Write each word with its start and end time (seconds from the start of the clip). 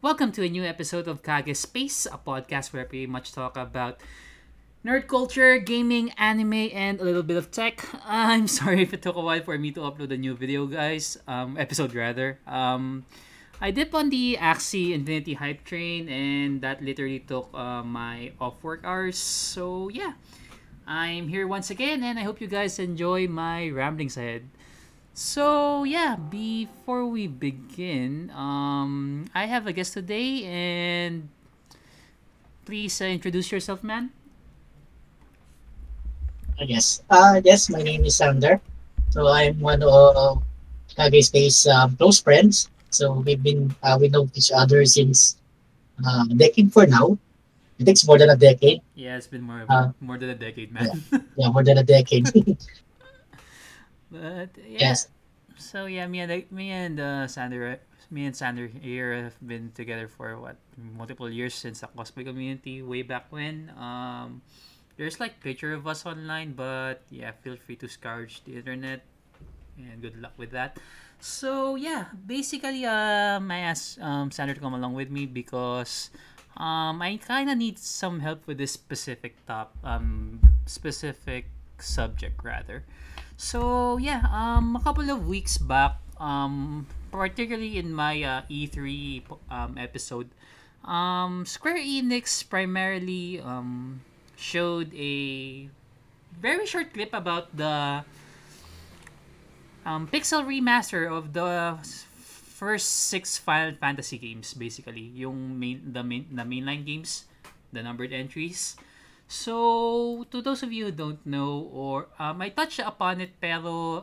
Welcome 0.00 0.32
to 0.32 0.42
a 0.42 0.48
new 0.48 0.64
episode 0.64 1.08
of 1.08 1.22
Kage 1.22 1.52
Space, 1.54 2.06
a 2.06 2.16
podcast 2.16 2.72
where 2.72 2.88
we 2.90 3.04
much 3.04 3.36
talk 3.36 3.52
about 3.58 4.00
nerd 4.80 5.06
culture, 5.06 5.58
gaming, 5.58 6.08
anime, 6.16 6.72
and 6.72 6.98
a 6.98 7.04
little 7.04 7.22
bit 7.22 7.36
of 7.36 7.50
tech. 7.50 7.84
I'm 8.08 8.48
sorry 8.48 8.80
if 8.80 8.94
it 8.94 9.02
took 9.02 9.16
a 9.16 9.20
while 9.20 9.42
for 9.44 9.58
me 9.58 9.72
to 9.72 9.80
upload 9.80 10.10
a 10.10 10.16
new 10.16 10.32
video, 10.32 10.64
guys. 10.64 11.20
Um, 11.28 11.60
episode 11.60 11.92
rather. 11.92 12.40
Um, 12.46 13.04
I 13.60 13.72
dip 13.72 13.94
on 13.94 14.08
the 14.08 14.38
Axie 14.40 14.96
Infinity 14.96 15.34
hype 15.34 15.68
train, 15.68 16.08
and 16.08 16.62
that 16.62 16.80
literally 16.80 17.20
took 17.20 17.52
uh, 17.52 17.82
my 17.84 18.32
off 18.40 18.64
work 18.64 18.80
hours. 18.84 19.18
So 19.18 19.90
yeah, 19.92 20.16
I'm 20.86 21.28
here 21.28 21.46
once 21.46 21.68
again, 21.68 22.02
and 22.02 22.18
I 22.18 22.22
hope 22.22 22.40
you 22.40 22.48
guys 22.48 22.78
enjoy 22.78 23.28
my 23.28 23.68
ramblings 23.68 24.16
ahead. 24.16 24.48
So 25.20 25.84
yeah, 25.84 26.16
before 26.16 27.04
we 27.04 27.28
begin, 27.28 28.32
um, 28.32 29.28
I 29.36 29.44
have 29.44 29.68
a 29.68 29.72
guest 29.76 29.92
today, 29.92 30.48
and 30.48 31.28
please 32.64 32.96
uh, 33.04 33.04
introduce 33.04 33.52
yourself, 33.52 33.84
man. 33.84 34.16
Yes. 36.64 37.04
Uh, 37.12 37.36
yes, 37.44 37.68
my 37.68 37.84
name 37.84 38.04
is 38.08 38.16
Sander. 38.16 38.60
So 39.12 39.28
I'm 39.28 39.60
one 39.60 39.84
of 39.84 40.40
Kage 40.96 41.20
Space 41.28 41.68
um, 41.68 42.00
close 42.00 42.20
friends. 42.24 42.72
So 42.88 43.20
we've 43.20 43.42
been 43.44 43.76
uh, 43.84 44.00
we 44.00 44.08
know 44.08 44.24
each 44.32 44.48
other 44.56 44.88
since 44.88 45.36
uh, 46.00 46.24
a 46.32 46.34
decade 46.34 46.72
for 46.72 46.88
now. 46.88 47.20
It 47.76 47.84
takes 47.84 48.08
more 48.08 48.16
than 48.16 48.32
a 48.32 48.40
decade. 48.40 48.80
Yeah, 48.96 49.20
it's 49.20 49.28
been 49.28 49.44
more 49.44 49.68
Uh, 49.68 49.92
more 50.00 50.16
than 50.16 50.32
a 50.32 50.38
decade, 50.38 50.72
man. 50.72 51.04
Yeah, 51.36 51.52
more 51.52 51.64
than 51.64 51.76
a 51.76 51.84
decade. 51.84 52.24
but 54.10 54.50
yeah, 54.66 54.94
yes. 54.94 55.08
so 55.56 55.86
yeah, 55.86 56.06
me 56.06 56.20
and 56.20 56.50
me 56.50 56.70
and 56.70 57.00
uh, 57.00 57.26
Sander, 57.26 57.78
me 58.10 58.26
and 58.26 58.34
Sander 58.36 58.66
here 58.66 59.14
have 59.30 59.38
been 59.46 59.72
together 59.74 60.08
for 60.08 60.38
what 60.38 60.56
multiple 60.76 61.30
years 61.30 61.54
since 61.54 61.80
the 61.80 61.88
cosplay 61.88 62.24
community 62.24 62.82
way 62.82 63.02
back 63.02 63.30
when. 63.30 63.72
Um, 63.78 64.42
there's 64.96 65.18
like 65.18 65.40
picture 65.40 65.72
of 65.72 65.86
us 65.86 66.04
online, 66.04 66.52
but 66.52 67.02
yeah, 67.10 67.32
feel 67.40 67.56
free 67.56 67.76
to 67.76 67.88
scourge 67.88 68.44
the 68.44 68.56
internet, 68.56 69.00
and 69.78 70.02
good 70.02 70.20
luck 70.20 70.34
with 70.36 70.50
that. 70.52 70.76
So 71.20 71.76
yeah, 71.76 72.12
basically, 72.26 72.84
um, 72.84 73.50
I 73.50 73.60
asked 73.60 74.00
um, 74.00 74.30
Sander 74.30 74.54
to 74.54 74.60
come 74.60 74.74
along 74.74 74.94
with 74.94 75.10
me 75.10 75.26
because 75.26 76.10
um, 76.56 77.00
I 77.00 77.18
kind 77.22 77.50
of 77.50 77.56
need 77.56 77.78
some 77.78 78.20
help 78.20 78.46
with 78.46 78.58
this 78.58 78.72
specific 78.72 79.36
top 79.46 79.76
um 79.84 80.40
specific 80.66 81.46
subject 81.78 82.40
rather. 82.44 82.84
So 83.40 83.96
yeah, 83.96 84.28
um, 84.28 84.76
a 84.76 84.84
couple 84.84 85.08
of 85.08 85.24
weeks 85.24 85.56
back, 85.56 85.96
um, 86.20 86.84
particularly 87.08 87.80
in 87.80 87.88
my 87.88 88.20
uh, 88.20 88.42
E3 88.52 89.24
um, 89.48 89.80
episode, 89.80 90.28
um, 90.84 91.48
Square 91.48 91.80
Enix 91.80 92.44
primarily 92.44 93.40
um, 93.40 94.04
showed 94.36 94.92
a 94.92 95.72
very 96.36 96.68
short 96.68 96.92
clip 96.92 97.16
about 97.16 97.48
the 97.56 98.04
um, 99.88 100.04
pixel 100.12 100.44
remaster 100.44 101.08
of 101.08 101.32
the 101.32 101.80
first 102.60 103.08
six 103.08 103.40
Final 103.40 103.72
Fantasy 103.80 104.20
games, 104.20 104.52
basically 104.52 105.16
yung 105.16 105.56
main 105.56 105.80
the 105.96 106.04
main 106.04 106.28
the 106.28 106.44
mainline 106.44 106.84
games, 106.84 107.24
the 107.72 107.80
numbered 107.80 108.12
entries. 108.12 108.76
So, 109.30 110.26
to 110.34 110.42
those 110.42 110.66
of 110.66 110.74
you 110.74 110.90
who 110.90 110.92
don't 110.92 111.22
know, 111.22 111.70
or 111.70 112.10
um, 112.18 112.42
I 112.42 112.50
touched 112.50 112.82
upon 112.82 113.22
it, 113.22 113.38
pero 113.38 114.02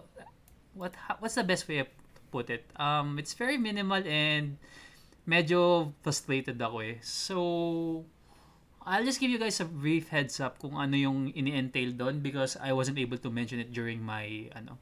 what 0.71 0.95
ha- 0.95 1.19
what's 1.19 1.35
the 1.35 1.43
best 1.43 1.67
way 1.67 1.83
to 1.83 1.87
put 2.31 2.47
it? 2.47 2.63
Um, 2.79 3.19
it's 3.19 3.35
very 3.35 3.59
minimal 3.59 3.99
and 4.07 4.55
medyo 5.27 5.91
frustrated 5.99 6.55
ako 6.63 6.79
eh. 6.79 7.03
So, 7.03 8.07
I'll 8.87 9.03
just 9.03 9.19
give 9.19 9.27
you 9.27 9.35
guys 9.35 9.59
a 9.59 9.67
brief 9.67 10.15
heads 10.15 10.39
up 10.39 10.63
kung 10.63 10.79
ano 10.79 10.95
yung 10.95 11.35
ini-entail 11.35 11.99
doon 11.99 12.23
because 12.23 12.55
I 12.55 12.71
wasn't 12.71 12.95
able 12.95 13.19
to 13.19 13.27
mention 13.27 13.59
it 13.59 13.75
during 13.75 13.99
my 13.99 14.47
ano 14.55 14.79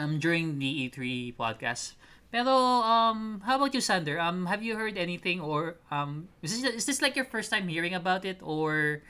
um 0.00 0.16
during 0.16 0.56
the 0.56 0.88
E3 0.88 1.36
podcast. 1.36 1.92
Pero 2.32 2.80
um 2.80 3.44
how 3.44 3.60
about 3.60 3.76
you 3.76 3.84
Sander? 3.84 4.16
Um 4.16 4.48
have 4.48 4.64
you 4.64 4.80
heard 4.80 4.96
anything 4.96 5.38
or 5.44 5.76
um 5.92 6.32
is 6.40 6.56
this 6.56 6.64
is 6.64 6.84
this 6.88 7.00
like 7.04 7.12
your 7.12 7.28
first 7.28 7.52
time 7.52 7.68
hearing 7.68 7.92
about 7.92 8.24
it 8.24 8.40
or 8.40 9.04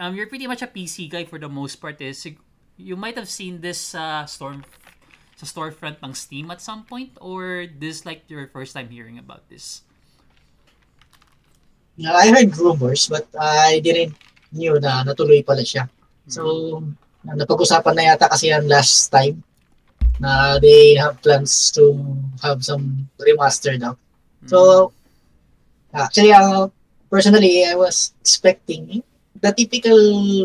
um 0.00 0.16
you're 0.16 0.26
pretty 0.26 0.48
much 0.48 0.64
a 0.64 0.66
PC 0.66 1.06
guy 1.06 1.28
for 1.28 1.38
the 1.38 1.52
most 1.52 1.76
part 1.84 2.00
is 2.00 2.16
sig- 2.24 2.40
you 2.80 2.96
might 2.96 3.14
have 3.20 3.28
seen 3.28 3.60
this 3.60 3.92
uh 3.94 4.24
storm 4.24 4.64
sa 5.36 5.44
storefront 5.44 6.00
ng 6.00 6.16
Steam 6.16 6.48
at 6.48 6.64
some 6.64 6.88
point 6.88 7.12
or 7.20 7.68
this 7.68 8.08
like 8.08 8.24
your 8.32 8.48
first 8.48 8.72
time 8.72 8.88
hearing 8.88 9.20
about 9.20 9.44
this? 9.52 9.84
Yeah, 12.00 12.16
I 12.16 12.32
heard 12.32 12.56
rumors 12.56 13.06
but 13.06 13.28
I 13.36 13.78
didn't 13.84 14.16
knew 14.54 14.80
na 14.80 15.04
natuloy 15.04 15.44
pala 15.44 15.62
siya. 15.62 15.86
So, 16.26 16.80
napag-usapan 17.26 17.94
na 17.94 18.04
yata 18.14 18.26
kasi 18.32 18.48
yan 18.48 18.64
last 18.66 19.12
time 19.12 19.42
na 20.20 20.58
they 20.58 20.94
have 20.94 21.20
plans 21.22 21.70
to 21.72 21.94
have 22.42 22.64
some 22.64 23.08
remaster 23.20 23.78
daw. 23.78 23.94
So, 24.46 24.92
actually, 25.92 26.32
uh, 26.32 26.68
personally, 27.10 27.64
I 27.64 27.74
was 27.74 28.12
expecting 28.20 29.02
the 29.40 29.52
typical 29.52 29.96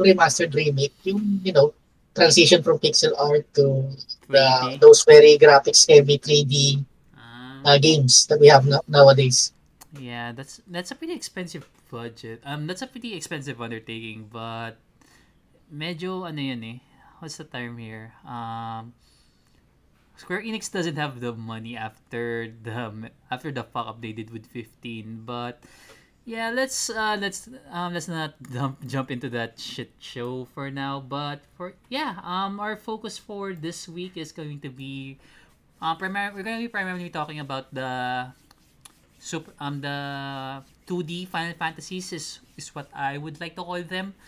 remastered 0.01 0.53
remake, 0.55 0.95
yung, 1.03 1.41
you 1.43 1.53
know, 1.53 1.73
transition 2.15 2.63
from 2.63 2.79
pixel 2.79 3.13
art 3.19 3.45
to 3.55 3.87
the, 4.27 4.77
those 4.81 5.03
very 5.03 5.37
graphics 5.37 5.87
heavy 5.87 6.17
3D 6.17 6.83
Ah. 7.15 7.61
uh, 7.65 7.77
games 7.77 8.25
that 8.27 8.39
we 8.39 8.47
have 8.47 8.65
no- 8.65 8.83
nowadays. 8.87 9.53
Yeah, 9.97 10.31
that's 10.33 10.61
that's 10.69 10.91
a 10.91 10.95
pretty 10.95 11.13
expensive 11.17 11.65
budget. 11.89 12.45
Um, 12.45 12.69
that's 12.69 12.85
a 12.85 12.87
pretty 12.87 13.17
expensive 13.17 13.57
undertaking, 13.57 14.29
but 14.29 14.77
medyo 15.73 16.29
ano 16.29 16.37
yan 16.41 16.61
eh. 16.61 16.77
What's 17.19 17.41
the 17.41 17.43
term 17.49 17.81
here? 17.81 18.13
Um, 18.21 18.93
Square 20.19 20.43
Enix 20.43 20.67
doesn't 20.67 20.99
have 20.99 21.23
the 21.23 21.31
money 21.31 21.79
after 21.79 22.51
the 22.51 23.07
after 23.31 23.55
the 23.55 23.63
fuck 23.63 23.87
up 23.87 24.03
they 24.03 24.11
did 24.11 24.35
with 24.35 24.43
15, 24.51 25.23
but 25.23 25.63
yeah, 26.27 26.51
let's 26.51 26.91
uh 26.91 27.15
let's 27.15 27.47
um 27.71 27.95
let's 27.95 28.11
not 28.11 28.35
jump 28.51 28.83
jump 28.83 29.15
into 29.15 29.31
that 29.31 29.55
shit 29.55 29.95
show 30.03 30.43
for 30.51 30.67
now. 30.67 30.99
But 30.99 31.47
for 31.55 31.71
yeah, 31.87 32.19
um 32.27 32.59
our 32.59 32.75
focus 32.75 33.15
for 33.15 33.55
this 33.55 33.87
week 33.87 34.19
is 34.19 34.35
going 34.35 34.59
to 34.59 34.69
be 34.69 35.15
um 35.79 35.95
primar- 35.95 36.35
we're 36.35 36.43
going 36.43 36.59
to 36.59 36.65
be 36.67 36.71
primarily 36.71 37.07
talking 37.07 37.39
about 37.39 37.71
the 37.71 38.27
super 39.23 39.55
um 39.63 39.79
the 39.79 40.59
2D 40.83 41.31
Final 41.31 41.55
Fantasies 41.55 42.11
is 42.11 42.43
is 42.59 42.75
what 42.75 42.91
I 42.91 43.15
would 43.15 43.39
like 43.39 43.55
to 43.55 43.63
call 43.63 43.79
them. 43.87 44.19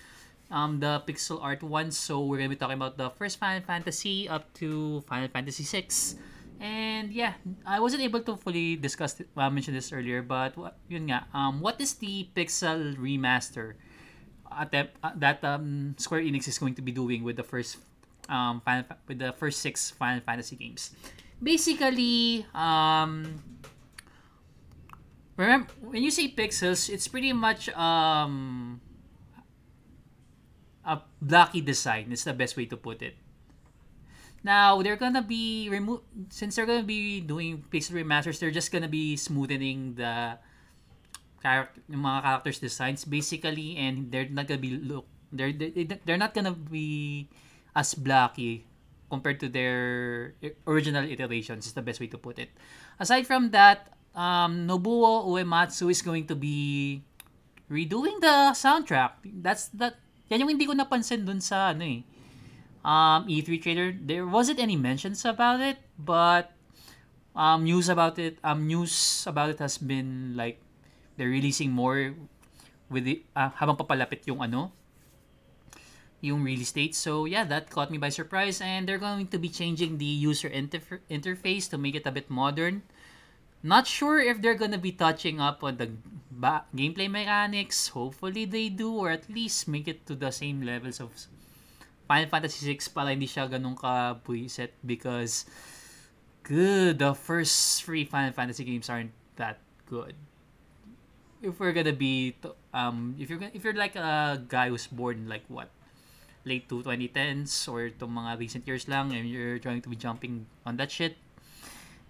Um 0.52 0.84
the 0.84 1.00
pixel 1.08 1.40
art 1.40 1.64
ones. 1.64 1.96
So 1.96 2.28
we're 2.28 2.38
gonna 2.38 2.52
be 2.52 2.60
talking 2.60 2.76
about 2.76 3.00
the 3.00 3.10
first 3.16 3.40
Final 3.40 3.64
Fantasy 3.64 4.28
up 4.28 4.52
to 4.60 5.00
Final 5.08 5.32
Fantasy 5.32 5.64
6. 5.64 6.20
And 6.62 7.10
yeah, 7.10 7.40
I 7.66 7.80
wasn't 7.80 8.04
able 8.04 8.22
to 8.28 8.38
fully 8.38 8.76
discuss 8.76 9.18
it, 9.18 9.32
uh, 9.34 9.50
mention 9.50 9.74
this 9.74 9.90
earlier, 9.90 10.22
but 10.22 10.54
yun 10.92 11.10
nga, 11.10 11.26
um 11.34 11.58
what 11.64 11.80
is 11.82 11.98
the 11.98 12.30
pixel 12.36 12.94
remaster 13.00 13.80
attempt 14.52 14.94
uh, 15.02 15.16
that 15.18 15.42
um 15.42 15.96
Square 15.98 16.22
Enix 16.28 16.46
is 16.52 16.60
going 16.60 16.76
to 16.76 16.84
be 16.84 16.92
doing 16.92 17.24
with 17.24 17.40
the 17.40 17.48
first 17.48 17.80
um 18.30 18.62
Final, 18.62 18.86
with 19.08 19.18
the 19.18 19.34
first 19.40 19.64
six 19.64 19.90
Final 19.90 20.22
Fantasy 20.22 20.60
games? 20.60 20.92
Basically, 21.42 22.46
um 22.54 23.42
remember 25.34 25.72
when 25.82 26.04
you 26.04 26.12
say 26.12 26.30
pixels, 26.30 26.92
it's 26.94 27.08
pretty 27.08 27.34
much 27.34 27.72
um 27.74 28.78
a 30.86 31.02
blocky 31.22 31.62
design. 31.62 32.12
Is 32.12 32.24
the 32.24 32.34
best 32.34 32.58
way 32.58 32.66
to 32.68 32.78
put 32.78 33.02
it. 33.02 33.16
Now 34.42 34.82
they're 34.82 34.98
gonna 34.98 35.22
be 35.22 35.70
remove 35.70 36.02
since 36.34 36.58
they're 36.58 36.66
gonna 36.66 36.88
be 36.88 37.22
doing 37.22 37.62
pixel 37.70 37.94
remasters. 37.94 38.42
They're 38.42 38.54
just 38.54 38.74
gonna 38.74 38.90
be 38.90 39.14
smoothening 39.14 39.96
the 39.96 40.42
character, 41.42 41.82
yung 41.90 42.02
mga 42.02 42.20
characters 42.22 42.58
designs 42.58 43.06
basically, 43.06 43.78
and 43.78 44.10
they're 44.10 44.30
not 44.30 44.50
gonna 44.50 44.62
be 44.62 44.82
look. 44.82 45.06
They're 45.30 45.54
they, 45.54 45.86
they're 46.06 46.18
not 46.18 46.34
gonna 46.34 46.58
be 46.58 47.30
as 47.78 47.94
blocky 47.94 48.66
compared 49.14 49.40
to 49.46 49.50
their 49.50 50.34
original 50.66 51.06
iterations. 51.06 51.70
Is 51.70 51.78
the 51.78 51.86
best 51.86 52.02
way 52.02 52.08
to 52.10 52.18
put 52.18 52.40
it. 52.40 52.50
Aside 52.98 53.30
from 53.30 53.54
that, 53.54 53.94
um, 54.16 54.66
Nobuo 54.66 55.28
Uematsu 55.30 55.92
is 55.92 56.02
going 56.02 56.26
to 56.28 56.36
be 56.36 57.04
redoing 57.70 58.20
the 58.22 58.58
soundtrack. 58.58 59.22
That's 59.42 59.70
that. 59.78 60.02
Yan 60.32 60.48
yung 60.48 60.52
hindi 60.56 60.64
ko 60.64 60.72
napansin 60.72 61.28
dun 61.28 61.44
sa 61.44 61.76
ano 61.76 61.84
eh. 61.84 62.02
Um, 62.82 63.28
E3 63.28 63.62
trailer. 63.62 63.92
There 63.94 64.26
wasn't 64.26 64.58
any 64.58 64.80
mentions 64.80 65.28
about 65.28 65.60
it, 65.60 65.78
but 66.00 66.56
um, 67.36 67.68
news 67.68 67.92
about 67.92 68.18
it. 68.18 68.40
Um, 68.42 68.66
news 68.66 69.28
about 69.28 69.52
it 69.52 69.60
has 69.60 69.78
been 69.78 70.34
like 70.40 70.64
they're 71.20 71.30
releasing 71.30 71.70
more 71.70 72.16
with 72.90 73.04
the 73.06 73.22
ah, 73.36 73.52
habang 73.60 73.76
papalapit 73.76 74.24
yung 74.26 74.42
ano 74.42 74.72
yung 76.22 76.46
release 76.46 76.72
date. 76.72 76.96
So 76.96 77.26
yeah, 77.26 77.44
that 77.50 77.70
caught 77.70 77.90
me 77.90 77.98
by 77.98 78.10
surprise 78.10 78.62
and 78.62 78.88
they're 78.88 79.02
going 79.02 79.28
to 79.34 79.40
be 79.42 79.50
changing 79.50 79.98
the 79.98 80.06
user 80.06 80.50
interf- 80.50 81.02
interface 81.10 81.68
to 81.74 81.78
make 81.78 81.98
it 81.98 82.06
a 82.06 82.14
bit 82.14 82.30
modern. 82.30 82.86
Not 83.62 83.86
sure 83.86 84.18
if 84.18 84.42
they're 84.42 84.58
gonna 84.58 84.82
be 84.82 84.92
touching 84.92 85.38
up 85.40 85.62
on 85.64 85.78
the 85.78 85.94
ba- 86.34 86.66
gameplay 86.74 87.06
mechanics. 87.10 87.90
Hopefully 87.94 88.46
they 88.46 88.70
do, 88.70 88.90
or 88.94 89.12
at 89.14 89.30
least 89.30 89.68
make 89.70 89.88
it 89.88 90.06
to 90.10 90.16
the 90.18 90.32
same 90.34 90.66
levels 90.66 91.00
of 91.00 91.14
Final 92.10 92.30
Fantasy 92.30 92.66
VI 92.74 92.82
para 92.90 93.10
hindi 93.14 93.30
siya 93.30 93.46
ganun 93.48 93.78
ka 93.78 94.18
buiset 94.26 94.74
because 94.82 95.46
good, 96.44 96.98
the 96.98 97.14
first 97.14 97.86
three 97.86 98.04
Final 98.04 98.34
Fantasy 98.34 98.66
games 98.66 98.90
aren't 98.90 99.14
that 99.38 99.62
good. 99.86 100.18
If 101.42 101.62
we're 101.62 101.74
gonna 101.74 101.94
be, 101.94 102.34
to- 102.42 102.58
um, 102.74 103.14
if 103.22 103.30
you're 103.30 103.38
gonna, 103.40 103.54
if 103.54 103.62
you're 103.64 103.78
like 103.78 103.94
a 103.96 104.42
guy 104.50 104.70
who's 104.74 104.90
born 104.90 105.30
like 105.30 105.46
what, 105.48 105.70
late 106.46 106.66
to 106.70 106.82
2010s 106.82 107.70
or 107.70 107.94
to 107.94 108.06
mga 108.10 108.42
recent 108.42 108.66
years 108.66 108.90
lang, 108.90 109.14
and 109.14 109.30
you're 109.30 109.62
trying 109.62 109.82
to 109.86 109.90
be 109.90 109.96
jumping 109.96 110.50
on 110.66 110.78
that 110.82 110.90
shit, 110.90 111.18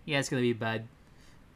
yeah, 0.08 0.20
it's 0.20 0.32
gonna 0.32 0.42
be 0.44 0.56
bad. 0.56 0.88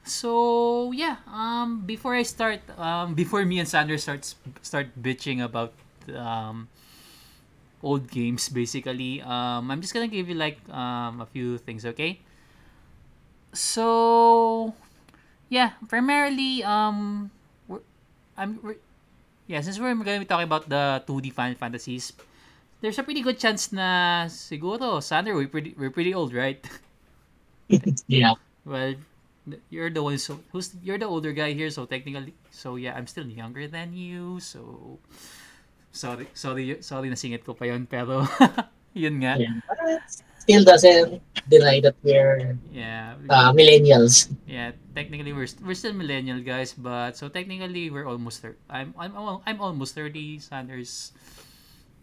So 0.05 0.91
yeah, 0.93 1.17
um, 1.27 1.81
before 1.85 2.13
I 2.15 2.21
start, 2.23 2.61
um, 2.77 3.15
before 3.15 3.43
me 3.45 3.59
and 3.59 3.67
Sandra 3.67 3.97
starts 3.97 4.35
start 4.61 4.93
bitching 5.01 5.43
about 5.43 5.73
um, 6.13 6.69
old 7.83 8.09
games, 8.09 8.49
basically, 8.49 9.21
um, 9.21 9.71
I'm 9.71 9.81
just 9.81 9.93
gonna 9.93 10.07
give 10.07 10.29
you 10.29 10.35
like 10.35 10.59
um, 10.69 11.21
a 11.21 11.25
few 11.25 11.57
things, 11.57 11.85
okay? 11.85 12.19
So 13.53 14.73
yeah, 15.49 15.73
primarily, 15.87 16.63
um, 16.63 17.31
we're, 17.67 17.81
I'm, 18.37 18.59
we're, 18.61 18.77
yeah, 19.47 19.61
since 19.61 19.79
we're 19.79 19.93
gonna 19.95 20.19
be 20.19 20.25
talking 20.25 20.45
about 20.45 20.69
the 20.69 21.03
2D 21.07 21.31
Final 21.31 21.55
Fantasies, 21.55 22.13
there's 22.81 22.99
a 22.99 23.03
pretty 23.03 23.21
good 23.21 23.39
chance 23.39 23.71
na 23.71 24.25
siguro, 24.27 25.01
Sandra, 25.03 25.35
we're 25.35 25.47
pretty, 25.49 25.75
we're 25.77 25.91
pretty 25.91 26.13
old, 26.13 26.33
right? 26.33 26.63
Yeah. 28.07 28.33
Well, 28.65 28.95
you're 29.69 29.89
the 29.93 30.01
one 30.01 30.17
so 30.17 30.39
who's 30.51 30.73
you're 30.81 30.97
the 30.97 31.05
older 31.09 31.31
guy 31.31 31.53
here, 31.53 31.69
so 31.69 31.85
technically, 31.85 32.33
so 32.51 32.75
yeah, 32.75 32.95
I'm 32.97 33.07
still 33.07 33.27
younger 33.27 33.67
than 33.67 33.93
you, 33.93 34.39
so 34.41 34.97
sorry, 35.91 36.27
sorry, 36.33 36.81
sorry 36.81 37.07
na 37.09 37.15
singit 37.15 37.45
ko 37.45 37.53
pa 37.53 37.65
yun, 37.69 37.85
pero 37.87 38.25
yun 38.97 39.21
nga. 39.21 39.37
yeah. 39.39 39.55
But 39.67 40.03
still 40.45 40.63
doesn't 40.63 41.21
deny 41.49 41.81
that 41.81 41.95
we're 42.05 42.57
Yeah. 42.73 43.17
uh, 43.29 43.49
millennials. 43.53 44.29
Yeah, 44.45 44.73
technically 44.93 45.33
we're 45.33 45.49
we're 45.65 45.77
still 45.77 45.93
millennial 45.93 46.41
guys, 46.41 46.73
but 46.77 47.17
so 47.17 47.29
technically 47.29 47.89
we're 47.89 48.05
almost 48.05 48.41
thir- 48.45 48.59
I'm 48.69 48.93
I'm 48.97 49.13
I'm 49.45 49.59
almost 49.61 49.95
30, 49.97 50.37
Sanders 50.41 51.13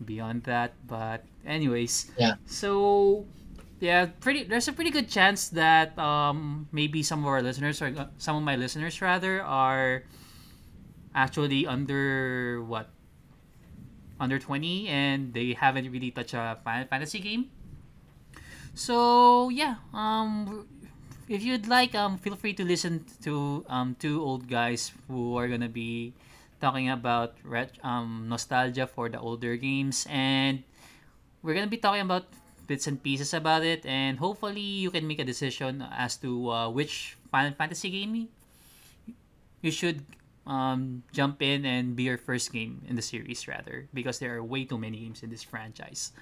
beyond 0.03 0.43
that, 0.51 0.75
but 0.91 1.23
anyways. 1.47 2.11
Yeah. 2.19 2.35
So 2.47 3.23
yeah, 3.83 4.15
pretty 4.23 4.47
there's 4.47 4.71
a 4.71 4.73
pretty 4.73 4.95
good 4.95 5.11
chance 5.11 5.51
that 5.59 5.99
um 5.99 6.71
maybe 6.71 7.03
some 7.03 7.27
of 7.27 7.27
our 7.27 7.43
listeners 7.43 7.83
or 7.83 7.91
some 8.15 8.39
of 8.39 8.47
my 8.47 8.55
listeners 8.55 9.03
rather 9.03 9.43
are 9.43 10.07
actually 11.19 11.67
under 11.67 12.63
what 12.63 12.95
under 14.23 14.39
20 14.39 14.87
and 14.87 15.35
they 15.35 15.59
haven't 15.59 15.91
really 15.91 16.15
touched 16.15 16.33
a 16.33 16.63
Final 16.63 16.87
Fantasy 16.87 17.19
game. 17.19 17.51
So 18.79 19.51
yeah, 19.51 19.83
um 19.91 20.63
if 21.27 21.43
you'd 21.43 21.67
like, 21.67 21.95
um, 21.95 22.19
feel 22.19 22.37
free 22.37 22.55
to 22.55 22.63
listen 22.63 23.03
to 23.27 23.67
um 23.67 23.99
two 23.99 24.23
old 24.23 24.47
guys 24.47 24.95
who 25.11 25.35
are 25.35 25.51
gonna 25.51 25.69
be 25.69 26.15
talking 26.63 26.87
about 26.87 27.35
ret- 27.43 27.83
um 27.83 28.31
nostalgia 28.31 28.87
for 28.87 29.11
the 29.11 29.19
older 29.19 29.59
games, 29.59 30.07
and 30.07 30.63
we're 31.43 31.59
gonna 31.59 31.67
be 31.67 31.83
talking 31.83 32.07
about 32.07 32.31
bits 32.73 32.89
and 32.89 32.97
pieces 33.05 33.37
about 33.37 33.61
it, 33.61 33.85
and 33.85 34.17
hopefully 34.17 34.65
you 34.65 34.89
can 34.89 35.05
make 35.05 35.21
a 35.21 35.29
decision 35.29 35.85
as 35.93 36.17
to 36.25 36.49
uh, 36.49 36.69
which 36.73 37.21
Final 37.29 37.53
Fantasy 37.53 37.93
game 37.93 38.33
you 39.61 39.71
should 39.71 40.01
um, 40.49 41.05
jump 41.13 41.45
in 41.45 41.69
and 41.69 41.95
be 41.95 42.09
your 42.09 42.17
first 42.17 42.49
game 42.49 42.81
in 42.89 42.97
the 42.97 43.05
series 43.05 43.45
rather 43.47 43.87
because 43.93 44.19
there 44.19 44.35
are 44.35 44.43
way 44.43 44.65
too 44.65 44.81
many 44.81 45.05
games 45.05 45.23
in 45.23 45.29
this 45.29 45.45
franchise. 45.45 46.17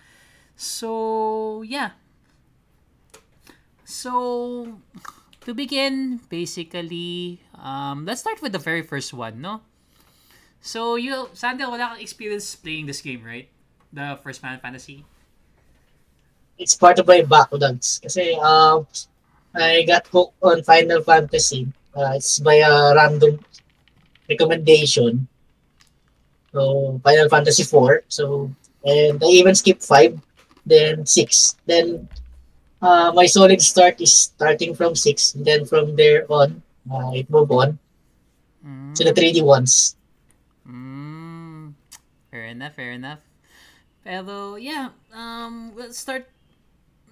So 0.58 1.62
yeah, 1.62 1.96
so, 3.90 4.78
to 5.42 5.50
begin, 5.52 6.22
basically, 6.30 7.42
um, 7.58 8.06
let's 8.06 8.22
start 8.22 8.40
with 8.40 8.54
the 8.54 8.62
very 8.62 8.86
first 8.86 9.12
one, 9.12 9.42
no? 9.42 9.66
So, 10.62 10.94
you, 10.94 11.26
Sandra, 11.34 11.66
wala 11.66 11.98
kang 11.98 12.00
experience 12.00 12.54
playing 12.54 12.86
this 12.86 13.02
game, 13.02 13.26
right? 13.26 13.50
The 13.90 14.14
first 14.22 14.38
Final 14.38 14.62
Fantasy? 14.62 15.02
It's 16.60 16.76
part 16.76 16.98
of 17.00 17.08
my 17.08 17.22
backlogs. 17.22 18.00
Kasi 18.02 18.36
um, 18.38 18.86
I 19.56 19.82
got 19.88 20.06
hooked 20.08 20.36
on 20.42 20.62
Final 20.62 21.02
Fantasy. 21.02 21.66
Uh, 21.96 22.12
it's 22.16 22.38
by 22.40 22.56
a 22.62 22.94
random 22.94 23.40
recommendation. 24.28 25.28
So, 26.52 27.00
Final 27.04 27.28
Fantasy 27.28 27.64
4. 27.64 28.04
So, 28.08 28.50
and 28.84 29.22
I 29.22 29.26
even 29.26 29.54
skipped 29.54 29.82
5, 29.84 30.18
then 30.66 31.06
6. 31.06 31.56
Then, 31.66 32.08
uh, 32.82 33.12
my 33.14 33.26
solid 33.26 33.60
start 33.62 34.00
is 34.00 34.12
starting 34.14 34.74
from 34.74 34.94
6. 34.96 35.34
And 35.34 35.44
then 35.46 35.64
from 35.66 35.96
there 35.96 36.26
on, 36.30 36.62
uh, 36.90 37.12
it 37.14 37.30
move 37.30 37.50
on 37.52 37.78
Mm, 38.64 38.94
to 38.94 39.04
the 39.04 39.12
3D 39.14 39.42
ones. 39.42 39.96
mm, 40.66 41.74
fair 42.30 42.44
enough, 42.46 42.74
fair 42.74 42.92
enough. 42.92 43.20
Pero, 44.04 44.56
yeah, 44.56 44.90
um, 45.12 45.72
let's 45.76 45.98
start. 45.98 46.28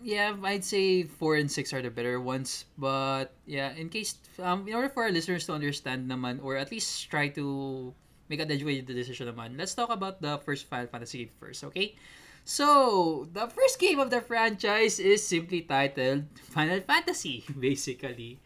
Yeah, 0.03 0.37
I'd 0.45 0.65
say 0.65 1.03
4 1.03 1.37
and 1.37 1.51
6 1.51 1.73
are 1.73 1.83
the 1.83 1.91
better 1.91 2.21
ones. 2.21 2.65
But, 2.79 3.35
yeah, 3.47 3.75
in 3.75 3.89
case, 3.89 4.15
um, 4.39 4.67
in 4.69 4.75
order 4.75 4.89
for 4.89 5.03
our 5.05 5.11
listeners 5.11 5.47
to 5.47 5.53
understand 5.53 6.07
naman, 6.11 6.39
or 6.43 6.57
at 6.57 6.71
least 6.71 7.11
try 7.11 7.29
to 7.35 7.93
make 8.29 8.39
an 8.39 8.51
educated 8.51 8.87
decision 8.87 9.27
naman, 9.27 9.59
let's 9.59 9.75
talk 9.75 9.91
about 9.91 10.23
the 10.23 10.39
first 10.47 10.71
Final 10.71 10.87
Fantasy 10.87 11.27
game 11.27 11.35
first, 11.41 11.65
okay? 11.65 11.99
So, 12.45 13.29
the 13.35 13.51
first 13.51 13.79
game 13.79 13.99
of 13.99 14.11
the 14.11 14.23
franchise 14.23 14.99
is 14.99 15.27
simply 15.27 15.63
titled 15.63 16.25
Final 16.55 16.81
Fantasy, 16.81 17.45
basically. 17.59 18.39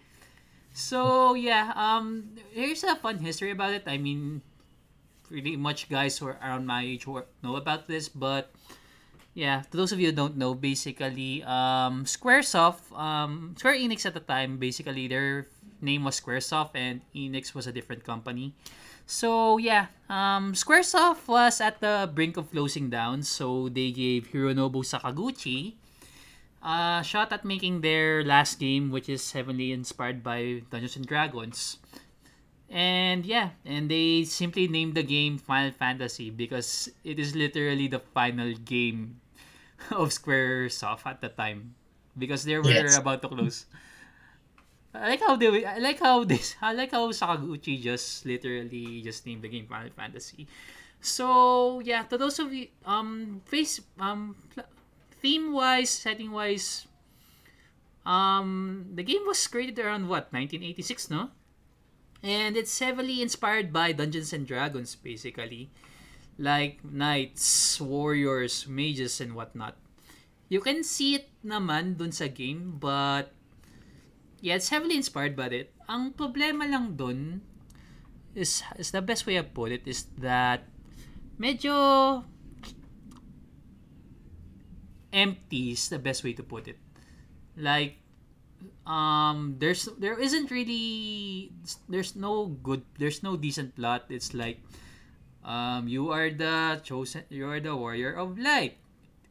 So, 0.72 1.34
yeah, 1.34 1.76
um, 1.76 2.32
here's 2.50 2.82
a 2.82 2.96
fun 2.96 3.20
history 3.20 3.52
about 3.52 3.76
it. 3.76 3.84
I 3.86 3.98
mean, 3.98 4.40
pretty 5.28 5.56
much 5.56 5.88
guys 5.88 6.16
who 6.16 6.28
are 6.28 6.40
around 6.40 6.66
my 6.66 6.82
age 6.82 7.04
who 7.04 7.22
know 7.44 7.56
about 7.56 7.86
this, 7.86 8.08
but 8.08 8.50
yeah, 9.34 9.62
to 9.70 9.76
those 9.76 9.92
of 9.92 10.00
you 10.00 10.12
who 10.12 10.16
don't 10.16 10.36
know, 10.36 10.54
basically, 10.54 11.42
um, 11.44 12.04
Squaresoft, 12.04 12.92
um, 12.92 13.54
Square 13.56 13.76
Enix 13.76 14.04
at 14.04 14.14
the 14.14 14.20
time, 14.20 14.58
basically 14.58 15.08
their 15.08 15.46
name 15.80 16.04
was 16.04 16.20
Squaresoft 16.20 16.70
and 16.74 17.00
Enix 17.14 17.54
was 17.54 17.66
a 17.66 17.72
different 17.72 18.04
company. 18.04 18.52
So 19.06 19.58
yeah, 19.58 19.86
um, 20.08 20.52
Squaresoft 20.52 21.26
was 21.26 21.60
at 21.60 21.80
the 21.80 22.10
brink 22.12 22.36
of 22.36 22.50
closing 22.52 22.90
down, 22.90 23.22
so 23.22 23.68
they 23.68 23.90
gave 23.90 24.28
Hironobu 24.28 24.84
Sakaguchi 24.84 25.74
a 26.62 27.02
shot 27.04 27.32
at 27.32 27.44
making 27.44 27.80
their 27.80 28.22
last 28.24 28.60
game, 28.60 28.90
which 28.90 29.08
is 29.08 29.32
heavily 29.32 29.72
inspired 29.72 30.22
by 30.22 30.62
Dungeons 30.70 30.96
and 30.96 31.06
Dragons. 31.06 31.78
And 32.70 33.26
yeah, 33.26 33.50
and 33.66 33.90
they 33.90 34.24
simply 34.24 34.68
named 34.68 34.94
the 34.94 35.02
game 35.02 35.36
Final 35.36 35.72
Fantasy 35.72 36.30
because 36.30 36.88
it 37.04 37.18
is 37.18 37.34
literally 37.34 37.88
the 37.88 38.00
final 38.00 38.54
game 38.64 39.20
of 39.90 40.10
Squaresoft 40.10 41.06
at 41.06 41.20
the 41.20 41.28
time 41.28 41.74
because 42.16 42.44
they 42.44 42.58
were 42.58 42.68
Yes. 42.70 42.96
about 42.96 43.22
to 43.22 43.28
close. 43.28 43.66
I 44.94 45.08
like 45.08 45.20
how 45.20 45.36
they 45.36 45.64
I 45.64 45.78
like 45.78 46.00
how 46.00 46.24
this 46.28 46.54
I 46.60 46.72
like 46.72 46.90
how 46.92 47.08
Sakaguchi 47.10 47.80
just 47.80 48.26
literally 48.26 49.00
just 49.02 49.24
named 49.26 49.42
the 49.42 49.48
game 49.48 49.66
Final 49.66 49.90
Fantasy. 49.96 50.46
So 51.00 51.80
yeah, 51.80 52.02
to 52.04 52.18
those 52.18 52.38
of 52.38 52.52
you 52.52 52.68
um 52.84 53.40
face 53.46 53.80
um 53.98 54.36
theme 55.20 55.52
wise, 55.52 55.90
setting 55.90 56.30
wise, 56.30 56.86
um 58.04 58.86
the 58.94 59.02
game 59.02 59.22
was 59.26 59.46
created 59.46 59.78
around 59.78 60.08
what 60.08 60.32
1986, 60.32 61.10
no? 61.10 61.30
And 62.22 62.56
it's 62.56 62.78
heavily 62.78 63.20
inspired 63.20 63.72
by 63.72 63.90
Dungeons 63.92 64.32
and 64.32 64.46
Dragons, 64.46 64.94
basically. 64.94 65.70
Like 66.38 66.84
knights, 66.84 67.80
warriors, 67.80 68.66
mages, 68.66 69.20
and 69.20 69.34
whatnot. 69.34 69.76
You 70.48 70.60
can 70.60 70.84
see 70.84 71.16
it 71.16 71.32
naman 71.44 71.96
dun 71.96 72.12
sa 72.12 72.28
game, 72.28 72.76
but 72.76 73.32
yeah, 74.40 74.56
it's 74.56 74.68
heavily 74.68 74.96
inspired 74.96 75.36
by 75.36 75.48
it. 75.48 75.72
Ang 75.88 76.12
problema 76.12 76.68
lang 76.68 76.96
dun 76.96 77.40
is, 78.34 78.62
is 78.76 78.90
the 78.90 79.00
best 79.00 79.26
way 79.26 79.38
I 79.38 79.42
put 79.42 79.72
it 79.72 79.86
is 79.86 80.08
that 80.18 80.68
medyo 81.38 82.24
empty 85.12 85.72
is 85.72 85.88
the 85.88 85.98
best 85.98 86.24
way 86.24 86.32
to 86.32 86.42
put 86.42 86.68
it. 86.68 86.80
Like 87.56 88.02
um 88.86 89.56
there's 89.58 89.86
there 89.98 90.18
isn't 90.18 90.50
really 90.50 91.52
there's 91.88 92.16
no 92.16 92.46
good 92.62 92.82
there's 92.98 93.22
no 93.22 93.36
decent 93.36 93.74
plot 93.74 94.06
it's 94.10 94.34
like 94.34 94.58
um 95.44 95.88
you 95.88 96.10
are 96.10 96.30
the 96.30 96.80
chosen 96.84 97.22
you 97.28 97.48
are 97.48 97.60
the 97.60 97.74
warrior 97.74 98.14
of 98.14 98.38
light 98.38 98.78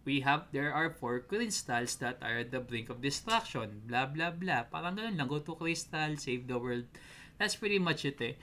we 0.06 0.22
have 0.22 0.50
there 0.51 0.74
are 0.74 0.89
four 0.89 1.20
crystals 1.20 1.96
that 2.01 2.18
are 2.22 2.44
the 2.44 2.60
brink 2.60 2.89
of 2.89 3.01
destruction. 3.01 3.82
Blah 3.86 4.10
blah 4.10 4.32
blah. 4.34 4.65
Parang 4.65 4.98
ganun 4.98 5.18
lang. 5.18 5.30
Go 5.30 5.39
to 5.39 5.53
crystal, 5.56 6.18
save 6.18 6.48
the 6.50 6.58
world. 6.58 6.89
That's 7.38 7.56
pretty 7.56 7.77
much 7.77 8.06
it 8.06 8.18
eh. 8.22 8.34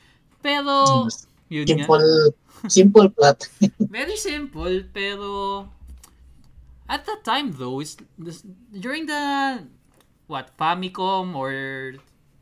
Pero 0.43 1.07
yun 1.51 1.71
nga. 1.83 1.91
Simple, 1.91 2.35
simple 2.69 3.09
plot. 3.11 3.49
Very 3.91 4.17
simple, 4.17 4.85
pero 4.93 5.69
at 6.89 7.05
that 7.07 7.25
time 7.25 7.53
though, 7.53 7.81
it's, 7.81 7.97
during 8.73 9.07
the 9.07 9.67
what 10.27 10.57
Famicom 10.57 11.35
or 11.35 11.95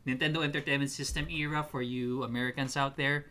Nintendo 0.05 0.43
Entertainment 0.43 0.91
System 0.91 1.27
era 1.29 1.63
for 1.63 1.81
you 1.81 2.23
Americans 2.23 2.77
out 2.77 2.95
there, 2.97 3.25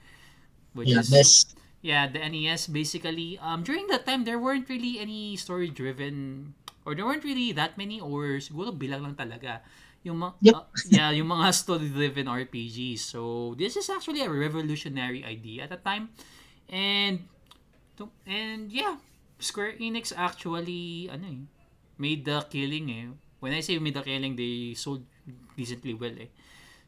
which 0.75 0.91
Yeah, 0.91 1.01
is 1.01 1.11
NES. 1.11 1.45
Yeah 1.83 2.07
the 2.09 2.21
NES 2.21 2.67
basically. 2.67 3.39
Um, 3.41 3.63
during 3.63 3.87
that 3.89 4.07
time 4.07 4.25
there 4.25 4.39
weren't 4.39 4.69
really 4.69 4.99
any 4.99 5.37
story 5.37 5.69
driven 5.71 6.55
or 6.85 6.95
there 6.95 7.05
weren't 7.07 7.25
really 7.25 7.53
that 7.53 7.77
many 7.79 8.01
or 8.01 8.39
siguro 8.43 8.73
bilang 8.77 9.03
lang 9.03 9.15
talaga 9.17 9.61
yung 10.07 10.23
mga 10.23 10.35
Yep. 10.41 10.55
uh, 10.55 10.65
yeah 10.87 11.11
yung 11.11 11.29
mga 11.29 11.53
story 11.61 11.89
driven 11.91 12.29
RPGs. 12.29 13.01
So 13.03 13.55
this 13.59 13.77
is 13.77 13.91
actually 13.91 14.23
a 14.23 14.31
revolutionary 14.31 15.25
idea 15.25 15.65
at 15.67 15.71
the 15.75 15.81
time, 15.81 16.11
and 16.71 17.27
and 18.27 18.73
yeah, 18.73 18.97
Square 19.39 19.81
Enix 19.81 20.13
actually 20.17 21.09
ano 21.13 21.27
eh, 21.29 21.41
made 21.99 22.25
the 22.25 22.45
killing 22.49 22.87
eh. 22.91 23.07
When 23.41 23.53
I 23.53 23.61
say 23.61 23.79
made 23.79 23.95
the 23.95 24.03
killing, 24.05 24.37
they 24.37 24.75
sold 24.75 25.05
decently 25.57 25.95
well 25.95 26.15
eh. 26.17 26.31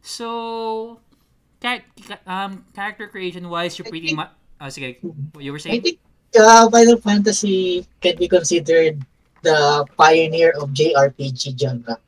So 0.02 1.00
um 2.26 2.64
character 2.75 3.09
creation 3.09 3.49
wise, 3.49 3.78
you're 3.78 3.88
pretty 3.88 4.12
much 4.14 4.30
oh, 4.61 4.71
sige, 4.71 4.99
you 5.38 5.53
were 5.53 5.62
I 5.62 5.79
saying 5.79 5.83
think 5.83 5.99
uh, 6.37 6.69
Final 6.71 6.99
Fantasy 6.99 7.87
can 8.00 8.17
be 8.17 8.29
considered 8.29 9.00
the 9.43 9.87
pioneer 9.97 10.53
of 10.59 10.71
JRPG 10.71 11.59
genre. 11.59 11.99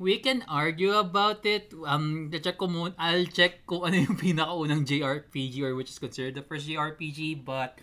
We 0.00 0.16
can 0.16 0.40
argue 0.48 0.96
about 0.96 1.44
it. 1.44 1.76
Um, 1.84 2.32
check 2.32 2.56
ko 2.56 2.72
muna, 2.72 2.96
I'll 2.96 3.28
check 3.28 3.68
kung 3.68 3.84
ano 3.84 4.00
yung 4.00 4.16
pinakaunang 4.22 4.88
JRPG 4.88 5.60
or 5.60 5.76
which 5.76 5.92
is 5.92 6.00
considered 6.00 6.40
the 6.40 6.46
first 6.46 6.64
JRPG. 6.64 7.44
But, 7.44 7.76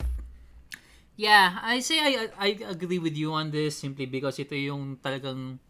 yeah, 1.13 1.61
I 1.61 1.77
say 1.77 2.01
I, 2.01 2.33
I 2.33 2.49
agree 2.65 2.97
with 2.97 3.13
you 3.13 3.37
on 3.37 3.53
this 3.53 3.77
simply 3.77 4.09
because 4.09 4.41
ito 4.41 4.57
yung 4.57 4.97
talagang 4.97 5.61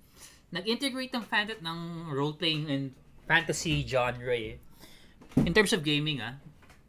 nag-integrate 0.56 1.12
ng 1.12 1.26
fan 1.28 1.52
ng 1.52 1.80
role-playing 2.16 2.72
and 2.72 2.96
fantasy 3.28 3.84
genre 3.84 4.32
eh. 4.32 4.56
In 5.46 5.54
terms 5.54 5.74
of 5.74 5.84
gaming 5.84 6.22
ah. 6.22 6.36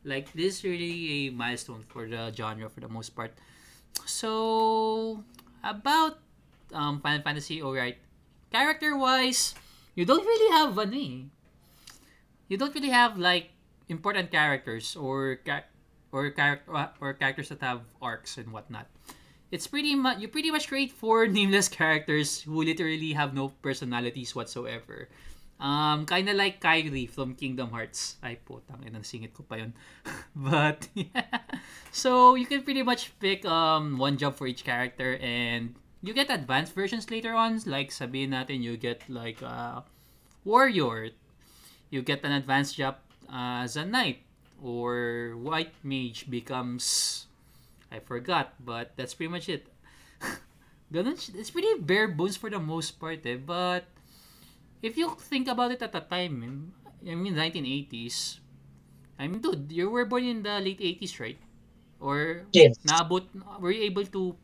Like, 0.04 0.32
this 0.32 0.60
is 0.60 0.64
really 0.64 1.28
a 1.28 1.30
milestone 1.30 1.84
for 1.88 2.08
the 2.08 2.32
genre 2.32 2.68
for 2.70 2.80
the 2.80 2.88
most 2.88 3.12
part. 3.12 3.34
So, 4.06 5.24
about 5.62 6.18
um, 6.72 7.00
Final 7.00 7.22
Fantasy, 7.22 7.62
alright. 7.62 7.98
Character 8.52 8.96
wise, 8.96 9.54
you 9.94 10.04
don't 10.04 10.24
really 10.24 10.50
have 10.56 10.78
ano 10.78 10.96
eh. 10.96 11.28
You 12.48 12.56
don't 12.56 12.72
really 12.74 12.88
have 12.88 13.18
like 13.18 13.52
important 13.88 14.30
characters 14.32 14.96
or 14.96 15.36
ca- 15.44 15.68
or 16.12 16.30
character 16.30 16.72
or 17.00 17.12
characters 17.12 17.50
that 17.52 17.60
have 17.60 17.84
arcs 18.00 18.38
and 18.40 18.48
whatnot. 18.52 18.88
It's 19.52 19.66
pretty 19.66 19.92
much 19.94 20.20
you 20.24 20.28
pretty 20.28 20.48
much 20.50 20.68
create 20.68 20.92
four 20.92 21.26
nameless 21.28 21.68
characters 21.68 22.40
who 22.40 22.64
literally 22.64 23.12
have 23.12 23.34
no 23.36 23.52
personalities 23.60 24.32
whatsoever. 24.32 25.12
Um, 25.58 26.06
kind 26.06 26.28
of 26.30 26.38
like 26.38 26.62
Kyrie 26.62 27.10
from 27.10 27.34
Kingdom 27.34 27.74
Hearts. 27.74 28.14
Ay, 28.22 28.38
putang 28.46 28.78
ina, 28.86 29.02
singit 29.02 29.34
ko 29.34 29.42
pa 29.42 29.58
yun. 29.58 29.74
But, 30.38 30.86
yeah. 30.94 31.42
So, 31.90 32.38
you 32.38 32.46
can 32.46 32.62
pretty 32.62 32.86
much 32.86 33.10
pick 33.18 33.42
um, 33.42 33.98
one 33.98 34.16
job 34.16 34.38
for 34.38 34.46
each 34.46 34.62
character 34.62 35.18
and 35.18 35.74
you 36.02 36.14
get 36.14 36.30
advanced 36.30 36.78
versions 36.78 37.10
later 37.10 37.34
on. 37.34 37.58
Like, 37.66 37.90
sabihin 37.90 38.30
natin, 38.30 38.62
you 38.62 38.78
get 38.78 39.02
like 39.10 39.42
a 39.42 39.82
warrior. 40.46 41.10
You 41.90 42.02
get 42.06 42.22
an 42.22 42.32
advanced 42.32 42.78
job 42.78 43.02
as 43.26 43.74
a 43.74 43.84
knight. 43.84 44.22
Or 44.62 45.34
white 45.38 45.74
mage 45.82 46.30
becomes... 46.30 47.26
I 47.90 47.98
forgot, 47.98 48.52
but 48.60 48.92
that's 48.94 49.14
pretty 49.14 49.32
much 49.32 49.48
it. 49.48 49.66
Ganun, 50.92 51.16
it's 51.16 51.50
pretty 51.50 51.80
bare 51.80 52.06
bones 52.06 52.36
for 52.36 52.50
the 52.50 52.60
most 52.60 53.00
part 53.00 53.24
eh. 53.24 53.40
But, 53.40 53.88
if 54.82 54.96
you 54.96 55.10
think 55.18 55.48
about 55.48 55.72
it 55.72 55.82
at 55.82 55.92
the 55.92 56.00
time, 56.00 56.72
I 57.06 57.14
mean, 57.14 57.34
1980s, 57.36 58.40
I 59.18 59.26
mean, 59.26 59.40
dude, 59.40 59.70
you 59.72 59.90
were 59.90 60.04
born 60.04 60.24
in 60.24 60.42
the 60.42 60.60
late 60.60 60.80
80s, 60.80 61.18
right? 61.20 61.38
Or 62.00 62.46
Yes. 62.52 62.76
naabot, 62.86 63.26
were 63.60 63.72
you 63.72 63.84
able 63.84 64.06
to 64.06 64.36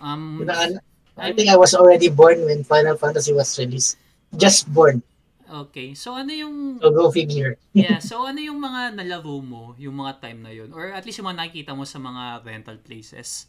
um 0.00 0.44
Na- 0.44 0.78
I 1.18 1.32
think 1.32 1.48
I 1.50 1.56
was 1.56 1.74
already 1.74 2.08
born 2.08 2.44
when 2.44 2.64
Final 2.64 2.96
Fantasy 2.96 3.32
was 3.32 3.58
released. 3.58 3.96
Just 4.36 4.66
born. 4.72 5.02
okay. 5.48 5.94
So 5.94 6.14
ano 6.16 6.32
yung 6.32 6.56
So 6.80 6.90
go 6.90 7.10
figure. 7.10 7.56
yeah, 7.76 7.98
so 8.00 8.24
ano 8.26 8.40
yung 8.40 8.58
mga 8.60 8.96
nalaro 8.96 9.40
mo 9.44 9.74
yung 9.78 9.96
mga 9.96 10.20
time 10.20 10.40
na 10.42 10.52
yun 10.52 10.72
or 10.72 10.90
at 10.92 11.04
least 11.04 11.18
yung 11.20 11.28
mga 11.32 11.40
nakikita 11.46 11.72
mo 11.76 11.84
sa 11.84 11.98
mga 12.00 12.44
rental 12.44 12.78
places? 12.80 13.46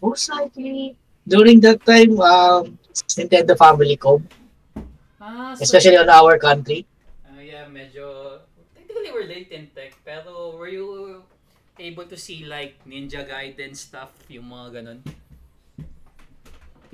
Most 0.00 0.28
likely, 0.30 0.96
during 1.28 1.60
that 1.60 1.84
time, 1.84 2.18
um, 2.20 2.78
Nintendo 3.16 3.52
Family 3.56 3.96
Com, 3.96 4.24
Ah, 5.20 5.52
especially 5.58 5.96
on 5.96 6.08
our 6.08 6.38
country. 6.38 6.86
Ah, 7.26 7.40
yeah, 7.40 7.66
medyo 7.68 8.38
technically 8.76 9.10
we're 9.12 9.28
late 9.28 9.50
in 9.50 9.66
tech 9.74 9.92
pero 10.06 10.54
were 10.56 10.70
you 10.70 11.20
able 11.76 12.06
to 12.08 12.16
see 12.16 12.44
like 12.48 12.78
Ninja 12.88 13.26
Gaiden 13.26 13.76
stuff, 13.76 14.12
yung 14.32 14.48
mga 14.48 14.80
ganun? 14.80 15.00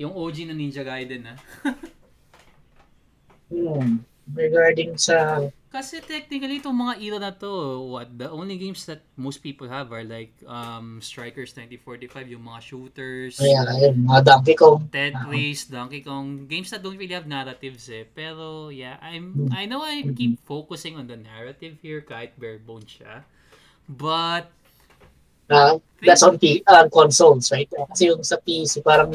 Yung 0.01 0.11
OG 0.11 0.49
na 0.49 0.55
Ninja 0.57 0.83
Gaiden 0.83 1.29
ah. 1.29 1.37
Hmm. 3.53 4.01
Regarding 4.31 4.95
sa 4.95 5.43
Kasi 5.73 6.05
technically 6.05 6.61
itong 6.61 6.77
mga 6.77 6.95
era 7.01 7.17
na 7.17 7.33
to, 7.33 7.81
what 7.89 8.05
the 8.13 8.29
only 8.29 8.61
games 8.61 8.85
that 8.85 9.01
most 9.17 9.41
people 9.41 9.65
have 9.65 9.89
are 9.89 10.05
like 10.05 10.29
um 10.45 11.01
Strikers 11.01 11.49
1945, 11.57 12.29
yung 12.29 12.45
mga 12.45 12.61
shooters, 12.61 13.41
ayan, 13.41 13.65
ayun, 13.65 14.05
mga 14.05 14.21
Donkey 14.21 14.53
Kong. 14.53 14.85
Tetris, 14.93 15.65
Donkey 15.73 16.05
Kong, 16.05 16.45
games 16.45 16.69
that 16.69 16.85
don't 16.85 16.93
really 16.93 17.17
have 17.17 17.25
narratives 17.25 17.89
eh. 17.89 18.05
Pero 18.05 18.69
yeah, 18.69 19.01
I'm 19.01 19.49
I 19.49 19.65
know 19.65 19.81
I 19.81 20.05
keep 20.13 20.37
focusing 20.45 20.93
on 20.93 21.09
the 21.09 21.17
narrative 21.17 21.81
here 21.81 22.05
kahit 22.05 22.37
bare 22.37 22.61
bones 22.61 22.93
siya. 23.01 23.25
But 23.89 24.53
Uh, 25.49 25.75
that's 26.01 26.23
on 26.23 26.39
P- 26.39 26.63
uh, 26.65 26.87
consoles, 26.89 27.51
right? 27.51 27.67
Kasi 27.67 28.09
yung 28.09 28.23
sa 28.23 28.39
PC, 28.39 28.79
parang 28.79 29.11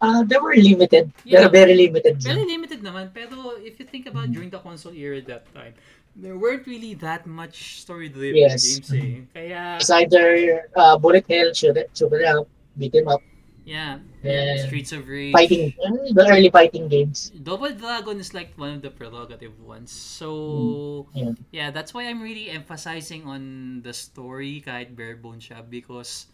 uh, 0.00 0.22
they 0.24 0.36
were 0.38 0.54
limited. 0.56 1.12
Yeah. 1.24 1.40
They're 1.46 1.54
very 1.64 1.74
limited. 1.76 2.22
very 2.22 2.44
limited 2.44 2.82
naman. 2.82 3.12
Pero 3.12 3.56
if 3.60 3.78
you 3.80 3.86
think 3.86 4.06
about 4.06 4.32
during 4.32 4.50
the 4.50 4.58
console 4.58 4.92
era 4.92 5.20
that 5.28 5.46
time, 5.54 5.74
there 6.16 6.36
weren't 6.36 6.66
really 6.66 6.94
that 7.00 7.26
much 7.26 7.80
story-driven 7.86 8.36
Yes. 8.36 8.80
games 8.82 8.90
eh. 8.92 9.20
Kaya 9.32 9.78
It's 9.78 9.90
either 9.90 10.66
uh, 10.74 10.98
bullet 10.98 11.24
hell, 11.28 11.52
shoot 11.54 11.76
it, 11.76 11.90
shoot 11.94 12.10
it 12.12 12.26
up, 12.26 12.48
beat 12.76 12.94
'em 12.98 13.06
up, 13.08 13.22
yeah, 13.64 14.02
Yeah. 14.20 14.66
Streets 14.66 14.90
of 14.92 15.06
Rage. 15.06 15.30
fighting, 15.32 15.72
the 16.12 16.26
early 16.26 16.50
fighting 16.50 16.90
games. 16.90 17.30
Double 17.30 17.70
Dragon 17.72 18.18
is 18.18 18.34
like 18.34 18.52
one 18.58 18.74
of 18.74 18.82
the 18.82 18.90
prerogative 18.90 19.54
ones. 19.62 19.94
So, 19.94 21.06
Yeah. 21.14 21.32
yeah, 21.54 21.68
that's 21.70 21.94
why 21.94 22.10
I'm 22.10 22.20
really 22.20 22.50
emphasizing 22.50 23.24
on 23.24 23.80
the 23.86 23.94
story 23.94 24.60
kahit 24.66 24.98
bare 24.98 25.14
bones 25.16 25.46
siya 25.46 25.62
because 25.62 26.26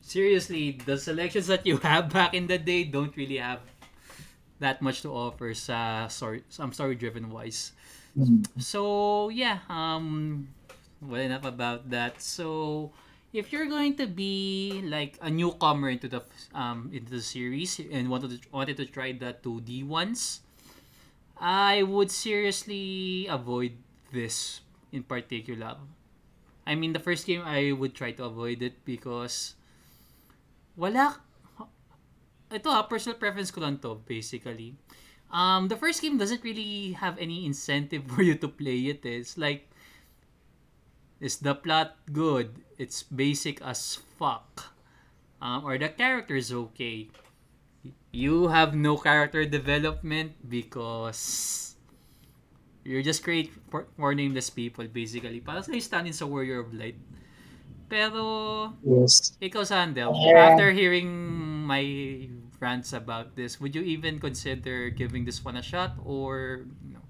seriously, 0.00 0.78
the 0.84 0.98
selections 0.98 1.46
that 1.46 1.66
you 1.66 1.78
have 1.86 2.12
back 2.12 2.34
in 2.34 2.46
the 2.46 2.58
day 2.58 2.84
don't 2.84 3.16
really 3.16 3.38
have 3.38 3.60
that 4.60 4.82
much 4.82 5.02
to 5.02 5.08
offer 5.08 5.54
sa 5.54 6.06
story, 6.08 6.44
some 6.48 6.72
story 6.72 6.94
driven 6.94 7.30
wise. 7.30 7.72
Mm. 8.18 8.44
So, 8.60 9.28
yeah, 9.30 9.64
um 9.68 10.48
well 11.00 11.20
enough 11.20 11.44
about 11.44 11.88
that. 11.90 12.20
So, 12.20 12.92
if 13.32 13.52
you're 13.52 13.70
going 13.70 13.96
to 13.96 14.06
be 14.06 14.82
like 14.84 15.16
a 15.22 15.30
newcomer 15.30 15.88
into 15.88 16.08
the 16.08 16.22
um 16.52 16.90
into 16.92 17.10
the 17.10 17.24
series 17.24 17.80
and 17.80 18.10
wanted 18.10 18.36
to 18.36 18.38
wanted 18.52 18.76
to 18.76 18.86
try 18.86 19.12
the 19.12 19.32
2D 19.40 19.86
ones, 19.86 20.44
I 21.40 21.82
would 21.82 22.10
seriously 22.10 23.26
avoid 23.30 23.80
this 24.12 24.60
in 24.92 25.02
particular. 25.02 25.80
I 26.66 26.74
mean, 26.76 26.92
the 26.92 27.00
first 27.00 27.26
game 27.26 27.42
I 27.42 27.72
would 27.72 27.94
try 27.94 28.12
to 28.20 28.24
avoid 28.28 28.62
it 28.62 28.84
because 28.84 29.54
wala 30.80 31.20
ito 32.50 32.66
ah, 32.72 32.82
personal 32.88 33.20
preference 33.20 33.52
ko 33.54 33.62
lang 33.62 33.78
to 33.78 34.02
basically. 34.08 34.74
Um, 35.30 35.70
the 35.70 35.78
first 35.78 36.02
game 36.02 36.18
doesn't 36.18 36.42
really 36.42 36.98
have 36.98 37.14
any 37.22 37.46
incentive 37.46 38.02
for 38.10 38.22
you 38.22 38.34
to 38.42 38.48
play 38.50 38.90
it. 38.90 39.06
It's 39.06 39.38
like, 39.38 39.70
is 41.22 41.38
the 41.38 41.54
plot 41.54 41.94
good? 42.10 42.58
It's 42.74 43.06
basic 43.06 43.62
as 43.62 44.02
fuck. 44.18 44.74
Um, 45.38 45.64
or 45.64 45.78
the 45.78 45.88
character 45.88 46.34
is 46.34 46.50
okay. 46.50 47.08
You 48.10 48.48
have 48.50 48.74
no 48.74 48.98
character 48.98 49.46
development 49.46 50.34
because 50.50 51.76
you're 52.82 53.06
just 53.06 53.22
create 53.22 53.54
for, 53.70 53.86
for 53.96 54.12
nameless 54.12 54.50
people 54.50 54.84
basically. 54.90 55.38
Para 55.38 55.62
sa 55.62 55.70
stand 55.78 56.10
in 56.10 56.12
sa 56.12 56.26
Warrior 56.26 56.66
of 56.66 56.74
Light. 56.74 56.98
Pero, 57.90 58.22
Yes. 58.86 59.34
ikaw, 59.42 59.66
Sandel, 59.66 60.14
Yeah. 60.14 60.54
after 60.54 60.70
hearing 60.70 61.10
my 61.66 61.82
rants 62.62 62.94
about 62.94 63.34
this, 63.34 63.58
would 63.58 63.74
you 63.74 63.82
even 63.82 64.22
consider 64.22 64.94
giving 64.94 65.26
this 65.26 65.42
one 65.42 65.58
a 65.58 65.64
shot 65.64 65.98
or 66.06 66.64
no? 66.86 67.02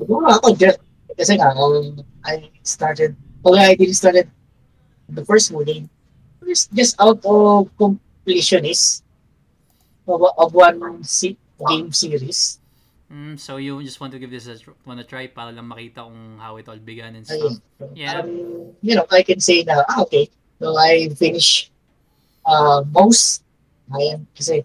Siguro 0.00 0.32
ako, 0.32 0.56
just, 0.56 0.80
kasi 1.20 1.36
nga, 1.36 1.52
um, 1.52 2.00
I 2.24 2.48
started, 2.64 3.12
okay, 3.44 3.76
I 3.76 3.76
didn't 3.76 4.00
started 4.00 4.32
the 5.12 5.20
first 5.28 5.52
movie, 5.52 5.84
just, 6.48 6.72
just 6.72 6.96
out 6.96 7.20
of 7.20 7.68
completionist 7.76 9.04
of, 10.08 10.24
of 10.40 10.56
one 10.56 10.80
game 11.68 11.92
series. 11.92 12.56
Mm, 13.10 13.34
so 13.34 13.58
you 13.58 13.82
just 13.82 13.98
want 13.98 14.14
to 14.14 14.18
give 14.18 14.30
this 14.30 14.46
a 14.46 14.54
wanna 14.86 15.02
try 15.02 15.26
para 15.26 15.50
lang 15.50 15.66
makita 15.66 16.06
kung 16.06 16.38
how 16.38 16.54
it 16.56 16.68
all 16.70 16.78
began 16.78 17.18
and 17.18 17.26
stuff. 17.26 17.58
Yeah. 17.92 18.22
Um, 18.22 18.70
you 18.80 18.94
know, 18.94 19.02
I 19.10 19.26
can 19.26 19.42
say 19.42 19.66
na, 19.66 19.82
ah, 19.82 20.06
okay, 20.06 20.30
so 20.62 20.78
I 20.78 21.10
finished 21.18 21.74
uh, 22.46 22.86
most, 22.86 23.42
ayan, 23.90 24.30
kasi 24.30 24.62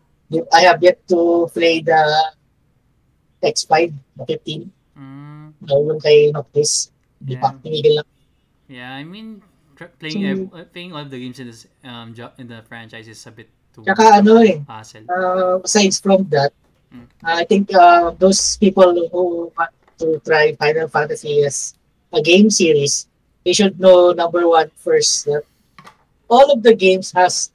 I 0.53 0.61
have 0.61 0.77
yet 0.85 1.01
to 1.09 1.49
play 1.49 1.81
the 1.81 1.97
X5, 3.41 3.93
the 4.17 4.23
15, 4.25 4.71
Mm, 4.95 5.51
no, 5.59 5.73
yung 5.91 5.99
kay 5.99 6.31
Noctis. 6.31 6.87
Hindi 7.19 7.35
pa, 7.35 7.51
Yeah. 7.51 7.59
tinigil 7.59 7.93
lang. 7.99 8.09
yeah, 8.71 8.91
I 8.95 9.03
mean 9.03 9.41
playing 9.99 10.23
So- 10.47 10.55
uh, 10.55 10.63
playing 10.71 10.95
all 10.95 11.03
of 11.03 11.11
the 11.11 11.19
games 11.19 11.35
in 11.37 11.51
this 11.51 11.67
um 11.83 12.15
in 12.39 12.47
the 12.47 12.63
franchise 12.63 13.05
is 13.05 13.19
a 13.27 13.33
bit 13.33 13.51
too 13.75 13.83
Tsaka 13.83 14.23
ano 14.23 14.39
eh, 14.39 14.63
hassle. 14.63 15.03
uh, 15.11 15.59
aside 15.59 15.91
from 15.99 16.23
that, 16.31 16.55
Mm. 16.95 17.07
I 17.23 17.43
think 17.45 17.73
uh, 17.73 18.11
those 18.17 18.57
people 18.57 18.93
who 19.11 19.51
want 19.57 19.71
to 19.99 20.19
try 20.25 20.53
Final 20.55 20.87
Fantasy 20.87 21.43
as 21.43 21.75
a 22.13 22.21
game 22.21 22.49
series, 22.49 23.07
they 23.43 23.53
should 23.53 23.79
know 23.79 24.11
number 24.11 24.47
one 24.47 24.71
first 24.79 25.25
that 25.25 25.43
all 26.29 26.51
of 26.51 26.63
the 26.63 26.73
games 26.73 27.11
has 27.11 27.51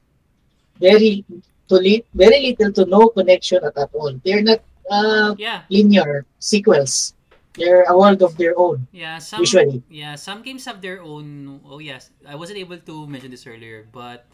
very 0.80 1.24
to 1.68 1.74
li- 1.76 2.04
very 2.14 2.40
little 2.52 2.72
to 2.72 2.84
no 2.86 3.08
connection 3.08 3.62
at, 3.64 3.76
at 3.76 3.90
all. 3.94 4.12
They're 4.24 4.42
not 4.42 4.60
uh, 4.90 5.34
Yeah, 5.38 5.62
linear 5.70 6.26
sequels. 6.38 7.14
They're 7.54 7.82
a 7.90 7.96
world 7.98 8.22
of 8.22 8.38
their 8.38 8.54
own 8.56 8.86
yeah, 8.94 9.18
some 9.18 9.40
usually. 9.42 9.82
yeah, 9.90 10.14
some 10.14 10.42
games 10.42 10.64
have 10.70 10.80
their 10.80 11.02
own 11.02 11.58
oh 11.66 11.82
yes, 11.82 12.10
I 12.22 12.36
wasn't 12.38 12.58
able 12.62 12.78
to 12.78 13.06
mention 13.10 13.30
this 13.34 13.44
earlier, 13.46 13.86
but 13.90 14.26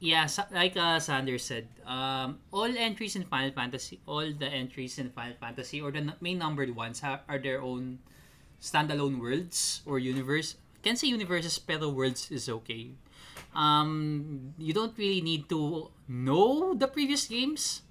yeah, 0.00 0.26
like 0.50 0.76
uh, 0.76 0.98
Sander 0.98 1.36
said, 1.36 1.68
um, 1.86 2.40
all 2.50 2.72
entries 2.72 3.14
in 3.16 3.24
Final 3.24 3.52
Fantasy, 3.52 4.00
all 4.06 4.32
the 4.32 4.48
entries 4.48 4.98
in 4.98 5.10
Final 5.10 5.36
Fantasy 5.38 5.80
or 5.80 5.92
the 5.92 6.14
main 6.20 6.38
numbered 6.38 6.74
ones 6.74 7.00
ha- 7.00 7.20
are 7.28 7.38
their 7.38 7.60
own 7.60 8.00
standalone 8.60 9.20
worlds 9.20 9.82
or 9.84 9.98
universe. 9.98 10.56
Can 10.82 10.96
say 10.96 11.08
universes, 11.08 11.58
pero 11.58 11.90
worlds 11.90 12.30
is 12.32 12.48
okay. 12.48 12.96
Um, 13.54 14.54
you 14.56 14.72
don't 14.72 14.96
really 14.96 15.20
need 15.20 15.48
to 15.50 15.90
know 16.08 16.72
the 16.72 16.88
previous 16.88 17.26
games. 17.26 17.82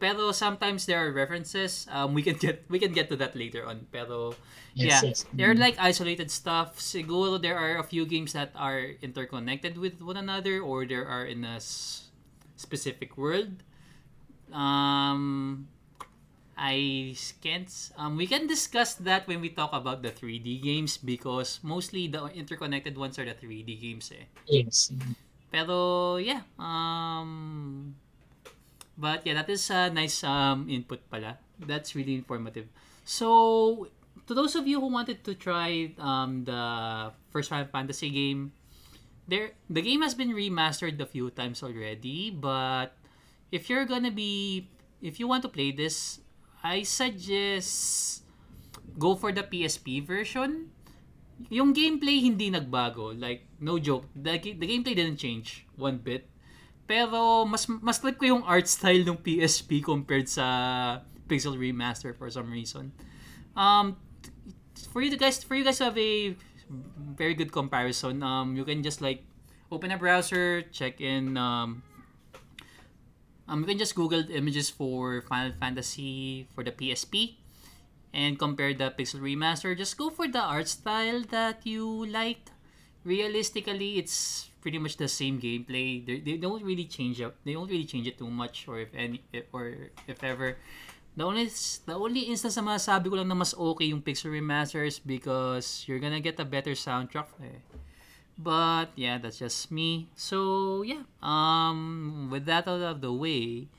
Pero 0.00 0.32
sometimes 0.32 0.86
there 0.86 0.98
are 1.00 1.12
references. 1.12 1.86
Um, 1.90 2.12
we 2.14 2.22
can 2.22 2.36
get 2.36 2.64
we 2.68 2.78
can 2.78 2.92
get 2.92 3.08
to 3.08 3.16
that 3.16 3.34
later 3.36 3.64
on. 3.64 3.86
Pero 3.92 4.34
Yes, 4.74 4.90
yeah, 4.90 5.00
yes. 5.14 5.18
they're 5.32 5.54
like 5.54 5.78
isolated 5.78 6.30
stuff. 6.34 6.82
Siguro 6.82 7.38
there 7.40 7.54
are 7.56 7.78
a 7.78 7.86
few 7.86 8.04
games 8.04 8.34
that 8.34 8.50
are 8.58 8.98
interconnected 9.02 9.78
with 9.78 10.02
one 10.02 10.18
another 10.18 10.58
or 10.58 10.82
there 10.84 11.06
are 11.06 11.22
in 11.24 11.46
a 11.46 11.62
s- 11.62 12.10
specific 12.58 13.14
world. 13.16 13.62
Um, 14.52 15.68
I 16.58 17.14
can't. 17.42 17.70
Um, 17.98 18.16
we 18.16 18.26
can 18.26 18.46
discuss 18.46 18.94
that 19.02 19.26
when 19.26 19.40
we 19.40 19.50
talk 19.50 19.70
about 19.72 20.02
the 20.02 20.10
3D 20.10 20.58
games 20.62 20.98
because 20.98 21.58
mostly 21.62 22.06
the 22.06 22.26
interconnected 22.34 22.98
ones 22.98 23.18
are 23.18 23.24
the 23.26 23.34
3D 23.34 23.74
games. 23.78 24.10
Eh. 24.14 24.26
yes. 24.46 24.90
Pero 25.50 26.16
yeah, 26.18 26.42
um 26.58 27.94
but 28.98 29.26
yeah, 29.26 29.34
that 29.34 29.50
is 29.50 29.70
a 29.70 29.90
nice 29.90 30.22
um 30.24 30.68
input 30.68 31.02
pala. 31.10 31.38
That's 31.58 31.94
really 31.94 32.14
informative. 32.14 32.66
So, 33.04 33.88
to 34.26 34.32
those 34.34 34.56
of 34.56 34.66
you 34.66 34.80
who 34.80 34.88
wanted 34.88 35.22
to 35.24 35.34
try 35.34 35.92
um 35.98 36.44
the 36.44 37.12
first 37.30 37.50
Final 37.50 37.66
Fantasy 37.68 38.10
game, 38.10 38.52
there 39.28 39.54
the 39.68 39.82
game 39.82 40.02
has 40.02 40.14
been 40.14 40.32
remastered 40.32 41.00
a 41.00 41.06
few 41.06 41.30
times 41.30 41.62
already, 41.62 42.30
but 42.30 42.96
if 43.52 43.68
you're 43.68 43.86
gonna 43.86 44.14
be 44.14 44.68
if 45.02 45.20
you 45.20 45.28
want 45.28 45.42
to 45.44 45.50
play 45.50 45.70
this, 45.70 46.20
I 46.62 46.82
suggest 46.82 48.22
go 48.98 49.14
for 49.14 49.32
the 49.32 49.42
PSP 49.42 50.04
version 50.04 50.70
yung 51.50 51.74
gameplay 51.74 52.22
hindi 52.22 52.50
nagbago. 52.50 53.12
Like, 53.14 53.46
no 53.60 53.78
joke. 53.78 54.06
The, 54.14 54.38
the 54.38 54.66
gameplay 54.66 54.94
didn't 54.94 55.18
change 55.18 55.66
one 55.76 55.98
bit. 55.98 56.28
Pero, 56.84 57.48
mas 57.48 57.64
mas 57.68 58.02
like 58.04 58.20
ko 58.20 58.24
yung 58.28 58.42
art 58.44 58.68
style 58.68 59.04
ng 59.08 59.16
PSP 59.16 59.80
compared 59.80 60.28
sa 60.28 61.00
Pixel 61.24 61.56
Remaster 61.56 62.12
for 62.12 62.28
some 62.28 62.52
reason. 62.52 62.92
Um, 63.56 63.96
for 64.92 65.00
you 65.00 65.16
guys, 65.16 65.40
for 65.40 65.56
you 65.56 65.64
guys 65.64 65.80
to 65.80 65.88
have 65.88 65.98
a 65.98 66.36
very 67.16 67.32
good 67.32 67.52
comparison, 67.52 68.22
um, 68.22 68.56
you 68.56 68.64
can 68.64 68.82
just 68.84 69.00
like 69.00 69.24
open 69.72 69.90
a 69.90 69.98
browser, 69.98 70.62
check 70.70 71.00
in, 71.00 71.36
um, 71.36 71.82
um, 73.48 73.60
you 73.60 73.66
can 73.66 73.78
just 73.78 73.94
Google 73.94 74.24
images 74.30 74.68
for 74.68 75.22
Final 75.22 75.52
Fantasy 75.56 76.46
for 76.54 76.62
the 76.62 76.72
PSP 76.72 77.36
and 78.12 78.38
compare 78.38 78.72
the 78.72 78.92
Pixel 78.92 79.20
Remaster. 79.20 79.76
Just 79.76 79.98
go 79.98 80.10
for 80.10 80.28
the 80.28 80.40
art 80.40 80.68
style 80.68 81.22
that 81.30 81.66
you 81.66 82.06
like. 82.06 82.52
Realistically, 83.04 83.98
it's 83.98 84.48
pretty 84.64 84.80
much 84.80 84.96
the 84.96 85.06
same 85.06 85.36
gameplay. 85.36 86.00
They, 86.00 86.24
they 86.24 86.40
don't 86.40 86.64
really 86.64 86.88
change 86.88 87.20
it. 87.20 87.28
They 87.44 87.52
don't 87.52 87.68
really 87.68 87.84
change 87.84 88.08
it 88.08 88.16
too 88.16 88.32
much, 88.32 88.64
or 88.64 88.80
if 88.80 88.88
any, 88.96 89.20
or 89.52 89.92
if 90.08 90.24
ever. 90.24 90.56
The 91.14 91.22
only 91.22 91.52
the 91.84 91.94
only 91.94 92.32
instance 92.32 92.56
na 92.56 92.64
masasabi 92.64 93.12
ko 93.12 93.20
lang 93.20 93.28
na 93.28 93.36
mas 93.36 93.52
okay 93.52 93.92
yung 93.92 94.00
Pixel 94.00 94.32
Remaster 94.32 94.82
is 94.82 94.98
because 94.98 95.84
you're 95.86 96.00
gonna 96.00 96.18
get 96.18 96.40
a 96.40 96.48
better 96.48 96.72
soundtrack. 96.72 97.28
Eh. 97.44 97.60
But 98.34 98.90
yeah, 98.98 99.20
that's 99.22 99.38
just 99.38 99.70
me. 99.70 100.10
So 100.16 100.82
yeah, 100.82 101.06
um, 101.22 102.32
with 102.32 102.50
that 102.50 102.66
out 102.66 102.82
of 102.82 102.98
the 102.98 103.14
way, 103.14 103.70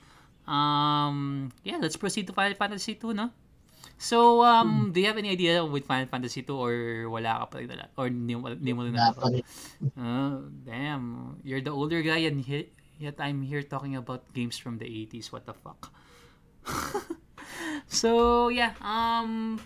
um, 0.48 1.52
yeah, 1.68 1.76
let's 1.76 2.00
proceed 2.00 2.30
to 2.30 2.34
Final 2.34 2.56
Fantasy 2.56 2.96
2, 2.96 3.12
no? 3.12 3.36
So, 3.98 4.44
um, 4.44 4.92
do 4.92 5.00
you 5.00 5.08
have 5.08 5.18
any 5.18 5.32
idea 5.32 5.64
with 5.64 5.86
Final 5.88 6.06
Fantasy 6.12 6.44
2 6.44 6.52
or 6.52 6.76
wala 7.10 7.40
ka 7.42 7.46
pa 7.48 7.58
rin 7.64 7.72
dala? 7.72 7.88
Or 7.96 8.12
hindi 8.12 8.36
mo, 8.36 8.52
hindi 8.52 8.74
mo 8.76 8.84
rin 8.84 8.94
Na, 8.94 9.16
nalaro? 9.16 9.40
Oh, 9.96 10.52
damn. 10.68 11.40
You're 11.48 11.64
the 11.64 11.72
older 11.72 12.04
guy 12.04 12.28
and 12.28 12.44
he- 12.44 12.70
yet 13.00 13.16
I'm 13.24 13.42
here 13.48 13.64
talking 13.64 13.96
about 13.96 14.28
games 14.36 14.60
from 14.60 14.78
the 14.84 14.86
80s. 14.86 15.32
What 15.32 15.48
the 15.48 15.56
fuck? 15.56 15.96
so, 17.88 18.50
yeah. 18.50 18.74
Um, 18.84 19.60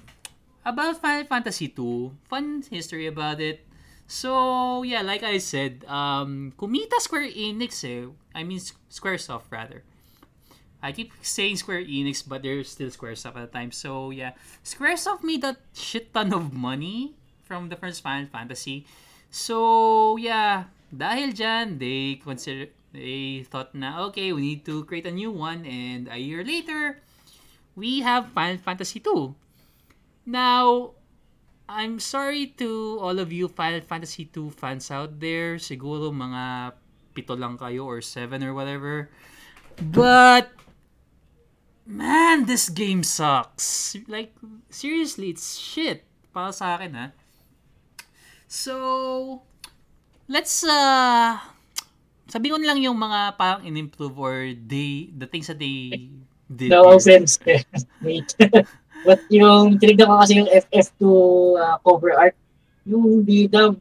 about 0.65 1.01
Final 1.01 1.25
Fantasy 1.25 1.67
2, 1.69 2.11
fun 2.29 2.63
history 2.69 3.07
about 3.07 3.41
it. 3.41 3.65
So, 4.05 4.83
yeah, 4.83 5.01
like 5.01 5.21
I 5.23 5.37
said, 5.37 5.85
um, 5.85 6.53
kumita 6.57 6.97
Square 7.01 7.29
Enix 7.33 7.81
eh. 7.85 8.09
I 8.33 8.43
mean, 8.43 8.59
Squaresoft 8.89 9.49
rather. 9.49 9.83
I 10.81 10.91
keep 10.91 11.11
saying 11.21 11.57
Square 11.57 11.83
Enix, 11.85 12.23
but 12.23 12.43
they're 12.43 12.63
still 12.63 12.87
Squaresoft 12.87 13.35
at 13.35 13.51
the 13.51 13.51
time. 13.51 13.71
So 13.71 14.11
yeah, 14.11 14.33
Squaresoft 14.63 15.23
made 15.23 15.43
a 15.43 15.57
shit 15.75 16.13
ton 16.13 16.33
of 16.33 16.53
money 16.53 17.15
from 17.43 17.67
the 17.67 17.75
first 17.75 18.01
Final 18.01 18.27
Fantasy. 18.31 18.85
So 19.29 20.15
yeah, 20.15 20.71
dahil 20.89 21.35
dyan, 21.35 21.77
they 21.77 22.17
consider 22.23 22.71
they 22.89 23.45
thought 23.45 23.75
na 23.77 24.09
okay, 24.09 24.33
we 24.33 24.41
need 24.41 24.65
to 24.65 24.83
create 24.85 25.05
a 25.05 25.13
new 25.13 25.29
one, 25.29 25.65
and 25.65 26.09
a 26.09 26.17
year 26.17 26.41
later, 26.41 26.97
we 27.75 28.01
have 28.01 28.33
Final 28.33 28.57
Fantasy 28.57 28.99
2. 28.99 29.35
Now, 30.25 30.93
I'm 31.69 32.01
sorry 32.01 32.53
to 32.57 32.97
all 32.97 33.19
of 33.19 33.29
you 33.31 33.47
Final 33.47 33.81
Fantasy 33.81 34.25
2 34.25 34.57
fans 34.57 34.89
out 34.89 35.21
there. 35.21 35.61
Siguro 35.61 36.09
mga 36.09 36.73
pito 37.13 37.37
lang 37.37 37.57
kayo 37.61 37.85
or 37.85 38.01
seven 38.01 38.41
or 38.41 38.57
whatever. 38.57 39.09
But 39.79 40.51
man, 41.89 42.45
this 42.45 42.69
game 42.69 43.01
sucks. 43.01 43.97
Like 44.05 44.37
seriously, 44.69 45.33
it's 45.33 45.57
shit 45.57 46.05
para 46.29 46.53
sa 46.53 46.77
akin 46.77 46.93
ha. 46.93 47.07
So 48.45 49.41
let's 50.29 50.61
uh 50.61 51.41
sabihin 52.29 52.53
ko 52.53 52.57
na 52.61 52.69
lang 52.69 52.85
yung 52.85 52.97
mga 53.01 53.33
parang 53.41 53.65
in-improve 53.65 54.13
or 54.21 54.53
they 54.53 55.09
the 55.17 55.25
things 55.25 55.49
that 55.49 55.57
they 55.57 56.13
did. 56.45 56.69
No 56.69 56.93
offense. 56.93 57.41
Wait. 58.05 58.29
But 59.01 59.25
yung 59.33 59.81
tinignan 59.81 60.11
ko 60.11 60.21
kasi 60.21 60.37
yung 60.43 60.49
FF2 60.51 61.03
uh, 61.57 61.75
cover 61.81 62.13
art, 62.13 62.35
yung 62.85 63.25
bida, 63.25 63.73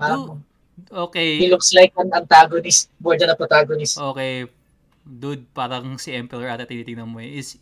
parang 0.00 0.42
Okay. 0.88 1.36
he 1.36 1.50
looks 1.50 1.74
like 1.74 1.92
an 1.98 2.08
antagonist 2.14 2.88
more 3.02 3.18
than 3.18 3.28
a 3.28 3.36
protagonist. 3.36 3.98
Okay. 3.98 4.46
Dude, 5.08 5.48
parang 5.56 5.96
si 5.96 6.12
Emperor 6.12 6.52
ata 6.52 6.68
tinitingnan 6.68 7.08
mo 7.08 7.18
eh. 7.18 7.40
Is, 7.40 7.56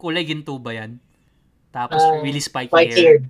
kulay 0.00 0.24
ginto 0.24 0.56
ba 0.56 0.72
yan? 0.72 0.96
Tapos 1.68 2.00
Ah, 2.00 2.24
really 2.24 2.40
spiky 2.40 2.72
hair. 2.72 2.88
haired. 2.88 3.24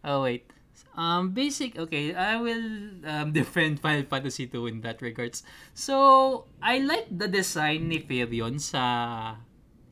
Oh, 0.00 0.24
wait. 0.24 0.48
Um, 0.96 1.30
basic, 1.30 1.78
okay, 1.78 2.10
I 2.10 2.40
will 2.40 2.64
um, 3.04 3.30
defend 3.36 3.78
Final 3.78 4.02
Fantasy 4.08 4.48
2 4.48 4.66
in 4.66 4.80
that 4.82 4.98
regards. 4.98 5.44
So, 5.70 6.48
I 6.58 6.80
like 6.82 7.06
the 7.06 7.28
design 7.28 7.86
ni 7.86 8.00
Firion 8.00 8.58
sa 8.58 9.36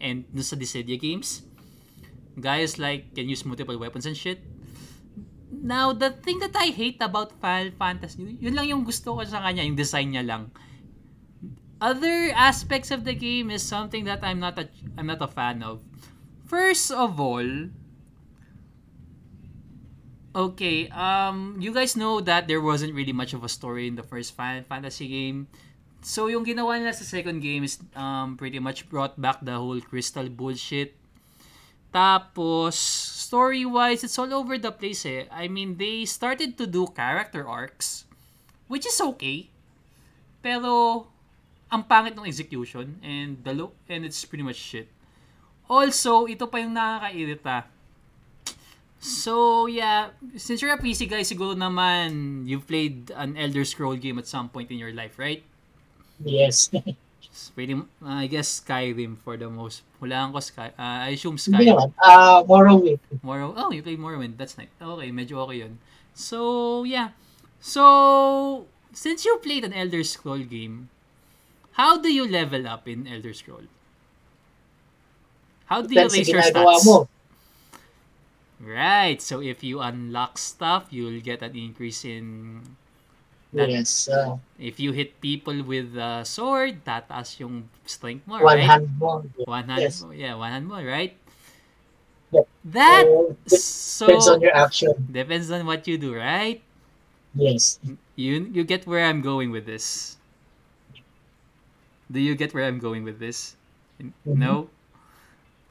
and 0.00 0.24
no 0.32 0.42
sa 0.42 0.56
Dissidia 0.56 0.98
games. 0.98 1.44
Guys 2.36 2.76
like 2.76 3.14
can 3.14 3.28
use 3.28 3.44
multiple 3.44 3.78
weapons 3.78 4.04
and 4.04 4.16
shit. 4.16 4.40
Now, 5.50 5.94
the 5.94 6.10
thing 6.10 6.38
that 6.40 6.54
I 6.54 6.74
hate 6.74 6.98
about 7.00 7.38
Final 7.38 7.70
Fantasy, 7.78 8.36
yun 8.38 8.54
lang 8.54 8.66
yung 8.66 8.82
gusto 8.82 9.14
ko 9.14 9.22
sa 9.22 9.40
kanya, 9.42 9.62
yung 9.62 9.78
design 9.78 10.10
niya 10.10 10.26
lang. 10.26 10.50
Other 11.80 12.32
aspects 12.32 12.90
of 12.90 13.04
the 13.04 13.12
game 13.12 13.50
is 13.50 13.60
something 13.60 14.04
that 14.08 14.24
I'm 14.24 14.40
not 14.40 14.56
a 14.56 14.68
I'm 14.96 15.06
not 15.06 15.20
a 15.20 15.28
fan 15.28 15.60
of. 15.60 15.84
First 16.48 16.88
of 16.88 17.20
all, 17.20 17.68
okay, 20.32 20.88
um 20.88 21.60
you 21.60 21.76
guys 21.76 21.92
know 21.92 22.24
that 22.24 22.48
there 22.48 22.64
wasn't 22.64 22.96
really 22.96 23.12
much 23.12 23.36
of 23.36 23.44
a 23.44 23.52
story 23.52 23.86
in 23.88 23.96
the 23.96 24.06
first 24.06 24.32
Final 24.32 24.64
Fantasy 24.64 25.08
game. 25.08 25.52
So 26.00 26.32
yung 26.32 26.48
ginawa 26.48 26.80
nila 26.80 26.96
sa 26.96 27.04
second 27.04 27.44
game 27.44 27.60
is 27.60 27.76
um 27.92 28.40
pretty 28.40 28.62
much 28.62 28.88
brought 28.88 29.20
back 29.20 29.44
the 29.44 29.60
whole 29.60 29.80
crystal 29.84 30.32
bullshit. 30.32 30.96
Tapos 31.92 32.76
story-wise, 33.26 34.04
it's 34.04 34.16
all 34.20 34.32
over 34.32 34.56
the 34.56 34.70
place 34.70 35.04
eh. 35.04 35.24
I 35.32 35.48
mean, 35.48 35.76
they 35.76 36.04
started 36.04 36.56
to 36.60 36.66
do 36.68 36.86
character 36.92 37.42
arcs, 37.48 38.04
which 38.68 38.84
is 38.84 39.00
okay. 39.00 39.48
Pero 40.44 41.08
ang 41.70 41.82
pangit 41.84 42.14
ng 42.14 42.26
execution 42.26 42.98
and 43.02 43.42
the 43.42 43.52
look 43.52 43.74
and 43.90 44.06
it's 44.06 44.22
pretty 44.24 44.46
much 44.46 44.58
shit. 44.58 44.86
Also, 45.66 46.30
ito 46.30 46.46
pa 46.46 46.62
yung 46.62 46.74
nakakairita. 46.78 47.66
So, 49.02 49.66
yeah, 49.66 50.14
since 50.38 50.62
you're 50.62 50.72
a 50.72 50.78
PC 50.80 51.06
guy, 51.10 51.22
siguro 51.26 51.54
naman 51.58 52.42
you've 52.46 52.66
played 52.66 53.10
an 53.14 53.36
Elder 53.36 53.66
Scroll 53.66 53.98
game 53.98 54.18
at 54.18 54.26
some 54.26 54.48
point 54.48 54.70
in 54.70 54.78
your 54.78 54.94
life, 54.94 55.18
right? 55.18 55.42
Yes. 56.22 56.70
Pretty, 57.54 57.76
uh, 57.76 57.84
I 58.00 58.26
guess 58.26 58.64
Skyrim 58.64 59.20
for 59.20 59.36
the 59.36 59.50
most. 59.50 59.84
Hulaan 60.00 60.32
ko 60.32 60.40
Sky, 60.40 60.72
uh, 60.78 61.04
I 61.04 61.12
assume 61.12 61.36
Hindi 61.36 61.68
Skyrim. 61.68 61.76
naman. 61.76 61.88
Ah, 62.00 62.40
Morrowind. 62.48 63.00
Morrow. 63.20 63.52
Oh, 63.52 63.68
you 63.68 63.84
played 63.84 64.00
Morrowind. 64.00 64.40
That's 64.40 64.56
nice. 64.56 64.72
Okay, 64.80 65.12
medyo 65.12 65.44
okay 65.44 65.60
yun. 65.66 65.76
So, 66.16 66.84
yeah. 66.88 67.12
So, 67.60 68.64
since 68.96 69.28
you 69.28 69.36
played 69.44 69.68
an 69.68 69.76
Elder 69.76 70.00
Scroll 70.00 70.48
game, 70.48 70.88
how 71.76 72.00
do 72.00 72.08
you 72.12 72.26
level 72.28 72.66
up 72.66 72.88
in 72.88 73.06
Elder 73.06 73.32
Scroll? 73.32 73.68
How 75.66 75.82
do 75.82 75.94
you 75.94 76.08
raise 76.08 76.28
your 76.28 76.42
stats? 76.42 76.84
mo. 76.86 77.08
Right. 78.60 79.20
So, 79.20 79.40
if 79.42 79.62
you 79.62 79.80
unlock 79.80 80.38
stuff, 80.38 80.88
you'll 80.90 81.20
get 81.20 81.42
an 81.42 81.54
increase 81.56 82.04
in... 82.04 82.62
That- 83.52 83.70
Yes. 83.70 84.08
ah, 84.12 84.36
If 84.58 84.80
you 84.80 84.92
hit 84.92 85.20
people 85.20 85.62
with 85.64 85.96
a 85.96 86.24
sword, 86.24 86.84
tataas 86.84 87.40
yung 87.40 87.68
strength 87.86 88.26
mo, 88.28 88.36
one 88.40 88.58
right? 88.58 88.64
hand 88.68 88.88
mo. 88.98 89.24
One 89.48 89.64
hand 89.68 89.80
Yes. 89.80 90.02
mo. 90.02 90.10
Yeah, 90.12 90.34
one 90.36 90.50
hand 90.52 90.66
more, 90.68 90.84
right? 90.84 91.16
Yep. 92.32 92.46
That, 92.76 93.04
So, 93.46 94.06
depends 94.06 94.24
so, 94.26 94.34
on 94.34 94.40
your 94.40 94.54
action. 94.56 94.92
depends 95.08 95.48
on 95.50 95.64
what 95.64 95.86
you 95.86 95.96
do, 95.96 96.12
right? 96.14 96.60
Yes. 97.34 97.78
You 98.16 98.48
you 98.52 98.64
get 98.64 98.84
where 98.86 99.04
I'm 99.06 99.20
going 99.22 99.50
with 99.52 99.64
this. 99.64 100.16
Do 102.10 102.20
you 102.20 102.34
get 102.34 102.54
where 102.54 102.64
I'm 102.64 102.78
going 102.78 103.04
with 103.04 103.18
this? 103.18 103.56
Mm-hmm. 104.00 104.38
No? 104.38 104.68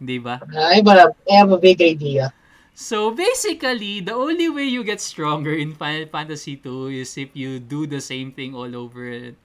Di 0.01 0.19
ba? 0.19 0.41
I 0.57 0.83
have 0.83 0.87
a, 0.87 1.15
I 1.31 1.33
have 1.35 1.51
a 1.51 1.57
big 1.57 1.81
idea. 1.81 2.33
So 2.75 3.11
basically, 3.11 4.01
the 4.01 4.13
only 4.13 4.49
way 4.49 4.65
you 4.67 4.83
get 4.83 4.99
stronger 4.99 5.55
in 5.55 5.73
Final 5.73 6.07
Fantasy 6.11 6.57
2 6.57 6.87
is 6.91 7.17
if 7.17 7.31
you 7.33 7.59
do 7.59 7.87
the 7.87 8.01
same 8.01 8.31
thing 8.33 8.53
all 8.53 8.75
over 8.75 9.07
and 9.07 9.35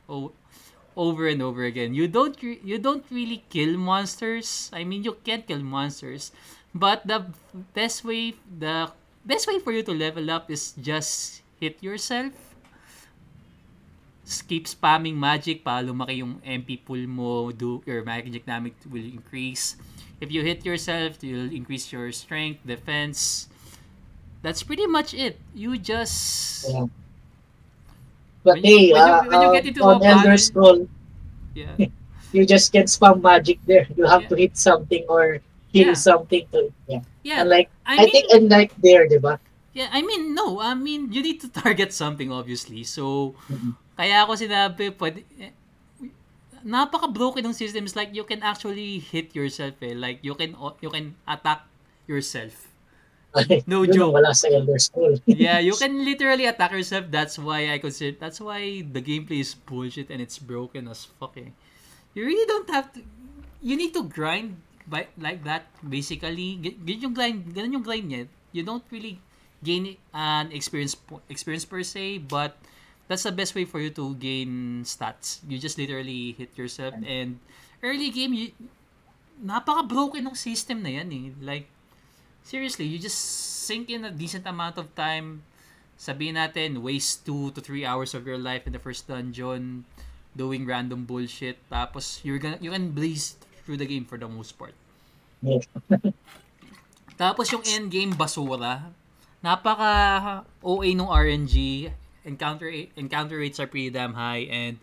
over 0.97 1.27
and 1.29 1.41
over 1.43 1.65
again. 1.65 1.95
You 1.95 2.09
don't 2.09 2.35
re- 2.43 2.61
you 2.65 2.79
don't 2.79 3.05
really 3.11 3.45
kill 3.51 3.79
monsters. 3.79 4.71
I 4.75 4.83
mean, 4.85 5.05
you 5.05 5.17
can 5.23 5.43
kill 5.47 5.63
monsters, 5.63 6.33
but 6.75 7.07
the 7.07 7.31
best 7.75 8.05
way 8.05 8.35
the 8.47 8.91
best 9.25 9.47
way 9.47 9.59
for 9.63 9.71
you 9.73 9.83
to 9.87 9.95
level 9.95 10.31
up 10.31 10.51
is 10.51 10.75
just 10.77 11.43
hit 11.63 11.79
yourself. 11.83 12.35
Keep 14.31 14.71
spamming 14.71 15.19
magic 15.19 15.67
para 15.67 15.83
lumaki 15.83 16.23
yung 16.23 16.39
MP 16.47 16.79
pool 16.79 17.03
mo, 17.11 17.51
do 17.51 17.83
your 17.83 18.07
magic 18.07 18.47
damage 18.47 18.79
will 18.87 19.03
increase. 19.03 19.75
If 20.23 20.31
you 20.31 20.47
hit 20.47 20.63
yourself, 20.63 21.19
you'll 21.19 21.51
increase 21.51 21.91
your 21.91 22.07
strength, 22.15 22.63
defense. 22.63 23.51
That's 24.43 24.63
pretty 24.63 24.87
much 24.87 25.13
it. 25.19 25.35
You 25.53 25.75
just 25.77 26.63
Yeah. 26.71 26.87
But 28.43 28.63
When 28.63 28.65
you- 28.65 28.71
hey, 28.71 28.85
when 28.95 29.03
you- 29.03 29.13
uh, 29.13 29.23
when 29.29 29.39
you 29.43 29.49
uh, 29.49 29.53
get 29.53 29.65
into 29.67 29.83
on 29.85 30.01
a 30.01 30.05
Elder 30.07 30.39
Scroll, 30.39 30.89
yeah. 31.53 31.75
you 32.33 32.47
just 32.47 32.73
can't 32.73 32.89
spam 32.89 33.21
magic 33.21 33.59
there. 33.67 33.85
You 33.99 34.07
have 34.07 34.25
Yeah. 34.25 34.33
to 34.33 34.37
hit 34.39 34.55
something 34.57 35.05
or 35.11 35.43
kill 35.75 35.93
Yeah. 35.93 35.99
something 35.99 36.47
to 36.55 36.73
yeah. 36.89 37.03
Yeah, 37.27 37.41
And 37.45 37.51
like 37.51 37.69
I 37.85 37.99
I, 38.01 38.09
mean, 38.09 38.13
think 38.15 38.27
unlike 38.33 38.73
there, 38.81 39.05
di 39.11 39.19
ba? 39.21 39.37
yeah, 39.77 39.91
I 39.93 40.01
mean, 40.01 40.33
no, 40.33 40.57
I 40.63 40.73
mean, 40.73 41.13
you 41.13 41.21
need 41.21 41.43
to 41.45 41.49
target 41.67 41.93
something 41.93 42.33
obviously. 42.33 42.81
So, 42.87 43.35
Mhm. 43.51 43.77
Kaya 44.01 44.25
ako 44.25 44.33
sinabi, 44.33 44.89
pwede, 44.97 45.29
eh, 45.37 45.53
napaka-broken 46.65 47.45
ng 47.45 47.53
system 47.53 47.85
is 47.85 47.93
like 47.93 48.17
you 48.17 48.25
can 48.25 48.41
actually 48.41 48.97
hit 48.97 49.37
yourself 49.37 49.77
eh. 49.85 49.93
Like 49.93 50.25
you 50.25 50.33
can 50.33 50.57
you 50.81 50.89
can 50.89 51.17
attack 51.29 51.69
yourself. 52.09 52.73
No 53.69 53.87
Yun 53.87 53.93
ang 53.93 53.95
joke. 53.95 54.13
Wala 54.19 54.33
sa 54.35 54.51
Elder 54.51 54.81
Scroll. 54.81 55.21
Yeah, 55.29 55.63
you 55.63 55.77
can 55.79 56.03
literally 56.03 56.51
attack 56.51 56.75
yourself. 56.75 57.13
That's 57.13 57.39
why 57.39 57.71
I 57.71 57.79
consider 57.79 58.17
that's 58.17 58.43
why 58.43 58.83
the 58.83 59.05
gameplay 59.05 59.45
is 59.45 59.55
bullshit 59.55 60.11
and 60.11 60.19
it's 60.19 60.41
broken 60.41 60.91
as 60.91 61.07
fuck 61.21 61.39
eh. 61.39 61.55
You 62.17 62.27
really 62.27 62.49
don't 62.49 62.69
have 62.75 62.91
to 62.97 63.05
you 63.63 63.77
need 63.77 63.95
to 63.95 64.03
grind 64.09 64.59
by 64.89 65.13
like 65.15 65.47
that 65.47 65.71
basically. 65.85 66.59
Ganun 66.59 67.01
yung 67.05 67.15
grind, 67.15 67.39
ganun 67.55 67.79
yung 67.79 67.87
grind 67.87 68.07
niya. 68.11 68.23
You 68.51 68.67
don't 68.67 68.85
really 68.91 69.23
gain 69.63 69.95
an 70.11 70.51
experience 70.51 70.99
experience 71.31 71.63
per 71.63 71.87
se, 71.87 72.27
but 72.27 72.59
that's 73.11 73.27
the 73.27 73.35
best 73.35 73.59
way 73.59 73.67
for 73.67 73.83
you 73.83 73.91
to 73.91 74.15
gain 74.15 74.87
stats. 74.87 75.43
You 75.43 75.59
just 75.59 75.75
literally 75.75 76.39
hit 76.39 76.55
yourself 76.55 76.95
and 77.03 77.43
early 77.83 78.15
game 78.15 78.31
you 78.31 78.55
napaka 79.43 79.83
broken 79.83 80.31
ng 80.31 80.39
system 80.39 80.87
na 80.87 81.03
yan 81.03 81.11
eh. 81.11 81.27
Like 81.43 81.67
seriously, 82.47 82.87
you 82.87 83.03
just 83.03 83.19
sink 83.67 83.91
in 83.91 84.07
a 84.07 84.15
decent 84.15 84.47
amount 84.47 84.79
of 84.79 84.95
time. 84.95 85.43
Sabihin 86.01 86.41
natin, 86.41 86.81
waste 86.81 87.29
2 87.29 87.53
to 87.53 87.61
3 87.61 87.85
hours 87.85 88.17
of 88.17 88.25
your 88.25 88.41
life 88.41 88.65
in 88.65 88.73
the 88.73 88.81
first 88.81 89.05
dungeon 89.05 89.85
doing 90.33 90.65
random 90.65 91.05
bullshit. 91.05 91.61
Tapos, 91.69 92.25
you're 92.25 92.41
gonna, 92.41 92.57
you 92.57 92.73
can 92.73 92.97
blaze 92.97 93.37
through 93.67 93.77
the 93.77 93.85
game 93.85 94.09
for 94.09 94.17
the 94.17 94.25
most 94.25 94.57
part. 94.57 94.73
Yeah. 95.45 95.61
Tapos, 97.21 97.53
yung 97.53 97.61
endgame 97.69 98.17
basura. 98.17 98.97
Napaka 99.45 100.41
OA 100.65 100.97
nung 100.97 101.13
RNG. 101.13 101.89
Encounter, 102.25 102.69
encounter 102.97 103.39
rates 103.39 103.59
are 103.59 103.67
pretty 103.67 103.91
damn 103.91 104.15
high 104.15 104.45
and 104.51 104.79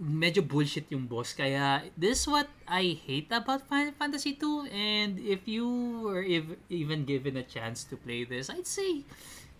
medyo 0.00 0.42
bullshit 0.42 0.90
yung 0.90 1.06
boss. 1.06 1.32
Kaya, 1.32 1.86
this 1.96 2.24
is 2.24 2.28
what 2.28 2.48
I 2.66 2.98
hate 2.98 3.30
about 3.30 3.66
Final 3.68 3.94
Fantasy 3.94 4.34
2. 4.34 4.68
And 4.72 5.18
if 5.20 5.46
you 5.46 5.66
were 6.02 6.24
ev- 6.26 6.58
even 6.68 7.04
given 7.04 7.36
a 7.36 7.46
chance 7.46 7.84
to 7.86 7.96
play 7.96 8.24
this, 8.24 8.50
I'd 8.50 8.66
say, 8.66 9.04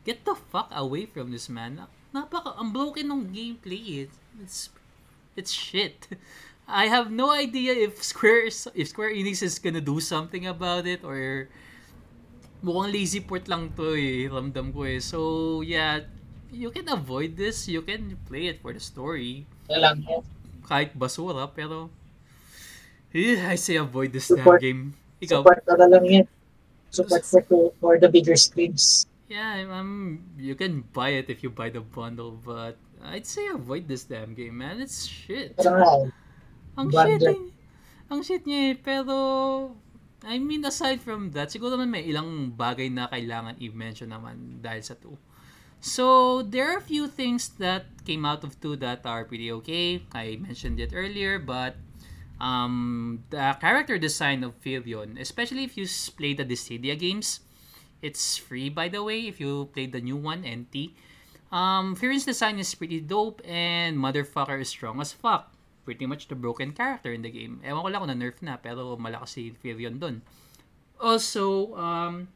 get 0.04 0.24
the 0.24 0.34
fuck 0.34 0.70
away 0.74 1.06
from 1.06 1.30
this, 1.30 1.48
man. 1.48 1.86
Napaka, 2.14 2.58
ang 2.58 2.72
broken 2.72 3.10
ng 3.10 3.30
gameplay. 3.30 4.08
It's, 4.42 4.70
it's 5.36 5.52
shit. 5.52 6.08
I 6.68 6.86
have 6.86 7.10
no 7.10 7.30
idea 7.30 7.74
if 7.74 8.02
Square, 8.02 8.50
if 8.74 8.88
Square 8.88 9.12
Enix 9.14 9.42
is 9.42 9.58
gonna 9.58 9.82
do 9.82 9.98
something 9.98 10.46
about 10.46 10.86
it 10.86 11.02
or 11.02 11.48
mukhang 12.62 12.94
lazy 12.94 13.18
port 13.18 13.50
lang 13.50 13.74
to 13.74 13.98
eh, 13.98 14.30
ramdam 14.30 14.70
ko 14.70 14.86
eh. 14.86 15.02
So, 15.02 15.60
yeah, 15.60 16.06
you 16.52 16.70
can 16.70 16.86
avoid 16.88 17.34
this. 17.34 17.66
You 17.66 17.82
can 17.82 18.20
play 18.28 18.46
it 18.46 18.60
for 18.60 18.70
the 18.70 18.80
story 18.80 19.48
Kaya 19.66 19.80
lang 19.80 20.04
kahit 20.62 20.94
basura, 20.94 21.48
pero 21.50 21.88
eh, 23.12 23.40
I 23.40 23.56
say 23.56 23.76
avoid 23.76 24.12
this 24.12 24.28
damn 24.28 24.40
Support- 24.44 24.60
game. 24.62 24.94
Ikaw, 25.20 25.42
Support 25.42 25.60
na 25.66 25.86
lang 25.88 26.04
yan. 26.06 26.26
Support 26.92 27.22
for, 27.24 27.42
for 27.80 27.92
the 27.96 28.08
bigger 28.08 28.36
screens. 28.36 29.08
yeah, 29.32 29.64
um, 29.72 30.20
you 30.36 30.52
can 30.52 30.84
buy 30.92 31.16
it 31.16 31.32
if 31.32 31.40
you 31.40 31.48
buy 31.48 31.72
the 31.72 31.80
bundle, 31.80 32.36
but 32.36 32.76
I'd 33.00 33.24
say 33.24 33.48
avoid 33.48 33.88
this 33.88 34.04
damn 34.04 34.36
game, 34.36 34.60
man. 34.60 34.76
It's 34.80 35.08
shit. 35.08 35.56
Ang 35.58 36.92
Bundle. 36.92 37.04
shit 37.04 37.22
eh. 37.32 37.40
Ang 38.12 38.20
shit 38.20 38.42
niya 38.44 38.60
eh, 38.72 38.74
pero 38.76 39.16
I 40.22 40.38
mean, 40.38 40.62
aside 40.68 41.00
from 41.02 41.32
that, 41.34 41.50
siguro 41.50 41.74
naman 41.74 41.90
may 41.90 42.04
ilang 42.06 42.52
bagay 42.54 42.86
na 42.92 43.10
kailangan 43.10 43.58
i-mention 43.58 44.12
naman 44.12 44.62
dahil 44.62 44.84
sa 44.84 44.94
2. 44.94 45.10
So, 45.82 46.42
there 46.46 46.70
are 46.70 46.78
a 46.78 46.84
few 46.86 47.10
things 47.10 47.58
that 47.58 47.90
came 48.06 48.24
out 48.24 48.46
of 48.46 48.54
2 48.62 48.78
that 48.86 49.02
are 49.02 49.26
pretty 49.26 49.50
okay. 49.60 50.06
I 50.14 50.38
mentioned 50.38 50.78
it 50.78 50.94
earlier, 50.94 51.42
but 51.42 51.74
um, 52.38 53.24
the 53.30 53.58
character 53.58 53.98
design 53.98 54.46
of 54.46 54.54
Firion, 54.62 55.18
especially 55.18 55.64
if 55.66 55.76
you 55.76 55.86
play 56.16 56.34
the 56.34 56.46
Dissidia 56.46 56.94
games, 56.94 57.40
It's 58.02 58.34
free, 58.34 58.66
by 58.66 58.90
the 58.90 58.98
way, 58.98 59.30
if 59.30 59.38
you 59.38 59.70
played 59.70 59.94
the 59.94 60.02
new 60.02 60.18
one, 60.18 60.42
NT. 60.42 60.90
Um, 61.54 61.94
Furious 61.94 62.26
design 62.26 62.58
is 62.58 62.74
pretty 62.74 62.98
dope, 62.98 63.40
and 63.46 63.94
Motherfucker 63.94 64.58
is 64.58 64.74
strong 64.74 64.98
as 64.98 65.14
fuck. 65.14 65.54
Pretty 65.86 66.06
much 66.06 66.26
the 66.26 66.34
broken 66.34 66.74
character 66.74 67.14
in 67.14 67.22
the 67.22 67.30
game. 67.30 67.62
Ewan 67.62 67.86
ko 67.86 67.88
lang 67.94 68.02
kung 68.02 68.10
na-nerf 68.10 68.42
na, 68.42 68.58
pero 68.58 68.98
malakas 68.98 69.38
si 69.38 69.54
Furion 69.54 70.02
dun. 70.02 70.18
Also, 70.98 71.78
um, 71.78 72.26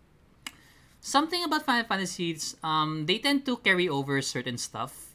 something 1.07 1.47
about 1.47 1.63
Final 1.63 1.87
Fantasy, 1.87 2.35
um, 2.67 3.07
they 3.07 3.23
tend 3.23 3.47
to 3.47 3.57
carry 3.63 3.89
over 3.89 4.19
certain 4.21 4.59
stuff. 4.59 5.15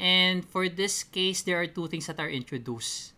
And 0.00 0.40
for 0.44 0.68
this 0.68 1.04
case, 1.04 1.44
there 1.44 1.60
are 1.60 1.68
two 1.68 1.88
things 1.88 2.08
that 2.08 2.16
are 2.16 2.28
introduced. 2.32 3.12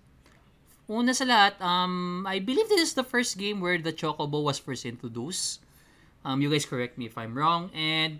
Una 0.90 1.14
sa 1.14 1.24
lahat, 1.24 1.61
um, 1.62 2.26
I 2.26 2.42
believe 2.42 2.66
this 2.66 2.90
is 2.90 2.94
the 2.98 3.07
first 3.07 3.38
game 3.38 3.62
where 3.62 3.78
the 3.78 3.94
Chocobo 3.94 4.42
was 4.42 4.59
first 4.59 4.83
introduced. 4.83 5.62
Um, 6.24 6.42
you 6.42 6.50
guys 6.50 6.66
correct 6.66 6.98
me 6.98 7.07
if 7.07 7.14
I'm 7.14 7.38
wrong. 7.38 7.70
And 7.70 8.18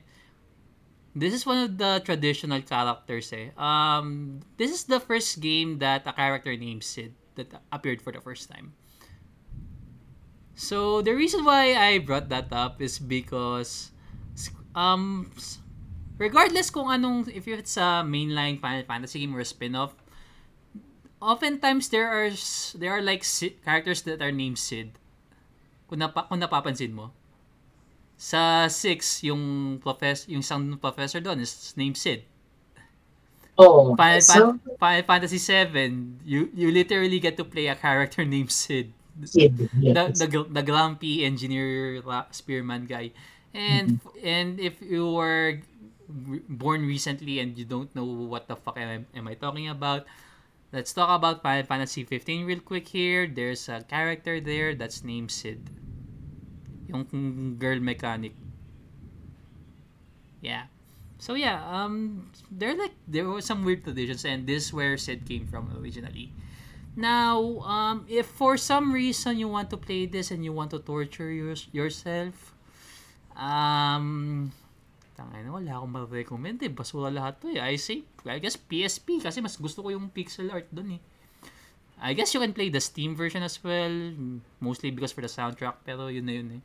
this 1.17 1.35
is 1.35 1.47
one 1.47 1.59
of 1.59 1.79
the 1.79 1.99
traditional 2.05 2.63
characters 2.63 3.33
eh. 3.33 3.51
Um, 3.59 4.41
this 4.59 4.71
is 4.71 4.85
the 4.85 5.01
first 5.01 5.41
game 5.41 5.79
that 5.83 6.07
a 6.07 6.13
character 6.13 6.55
named 6.55 6.85
Sid 6.85 7.15
that 7.35 7.51
appeared 7.73 8.03
for 8.03 8.13
the 8.13 8.21
first 8.21 8.51
time. 8.51 8.75
So 10.59 11.07
the 11.07 11.15
reason 11.15 11.47
why 11.47 11.79
I 11.79 12.03
brought 12.03 12.35
that 12.35 12.51
up 12.51 12.83
is 12.83 12.99
because 12.99 13.95
um 14.75 15.31
regardless 16.19 16.67
kung 16.67 16.91
anong 16.91 17.31
if 17.31 17.47
it's 17.47 17.79
a 17.79 18.03
mainline 18.03 18.59
Final 18.59 18.83
Fantasy 18.83 19.23
game 19.23 19.39
or 19.39 19.41
a 19.41 19.47
spin-off, 19.47 19.95
oftentimes 21.23 21.95
there 21.95 22.11
are 22.11 22.35
there 22.75 22.91
are 22.91 22.99
like 23.07 23.23
Sid, 23.23 23.63
characters 23.63 24.03
that 24.03 24.19
are 24.19 24.35
named 24.35 24.59
Sid. 24.59 24.99
Kung, 25.87 26.03
napa, 26.03 26.27
kung 26.27 26.43
napapansin 26.43 26.91
mo. 26.91 27.15
Sa 28.19 28.67
6, 28.67 29.31
yung 29.31 29.79
professor, 29.79 30.27
yung 30.27 30.43
isang 30.43 30.75
professor 30.83 31.23
doon 31.23 31.39
is 31.39 31.71
named 31.79 31.95
Sid. 31.95 32.27
Oh, 33.55 33.95
Final, 33.95 34.21
so, 34.21 34.59
Final 34.83 35.07
Fantasy 35.07 35.39
7, 35.39 36.27
you 36.27 36.51
you 36.51 36.75
literally 36.75 37.23
get 37.23 37.39
to 37.39 37.47
play 37.47 37.71
a 37.71 37.79
character 37.79 38.27
named 38.27 38.51
Sid. 38.51 38.98
The, 39.19 39.51
yes. 39.79 40.19
the, 40.19 40.47
the 40.49 40.63
grumpy 40.63 41.25
engineer 41.25 42.03
spearman 42.31 42.87
guy. 42.87 43.13
And 43.55 44.01
and 44.23 44.61
if 44.61 44.81
you 44.83 45.11
were 45.11 45.61
born 46.49 46.87
recently 46.87 47.41
and 47.41 47.57
you 47.59 47.65
don't 47.65 47.95
know 47.95 48.05
what 48.05 48.49
the 48.49 48.57
fuck 48.57 48.79
am, 48.79 49.07
I- 49.15 49.19
am 49.19 49.29
I 49.29 49.35
talking 49.35 49.69
about, 49.69 50.07
let's 50.73 50.93
talk 50.93 51.11
about 51.11 51.43
Final 51.43 51.65
Fantasy 51.67 52.05
15 52.05 52.47
real 52.47 52.61
quick 52.61 52.89
here. 52.89 53.27
There's 53.27 53.69
a 53.69 53.83
character 53.83 54.41
there 54.41 54.75
that's 54.75 55.05
named 55.05 55.31
Sid. 55.31 55.71
Yung 56.89 57.57
girl 57.59 57.81
mechanic. 57.81 58.35
Yeah. 60.41 60.65
So 61.19 61.35
yeah, 61.35 61.63
um 61.67 62.31
there 62.51 62.77
like 62.77 62.95
there 63.09 63.27
were 63.27 63.43
some 63.43 63.65
weird 63.65 63.83
traditions 63.85 64.25
and 64.25 64.47
this 64.47 64.67
is 64.67 64.73
where 64.73 64.97
Sid 64.97 65.27
came 65.27 65.47
from 65.47 65.71
originally. 65.77 66.33
Now, 66.99 67.63
um 67.63 67.97
if 68.11 68.27
for 68.27 68.59
some 68.59 68.91
reason 68.91 69.39
you 69.39 69.47
want 69.47 69.71
to 69.71 69.79
play 69.79 70.11
this 70.11 70.35
and 70.35 70.43
you 70.43 70.51
want 70.51 70.75
to 70.75 70.83
torture 70.83 71.31
your, 71.31 71.55
yourself, 71.71 72.35
um 73.39 74.51
tangay 75.15 75.47
na 75.47 75.55
wala 75.55 75.71
akong 75.79 75.95
ma-recommend 75.95 76.59
eh. 76.67 76.71
Basura 76.75 77.15
lahat 77.15 77.39
to 77.39 77.55
eh. 77.55 77.63
I 77.63 77.79
say, 77.79 78.03
I 78.27 78.43
guess 78.43 78.59
PSP 78.59 79.23
kasi 79.23 79.39
mas 79.39 79.55
gusto 79.55 79.87
ko 79.87 79.95
yung 79.95 80.11
pixel 80.11 80.51
art 80.51 80.67
dun 80.75 80.99
eh. 80.99 81.03
I 82.03 82.15
guess 82.15 82.35
you 82.35 82.43
can 82.43 82.55
play 82.55 82.71
the 82.71 82.79
Steam 82.79 83.19
version 83.19 83.43
as 83.43 83.59
well, 83.63 83.91
mostly 84.63 84.95
because 84.95 85.11
for 85.11 85.23
the 85.23 85.31
soundtrack, 85.31 85.83
pero 85.83 86.07
yun 86.07 86.27
na 86.27 86.35
yun 86.39 86.49
eh. 86.59 86.63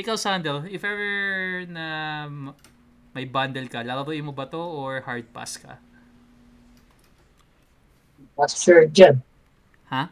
Ikaw, 0.00 0.16
Sandel, 0.16 0.64
if 0.68 0.80
ever 0.80 1.64
na 1.68 2.24
may 3.12 3.28
bundle 3.28 3.68
ka, 3.68 3.84
lalaroin 3.84 4.24
mo 4.24 4.32
ba 4.32 4.48
to 4.48 4.56
or 4.56 5.04
hard 5.04 5.28
pass 5.36 5.60
ka? 5.60 5.76
That's 8.36 8.56
sure 8.56 8.88
dyan. 8.88 9.20
Ha? 9.90 10.10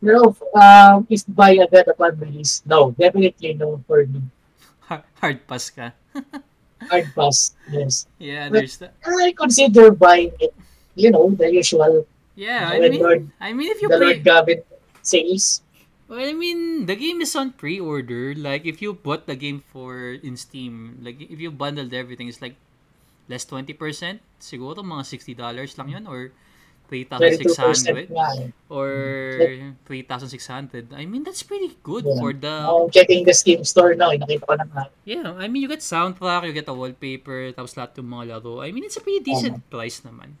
No, 0.00 0.36
um, 0.54 1.06
if 1.08 1.24
buy 1.28 1.56
agad 1.56 1.88
upon 1.88 2.20
release, 2.20 2.60
no, 2.68 2.92
definitely 2.92 3.54
no 3.54 3.80
for 3.88 4.04
me. 4.04 4.20
Har- 4.86 5.04
Hard 5.20 5.40
pass 5.48 5.70
ka? 5.72 5.92
Hard 6.90 7.08
pass, 7.16 7.56
yes. 7.72 8.06
Yeah, 8.20 8.48
But- 8.52 8.60
there's 8.64 8.76
that. 8.78 8.92
I 9.04 9.32
consider 9.32 9.90
buying 9.90 10.32
it, 10.38 10.52
you 10.94 11.10
know, 11.10 11.30
the 11.32 11.48
usual, 11.52 12.06
Yeah, 12.36 12.68
I 12.68 12.78
mean, 12.80 13.00
Lord- 13.00 13.28
I 13.40 13.52
mean 13.56 13.72
if 13.72 13.80
you 13.80 13.88
the 13.88 13.96
play, 13.96 14.20
Lord 14.20 14.24
Gavin 14.24 14.60
sales. 15.00 15.64
well, 16.06 16.20
I 16.20 16.36
mean, 16.36 16.84
the 16.84 16.94
game 16.94 17.24
is 17.24 17.32
on 17.34 17.56
pre-order. 17.56 18.36
Like, 18.36 18.68
if 18.68 18.84
you 18.84 18.92
bought 18.92 19.24
the 19.26 19.34
game 19.34 19.64
for 19.72 20.12
in 20.20 20.36
Steam, 20.36 21.00
like 21.00 21.16
if 21.18 21.40
you 21.40 21.48
bundled 21.50 21.96
everything, 21.96 22.28
it's 22.28 22.44
like 22.44 22.60
less 23.32 23.48
20%. 23.48 23.72
Siguro 24.38 24.84
mga 24.84 25.02
$60 25.08 25.80
lang 25.80 25.88
yun 25.88 26.04
or 26.06 26.30
22% 26.30 26.45
3,600 26.88 28.10
nga 28.10 28.28
eh. 28.38 28.50
or 28.72 28.90
3,600. 29.84 30.94
I 30.94 31.04
mean, 31.06 31.22
that's 31.26 31.42
pretty 31.42 31.76
good 31.82 32.06
Yeah. 32.06 32.18
for 32.18 32.30
the 32.32 32.54
I'm 32.66 32.90
checking 32.90 33.26
the 33.26 33.34
Steam 33.34 33.66
store 33.66 33.94
now, 33.94 34.10
eh, 34.14 34.18
nakita 34.18 34.46
ko 34.46 34.54
na 34.54 34.66
nga. 34.70 34.84
Yeah, 35.04 35.34
I 35.34 35.50
mean, 35.50 35.62
you 35.62 35.70
get 35.70 35.82
soundtrack, 35.82 36.46
you 36.46 36.54
get 36.54 36.70
a 36.70 36.76
wallpaper, 36.76 37.50
tapos 37.52 37.74
lahat 37.74 37.98
ng 37.98 38.06
mga 38.06 38.24
laro. 38.38 38.62
I 38.62 38.70
mean, 38.70 38.86
it's 38.86 38.96
a 38.96 39.02
pretty 39.02 39.22
decent 39.22 39.66
price 39.70 40.02
naman. 40.06 40.38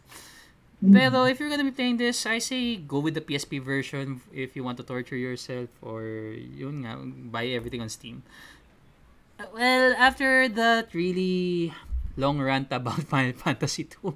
Mm. 0.84 0.92
Pero 0.92 1.24
if 1.24 1.40
you're 1.40 1.48
gonna 1.48 1.64
be 1.64 1.72
playing 1.72 1.96
this, 1.96 2.28
I 2.28 2.36
say 2.36 2.76
go 2.76 3.00
with 3.00 3.16
the 3.16 3.24
PSP 3.24 3.58
version 3.64 4.20
if 4.28 4.52
you 4.52 4.60
want 4.60 4.76
to 4.76 4.84
torture 4.84 5.16
yourself 5.16 5.72
or 5.80 6.04
yun 6.36 6.84
nga, 6.84 7.00
buy 7.32 7.48
everything 7.48 7.80
on 7.80 7.88
Steam. 7.88 8.20
Uh, 9.40 9.48
Well, 9.56 9.96
after 9.96 10.48
that 10.52 10.92
really 10.92 11.72
long 12.16 12.40
rant 12.40 12.68
about 12.72 13.04
Final 13.12 13.32
Fantasy 13.36 13.84
2, 13.88 14.12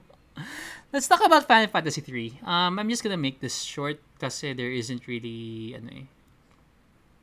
let's 0.93 1.07
talk 1.07 1.25
about 1.25 1.47
Final 1.47 1.71
Fantasy 1.71 2.01
3. 2.01 2.41
Um, 2.45 2.79
I'm 2.79 2.89
just 2.89 3.03
gonna 3.03 3.21
make 3.21 3.41
this 3.41 3.63
short 3.63 3.99
kasi 4.19 4.53
there 4.53 4.71
isn't 4.71 5.07
really 5.07 5.75
ano 5.75 5.91
eh, 5.91 6.07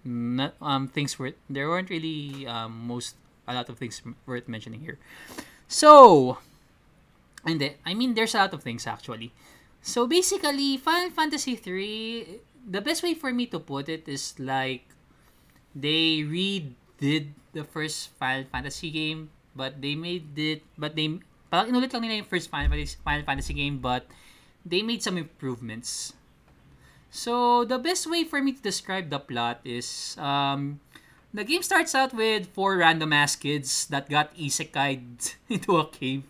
not, 0.07 0.55
um 0.63 0.87
things 0.87 1.19
worth 1.19 1.37
there 1.51 1.67
weren't 1.67 1.91
really 1.91 2.47
um 2.47 2.87
most 2.87 3.19
a 3.45 3.53
lot 3.53 3.69
of 3.69 3.77
things 3.77 4.01
worth 4.25 4.47
mentioning 4.47 4.79
here. 4.81 4.99
So, 5.67 6.39
and 7.43 7.59
I 7.85 7.93
mean 7.93 8.15
there's 8.15 8.35
a 8.35 8.47
lot 8.47 8.53
of 8.55 8.63
things 8.63 8.87
actually. 8.87 9.31
So 9.83 10.07
basically, 10.07 10.75
Final 10.79 11.11
Fantasy 11.11 11.55
3 11.55 12.43
the 12.67 12.81
best 12.83 13.03
way 13.03 13.15
for 13.15 13.31
me 13.31 13.47
to 13.47 13.59
put 13.59 13.87
it 13.87 14.07
is 14.07 14.35
like 14.39 14.83
they 15.71 16.23
redid 16.23 17.31
the 17.55 17.63
first 17.63 18.11
Final 18.19 18.43
Fantasy 18.51 18.91
game 18.91 19.31
but 19.55 19.79
they 19.79 19.95
made 19.95 20.35
it 20.35 20.61
but 20.75 20.95
they 20.95 21.19
parang 21.49 21.69
inulit 21.71 21.91
lang 21.93 22.01
nila 22.03 22.19
yung 22.21 22.29
first 22.29 22.49
Final 22.49 22.69
Fantasy, 22.69 22.97
Final 23.03 23.25
Fantasy 23.25 23.53
game 23.53 23.77
but 23.79 24.05
they 24.65 24.81
made 24.81 25.01
some 25.01 25.17
improvements. 25.17 26.13
So, 27.07 27.63
the 27.63 27.79
best 27.79 28.03
way 28.05 28.27
for 28.27 28.43
me 28.43 28.51
to 28.51 28.61
describe 28.61 29.09
the 29.09 29.17
plot 29.17 29.63
is 29.63 30.13
um, 30.19 30.83
the 31.33 31.47
game 31.47 31.63
starts 31.63 31.95
out 31.95 32.11
with 32.13 32.51
four 32.51 32.77
random 32.77 33.13
ass 33.15 33.35
kids 33.35 33.87
that 33.87 34.09
got 34.11 34.35
isekai'd 34.35 35.33
into 35.49 35.77
a 35.79 35.87
cave. 35.87 36.27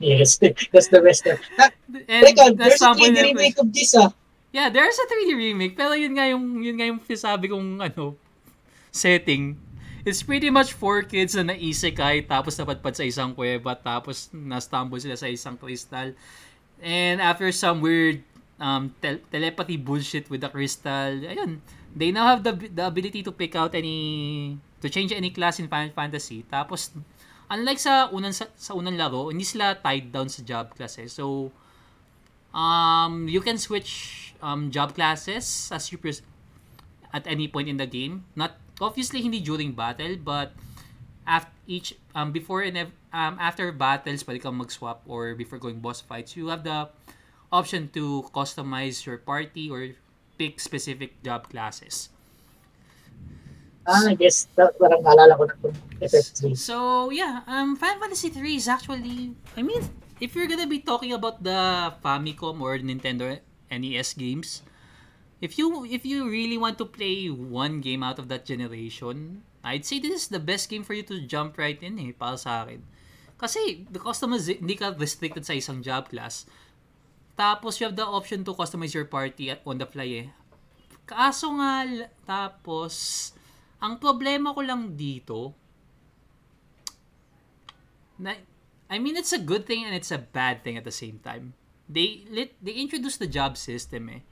yes, 0.00 0.40
that's 0.40 0.88
the 0.88 1.00
best. 1.04 1.28
Ah, 1.60 1.70
And 2.08 2.24
Teka, 2.28 2.56
there's 2.56 2.76
a 2.76 2.78
some 2.80 2.96
point 2.96 3.12
3D 3.12 3.20
that- 3.20 3.28
remake 3.36 3.58
of 3.60 3.68
this 3.72 3.92
ah. 3.94 4.12
Yeah, 4.52 4.72
there's 4.72 4.96
a 4.96 5.04
3D 5.04 5.36
remake, 5.36 5.76
pero 5.76 5.92
yun 5.92 6.16
nga 6.16 6.32
yung 6.32 6.64
yun 6.64 6.80
nga 6.80 6.88
yung 6.88 7.00
sabi 7.12 7.52
kong 7.52 7.76
ano 7.76 8.16
setting. 8.88 9.56
It's 10.06 10.22
pretty 10.22 10.54
much 10.54 10.70
four 10.70 11.02
kids 11.02 11.34
na 11.34 11.50
naisekay 11.50 12.30
tapos 12.30 12.54
napadpad 12.54 12.94
sa 12.94 13.02
isang 13.02 13.34
kuweba 13.34 13.74
tapos 13.74 14.30
na-stumble 14.30 15.02
sila 15.02 15.18
sa 15.18 15.26
isang 15.26 15.58
crystal. 15.58 16.14
And 16.78 17.18
after 17.18 17.50
some 17.50 17.82
weird 17.82 18.22
um, 18.62 18.94
tel- 19.02 19.18
telepathy 19.34 19.74
bullshit 19.74 20.30
with 20.30 20.46
the 20.46 20.50
crystal, 20.54 21.26
ayun, 21.26 21.58
they 21.90 22.14
now 22.14 22.30
have 22.30 22.46
the 22.46 22.54
the 22.54 22.86
ability 22.86 23.26
to 23.26 23.34
pick 23.34 23.58
out 23.58 23.74
any 23.74 24.54
to 24.78 24.86
change 24.86 25.10
any 25.10 25.34
class 25.34 25.58
in 25.58 25.66
Final 25.66 25.90
Fantasy. 25.90 26.46
Tapos 26.46 26.94
unlike 27.50 27.82
sa 27.82 28.06
unang 28.14 28.30
sa, 28.30 28.46
sa 28.54 28.78
unang 28.78 28.94
laro, 28.94 29.34
hindi 29.34 29.42
sila 29.42 29.74
tied 29.74 30.14
down 30.14 30.30
sa 30.30 30.46
job 30.46 30.70
classes. 30.78 31.18
So 31.18 31.50
um, 32.54 33.26
you 33.26 33.42
can 33.42 33.58
switch 33.58 34.30
um, 34.38 34.70
job 34.70 34.94
classes 34.94 35.66
as 35.74 35.90
you 35.90 35.98
pres- 35.98 36.22
at 37.10 37.26
any 37.26 37.50
point 37.50 37.66
in 37.66 37.82
the 37.82 37.90
game. 37.90 38.22
Not 38.38 38.54
obviously 38.80 39.22
hindi 39.22 39.40
during 39.40 39.72
battle, 39.72 40.16
but 40.20 40.52
after 41.26 41.52
each 41.66 41.98
um 42.14 42.30
before 42.30 42.62
and 42.62 42.78
um 43.12 43.34
after 43.40 43.70
battles, 43.72 44.22
pwede 44.22 44.42
kang 44.42 44.56
mag-swap 44.56 45.02
or 45.06 45.34
before 45.34 45.58
going 45.58 45.80
boss 45.80 46.00
fights, 46.00 46.36
you 46.36 46.48
have 46.48 46.62
the 46.62 46.88
option 47.50 47.88
to 47.94 48.26
customize 48.34 49.06
your 49.06 49.18
party 49.18 49.70
or 49.70 49.94
pick 50.38 50.60
specific 50.60 51.16
job 51.22 51.48
classes. 51.48 52.10
Ah, 53.86 54.02
that, 54.02 54.74
parang 54.82 55.00
naalala 55.06 55.38
ko 55.38 55.46
na 55.46 55.54
itong 55.62 55.76
FF3. 56.02 56.58
So 56.58 57.08
yeah, 57.14 57.46
um, 57.46 57.78
Final 57.78 58.02
Fantasy 58.02 58.34
3 58.34 58.58
is 58.58 58.66
actually, 58.66 59.38
I 59.54 59.62
mean, 59.62 59.78
if 60.18 60.34
you're 60.34 60.50
gonna 60.50 60.66
be 60.66 60.82
talking 60.82 61.14
about 61.14 61.38
the 61.38 61.94
Famicom 62.02 62.58
or 62.58 62.82
Nintendo 62.82 63.38
NES 63.70 64.18
games, 64.18 64.66
if 65.40 65.58
you 65.60 65.84
if 65.84 66.04
you 66.04 66.28
really 66.28 66.56
want 66.56 66.78
to 66.80 66.86
play 66.88 67.28
one 67.28 67.80
game 67.84 68.02
out 68.02 68.18
of 68.18 68.28
that 68.32 68.48
generation, 68.48 69.44
I'd 69.66 69.84
say 69.84 69.98
this 69.98 70.26
is 70.26 70.28
the 70.28 70.40
best 70.40 70.70
game 70.70 70.86
for 70.86 70.94
you 70.94 71.02
to 71.10 71.20
jump 71.26 71.58
right 71.58 71.76
in 71.82 71.98
eh, 71.98 72.14
para 72.14 72.38
sa 72.38 72.64
akin. 72.64 72.80
Kasi, 73.36 73.84
the 73.92 74.00
customiz- 74.00 74.62
hindi 74.62 74.78
ka 74.78 74.96
restricted 74.96 75.44
sa 75.44 75.52
isang 75.52 75.84
job 75.84 76.08
class. 76.08 76.48
Tapos, 77.36 77.76
you 77.76 77.84
have 77.84 77.98
the 77.98 78.06
option 78.06 78.40
to 78.48 78.56
customize 78.56 78.96
your 78.96 79.04
party 79.04 79.52
on 79.52 79.76
the 79.76 79.84
fly 79.84 80.24
eh. 80.24 80.28
Kaso 81.04 81.52
nga, 81.60 81.84
tapos, 82.24 83.34
ang 83.76 84.00
problema 84.00 84.56
ko 84.56 84.64
lang 84.64 84.96
dito, 84.96 85.52
na, 88.16 88.32
I 88.88 88.96
mean, 88.96 89.20
it's 89.20 89.36
a 89.36 89.42
good 89.42 89.68
thing 89.68 89.84
and 89.84 89.92
it's 89.92 90.14
a 90.14 90.22
bad 90.22 90.64
thing 90.64 90.80
at 90.80 90.88
the 90.88 90.94
same 90.94 91.20
time. 91.20 91.52
They 91.84 92.24
lit, 92.32 92.56
they 92.64 92.80
introduced 92.80 93.20
the 93.20 93.28
job 93.28 93.60
system 93.60 94.08
eh. 94.08 94.24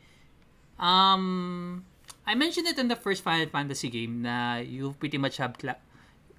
Um, 0.78 1.84
I 2.26 2.34
mentioned 2.34 2.66
it 2.66 2.78
in 2.78 2.88
the 2.88 2.96
first 2.96 3.22
Final 3.22 3.46
Fantasy 3.46 3.88
game 3.88 4.22
na 4.22 4.58
you 4.58 4.96
pretty 4.98 5.18
much 5.18 5.36
have 5.38 5.56
cla- 5.58 5.78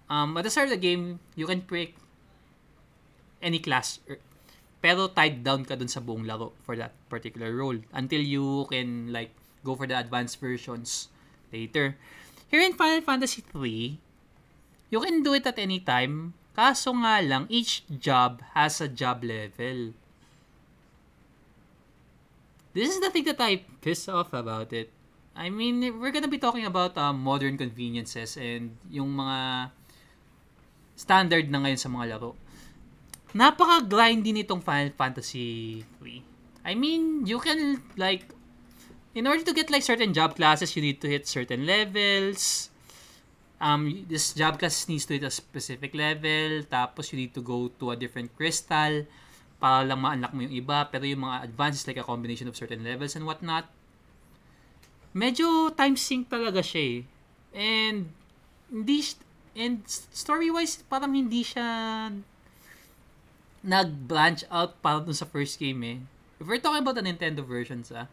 um, 0.09 0.37
at 0.37 0.43
the 0.43 0.49
start 0.49 0.69
of 0.69 0.77
the 0.77 0.81
game, 0.81 1.19
you 1.35 1.47
can 1.47 1.61
pick 1.61 1.95
any 3.41 3.59
class 3.59 3.99
er, 4.09 4.17
pero 4.81 5.09
tied 5.09 5.41
down 5.41 5.65
ka 5.65 5.73
dun 5.73 5.89
sa 5.89 6.01
buong 6.01 6.25
laro 6.25 6.53
for 6.61 6.77
that 6.77 6.93
particular 7.09 7.53
role 7.53 7.77
until 7.93 8.21
you 8.21 8.69
can 8.69 9.09
like 9.09 9.33
go 9.65 9.73
for 9.73 9.89
the 9.89 9.97
advanced 9.97 10.37
versions 10.37 11.09
later. 11.49 11.97
Here 12.49 12.61
in 12.61 12.77
Final 12.77 13.01
Fantasy 13.01 13.41
3, 13.41 13.97
you 14.93 14.99
can 15.01 15.25
do 15.25 15.33
it 15.33 15.49
at 15.49 15.57
any 15.57 15.81
time. 15.81 16.37
Kaso 16.53 16.93
nga 17.01 17.19
lang, 17.19 17.49
each 17.49 17.83
job 17.89 18.39
has 18.53 18.79
a 18.79 18.87
job 18.87 19.25
level. 19.25 19.97
This 22.75 22.91
is 22.91 22.99
the 22.99 23.07
thing 23.07 23.23
that 23.31 23.39
I 23.39 23.63
piss 23.79 24.11
off 24.11 24.35
about 24.35 24.75
it. 24.75 24.91
I 25.31 25.47
mean, 25.47 25.79
we're 25.95 26.11
gonna 26.11 26.27
be 26.27 26.43
talking 26.43 26.67
about 26.67 26.99
um, 26.99 27.23
modern 27.23 27.55
conveniences 27.55 28.35
and 28.35 28.75
yung 28.91 29.15
mga 29.15 29.71
standard 30.99 31.47
na 31.47 31.63
ngayon 31.63 31.79
sa 31.79 31.87
mga 31.87 32.19
laro. 32.19 32.35
Napaka-grindy 33.31 34.35
nitong 34.35 34.59
Final 34.59 34.91
Fantasy 34.91 35.87
3. 36.03 36.67
I 36.67 36.75
mean, 36.75 37.23
you 37.23 37.39
can 37.39 37.79
like 37.95 38.27
in 39.15 39.23
order 39.23 39.47
to 39.47 39.55
get 39.55 39.71
like 39.71 39.83
certain 39.87 40.11
job 40.11 40.35
classes, 40.35 40.75
you 40.75 40.83
need 40.83 40.99
to 40.99 41.07
hit 41.07 41.31
certain 41.31 41.63
levels. 41.63 42.67
Um, 43.63 44.03
this 44.11 44.35
job 44.35 44.59
class 44.59 44.83
needs 44.91 45.07
to 45.07 45.15
hit 45.15 45.23
a 45.23 45.31
specific 45.31 45.95
level. 45.95 46.67
Tapos 46.67 47.07
you 47.15 47.23
need 47.23 47.31
to 47.39 47.43
go 47.43 47.71
to 47.79 47.91
a 47.91 47.95
different 47.95 48.35
crystal 48.35 49.07
para 49.57 49.87
lang 49.87 50.01
ma-unlock 50.01 50.33
mo 50.35 50.45
yung 50.45 50.55
iba. 50.55 50.87
Pero 50.91 51.03
yung 51.07 51.23
mga 51.25 51.49
advanced 51.49 51.83
is 51.83 51.87
like 51.87 51.99
a 51.99 52.05
combination 52.05 52.47
of 52.47 52.57
certain 52.57 52.83
levels 52.83 53.15
and 53.15 53.23
whatnot. 53.23 53.67
Medyo 55.15 55.71
time 55.73 55.95
sync 55.95 56.27
talaga 56.27 56.59
siya 56.59 56.81
eh. 56.83 56.99
And 57.55 58.11
hindi 58.67 58.99
and 59.55 59.87
story-wise 59.87 60.83
parang 60.91 61.15
hindi 61.15 61.41
siya 61.41 61.63
nag-branch 63.65 64.45
out 64.53 64.77
para 64.83 65.01
dun 65.01 65.15
sa 65.15 65.25
first 65.25 65.57
game 65.57 65.81
eh. 65.81 65.97
If 66.37 66.45
we're 66.45 66.61
talking 66.61 66.83
about 66.83 66.99
the 66.99 67.05
Nintendo 67.07 67.41
versions 67.41 67.89
ah, 67.89 68.11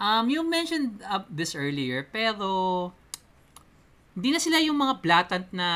um, 0.00 0.32
you 0.32 0.42
mentioned 0.42 1.04
uh, 1.04 1.22
this 1.28 1.54
earlier, 1.54 2.02
pero 2.08 2.90
hindi 4.18 4.34
na 4.34 4.40
sila 4.42 4.58
yung 4.58 4.80
mga 4.80 4.98
blatant 4.98 5.46
na 5.54 5.68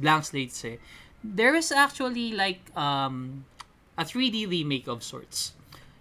blank 0.00 0.24
slates 0.24 0.64
eh. 0.64 0.80
There 1.20 1.52
is 1.52 1.68
actually 1.68 2.32
like 2.32 2.64
um, 2.72 3.44
a 4.00 4.04
3D 4.08 4.48
remake 4.48 4.88
of 4.88 5.04
sorts. 5.04 5.52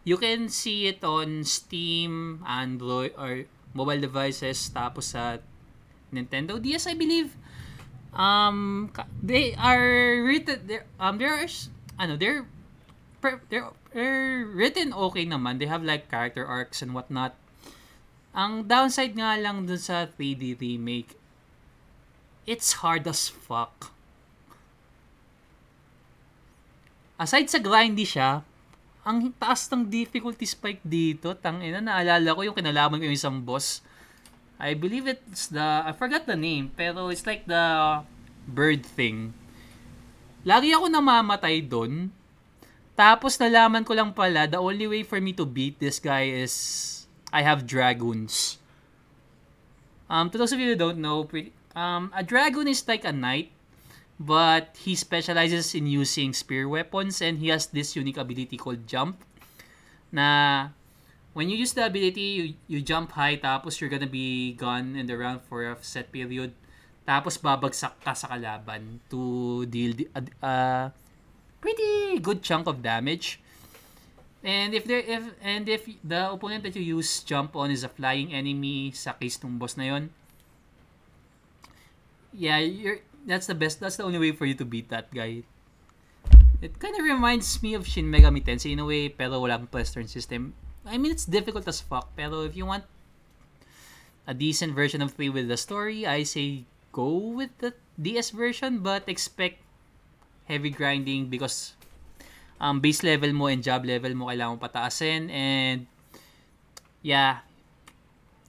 You 0.08 0.16
can 0.16 0.48
see 0.48 0.88
it 0.88 1.04
on 1.04 1.44
Steam, 1.44 2.40
Android, 2.48 3.12
or 3.20 3.44
mobile 3.76 4.00
devices, 4.00 4.72
tapos 4.72 5.12
sa 5.12 5.44
Nintendo 6.16 6.56
DS, 6.56 6.88
I 6.88 6.96
believe. 6.96 7.36
Um, 8.16 8.90
they 9.22 9.54
are 9.60 10.24
written, 10.24 10.80
um, 10.98 11.20
there 11.20 11.36
are, 11.36 11.52
ano, 12.00 12.16
they're, 12.16 12.48
they're, 13.52 13.70
they're 13.92 14.48
written 14.48 14.96
okay 14.96 15.28
naman. 15.28 15.60
They 15.60 15.68
have 15.68 15.84
like 15.84 16.08
character 16.08 16.48
arcs 16.48 16.82
and 16.82 16.96
whatnot. 16.96 17.36
Ang 18.32 18.72
downside 18.72 19.20
nga 19.20 19.36
lang 19.36 19.68
dun 19.68 19.78
sa 19.78 20.08
3D 20.08 20.56
remake, 20.58 21.20
it's 22.48 22.80
hard 22.80 23.04
as 23.06 23.28
fuck. 23.28 23.92
Aside 27.19 27.51
sa 27.51 27.60
grindy 27.60 28.08
siya, 28.08 28.47
ang 29.03 29.36
taas 29.36 29.67
ng 29.67 29.84
difficulty 29.84 30.47
spike 30.47 30.79
dito, 30.88 31.36
tangina, 31.36 31.84
naalala 31.84 32.32
ko 32.32 32.47
yung 32.47 32.55
kinalaman 32.55 32.95
ko 32.95 33.12
yung 33.12 33.19
isang 33.19 33.43
boss. 33.43 33.84
I 34.55 34.71
believe 34.71 35.03
it's 35.03 35.51
the, 35.51 35.84
I 35.84 35.91
forgot 35.91 36.23
the 36.23 36.39
name, 36.39 36.71
pero 36.71 37.12
it's 37.12 37.27
like 37.27 37.43
the 37.43 37.99
bird 38.47 38.88
thing. 38.88 39.36
Lagi 40.47 40.71
ako 40.71 40.88
namamatay 40.88 41.60
doon. 41.67 42.08
Tapos 42.95 43.36
nalaman 43.36 43.84
ko 43.84 43.91
lang 43.95 44.15
pala, 44.15 44.47
the 44.47 44.60
only 44.60 44.88
way 44.88 45.03
for 45.03 45.19
me 45.19 45.36
to 45.36 45.43
beat 45.43 45.75
this 45.79 45.99
guy 45.99 46.27
is 46.27 47.03
I 47.36 47.43
have 47.43 47.67
dragoons. 47.67 48.60
Um, 50.08 50.32
to 50.32 50.39
those 50.39 50.55
of 50.55 50.60
you 50.60 50.71
who 50.71 50.79
don't 50.79 51.03
know, 51.03 51.27
um, 51.75 52.12
a 52.15 52.23
dragoon 52.23 52.67
is 52.67 52.84
like 52.88 53.03
a 53.03 53.12
knight, 53.12 53.51
but 54.19 54.75
he 54.75 54.93
specializes 54.99 55.71
in 55.71 55.88
using 55.88 56.36
spear 56.36 56.67
weapons 56.67 57.23
and 57.23 57.39
he 57.39 57.47
has 57.47 57.71
this 57.71 57.95
unique 57.95 58.19
ability 58.19 58.60
called 58.60 58.84
jump. 58.84 59.23
Na 60.12 60.69
when 61.32 61.47
you 61.47 61.55
use 61.55 61.71
the 61.71 61.88
ability, 61.88 62.36
you, 62.36 62.45
you 62.67 62.79
jump 62.84 63.15
high 63.15 63.39
tapos 63.39 63.79
you're 63.79 63.89
gonna 63.89 64.12
be 64.12 64.51
gone 64.60 64.99
in 64.99 65.08
the 65.08 65.15
round 65.15 65.39
for 65.47 65.63
a 65.63 65.79
set 65.79 66.12
period. 66.12 66.51
Tapos 67.08 67.39
babagsak 67.39 67.95
ka 68.03 68.12
sa 68.12 68.27
kalaban 68.27 68.99
to 69.08 69.63
deal 69.71 69.95
a 70.13 70.21
uh, 70.43 70.86
pretty 71.63 72.19
good 72.19 72.43
chunk 72.43 72.67
of 72.67 72.84
damage. 72.84 73.39
And 74.43 74.75
if 74.75 74.84
there 74.84 75.03
if 75.03 75.32
and 75.39 75.67
if 75.67 75.88
the 76.03 76.32
opponent 76.32 76.63
that 76.67 76.75
you 76.75 76.84
use 76.99 77.23
jump 77.23 77.55
on 77.55 77.71
is 77.71 77.88
a 77.88 77.91
flying 77.91 78.36
enemy 78.36 78.91
sa 78.91 79.15
case 79.15 79.39
ng 79.43 79.60
boss 79.60 79.75
na 79.75 79.95
yon, 79.95 80.12
yeah, 82.32 82.60
you're 82.60 83.03
that's 83.30 83.46
the 83.46 83.54
best. 83.54 83.80
That's 83.80 84.02
the 84.02 84.04
only 84.04 84.18
way 84.18 84.34
for 84.34 84.50
you 84.50 84.58
to 84.58 84.65
beat 84.65 84.89
that 84.89 85.13
guy. 85.13 85.46
It 86.60 86.82
kind 86.82 86.98
of 86.98 87.06
reminds 87.06 87.62
me 87.62 87.78
of 87.78 87.86
Shin 87.86 88.10
Megami 88.10 88.44
Tensei 88.44 88.74
in 88.74 88.82
a 88.82 88.86
way, 88.86 89.08
pero 89.08 89.39
walang 89.39 89.72
western 89.72 90.10
system. 90.10 90.58
I 90.84 90.98
mean, 90.98 91.13
it's 91.13 91.30
difficult 91.30 91.70
as 91.70 91.80
fuck, 91.80 92.10
pero 92.18 92.42
if 92.42 92.58
you 92.58 92.65
want 92.65 92.84
a 94.28 94.34
decent 94.34 94.74
version 94.74 95.00
of 95.06 95.13
3 95.13 95.30
with 95.30 95.48
the 95.48 95.56
story, 95.56 96.04
I 96.04 96.26
say 96.26 96.65
go 96.92 97.08
with 97.08 97.54
the 97.62 97.78
DS 98.02 98.34
version, 98.34 98.82
but 98.82 99.08
expect 99.08 99.62
heavy 100.50 100.74
grinding 100.74 101.30
because 101.30 101.78
um, 102.60 102.82
base 102.82 103.06
level 103.06 103.32
mo 103.32 103.48
and 103.48 103.62
job 103.62 103.86
level 103.86 104.12
mo 104.18 104.28
kailangan 104.28 104.58
mo 104.58 104.60
pataasin 104.60 105.30
and 105.30 105.86
yeah, 107.06 107.46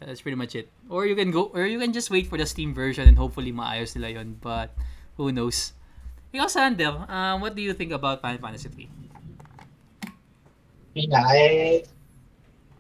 that's 0.01 0.21
pretty 0.21 0.37
much 0.37 0.57
it. 0.57 0.69
Or 0.89 1.07
you 1.07 1.15
can 1.15 1.31
go, 1.31 1.53
or 1.53 1.67
you 1.67 1.79
can 1.79 1.93
just 1.93 2.11
wait 2.11 2.27
for 2.27 2.39
the 2.39 2.47
Steam 2.47 2.73
version 2.75 3.07
and 3.07 3.17
hopefully 3.17 3.53
maayos 3.53 3.95
nila 3.97 4.21
yon 4.21 4.41
but 4.41 4.73
who 5.17 5.31
knows. 5.33 5.73
Ikaw, 6.33 6.49
Sander, 6.49 6.95
um, 7.11 7.41
what 7.43 7.55
do 7.55 7.63
you 7.63 7.75
think 7.75 7.93
about 7.93 8.23
Final 8.23 8.39
Fantasy 8.39 8.71
3? 8.71 8.89
Yun 10.95 11.11
nga, 11.11 11.23
eh, 11.35 11.83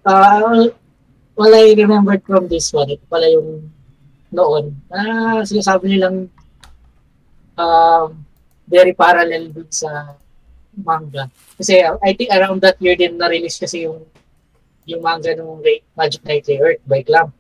uh, 0.06 0.70
what 1.34 1.52
I 1.54 1.74
remembered 1.74 2.22
from 2.26 2.46
this 2.46 2.70
one, 2.72 2.90
ito 2.90 3.02
pala 3.10 3.26
yung 3.26 3.70
noon, 4.30 4.78
na 4.86 5.42
sinasabi 5.42 5.90
nilang 5.98 6.30
um, 7.58 8.08
very 8.70 8.94
parallel 8.94 9.50
dun 9.50 9.70
sa 9.70 10.14
manga. 10.78 11.26
Kasi 11.58 11.82
uh, 11.82 11.98
I 12.00 12.14
think 12.14 12.30
around 12.30 12.62
that 12.62 12.78
year 12.78 12.94
din 12.94 13.18
na-release 13.18 13.58
kasi 13.58 13.84
yung 13.84 14.06
yung 14.88 15.02
manga 15.04 15.32
ng 15.34 15.60
Ra- 15.60 15.86
Magic 15.96 16.22
Knight 16.24 16.46
Earth 16.48 16.82
by 16.86 17.02
Clamp. 17.02 17.32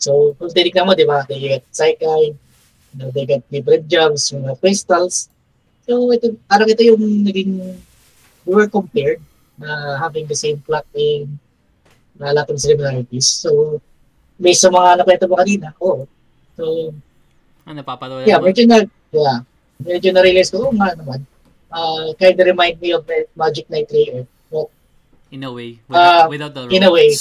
So, 0.00 0.32
kung 0.40 0.48
titignan 0.48 0.88
mo, 0.88 0.96
di 0.96 1.04
ba, 1.04 1.22
they 1.28 1.38
get 1.38 1.64
Psyche, 1.68 2.32
you 2.32 2.96
know, 2.96 3.12
they 3.12 3.28
get 3.28 3.44
different 3.52 3.84
yung 3.92 4.16
mga 4.16 4.56
crystals. 4.58 5.28
So, 5.84 6.08
ito, 6.10 6.34
parang 6.48 6.72
ito 6.72 6.80
yung 6.80 7.02
naging, 7.26 7.76
we 8.48 8.52
were 8.56 8.70
compared 8.70 9.20
na 9.60 10.00
having 10.00 10.24
the 10.24 10.34
same 10.34 10.56
plot 10.64 10.88
in 10.96 11.36
na 12.16 12.32
lahat 12.32 12.56
ng 12.56 12.60
similarities. 12.60 13.28
So, 13.28 13.80
based 14.40 14.64
sa 14.64 14.72
mga 14.72 15.04
nakwento 15.04 15.28
mo 15.28 15.36
kanina, 15.36 15.76
oo. 15.80 16.08
So, 16.56 16.92
Ano, 17.68 17.84
napapalala 17.84 18.24
yeah, 18.24 18.40
medyo 18.40 18.64
na, 18.64 18.84
yeah, 19.12 19.44
medyo 19.80 20.16
na-realize 20.16 20.48
ko, 20.48 20.68
oo 20.68 20.74
nga 20.76 20.96
naman. 20.96 21.24
Uh, 21.70 22.16
kind 22.18 22.34
of 22.40 22.48
remind 22.48 22.80
me 22.80 22.96
of 22.96 23.04
the 23.06 23.28
Magic 23.36 23.68
Knight 23.68 23.92
Layer. 23.92 24.24
In 25.30 25.44
a 25.44 25.52
way. 25.52 25.78
Uh, 25.88 26.26
Without, 26.26 26.30
without 26.30 26.54
the 26.54 26.60
robots. 26.66 26.76
in 26.76 26.82
a 26.82 26.90
way. 26.90 27.10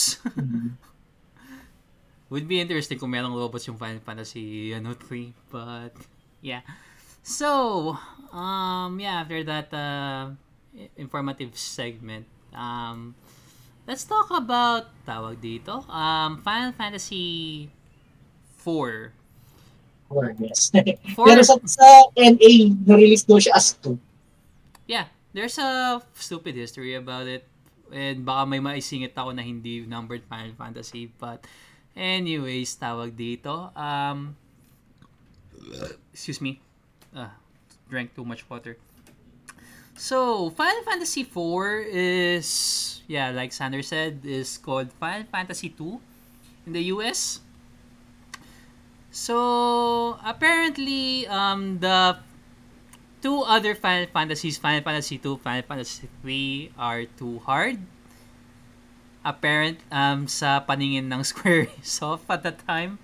Would 2.29 2.47
be 2.47 2.61
interesting 2.61 2.97
kung 2.97 3.09
merong 3.09 3.33
robots 3.33 3.65
yung 3.65 3.77
Final 3.77 4.01
Fantasy 4.05 4.73
ano, 4.73 4.93
3. 4.93 5.33
But, 5.49 5.93
yeah. 6.41 6.61
So, 7.25 7.97
um, 8.33 8.99
yeah, 9.01 9.21
after 9.21 9.41
that 9.45 9.73
uh, 9.73 10.29
informative 10.97 11.57
segment, 11.57 12.25
um, 12.53 13.13
let's 13.89 14.05
talk 14.05 14.29
about 14.29 14.93
tawag 15.09 15.41
dito. 15.41 15.81
Um 15.89 16.37
Final 16.45 16.69
Fantasy 16.77 17.65
4. 18.61 19.09
Or 20.09 20.33
yes. 20.37 20.69
For 21.17 21.25
Pero 21.25 21.41
sa, 21.41 21.57
sa 21.65 21.85
NA, 22.13 22.77
na-release 22.85 23.25
daw 23.25 23.41
siya 23.41 23.57
as 23.57 23.73
2. 23.81 23.97
Yeah, 24.85 25.09
there's 25.33 25.57
a 25.57 26.01
stupid 26.17 26.53
history 26.53 26.93
about 26.93 27.25
it. 27.25 27.45
And 27.89 28.25
baka 28.25 28.45
may 28.45 28.61
maisingit 28.61 29.17
ako 29.17 29.33
na 29.33 29.41
hindi 29.41 29.85
numbered 29.85 30.23
Final 30.29 30.53
Fantasy. 30.53 31.09
But 31.09 31.45
anyways, 31.97 32.77
tawag 32.77 33.17
dito. 33.17 33.73
Um, 33.75 34.37
excuse 36.13 36.39
me. 36.39 36.61
Ah, 37.15 37.33
drank 37.89 38.13
too 38.13 38.25
much 38.25 38.45
water. 38.49 38.77
So, 39.99 40.49
Final 40.55 40.83
Fantasy 40.87 41.27
4 41.27 41.91
is, 41.91 43.01
yeah, 43.11 43.35
like 43.35 43.51
Sander 43.51 43.83
said, 43.83 44.23
is 44.23 44.55
called 44.55 44.95
Final 44.95 45.27
Fantasy 45.27 45.75
2 45.75 45.99
in 46.67 46.71
the 46.71 46.83
US. 46.95 47.43
So, 49.11 50.15
apparently, 50.23 51.27
um, 51.27 51.83
the 51.83 52.15
two 53.21 53.43
other 53.43 53.75
Final 53.75 54.07
Fantasies, 54.11 54.57
Final 54.57 54.81
Fantasy 54.81 55.17
2, 55.17 55.37
Final 55.37 55.63
Fantasy 55.63 56.07
3 56.21 56.71
are 56.77 57.03
too 57.05 57.39
hard. 57.43 57.79
Apparent 59.23 59.83
um 59.91 60.27
sa 60.31 60.63
paningin 60.63 61.11
ng 61.11 61.21
Squaresoft 61.29 62.25
at 62.31 62.43
the 62.43 62.55
time. 62.55 62.97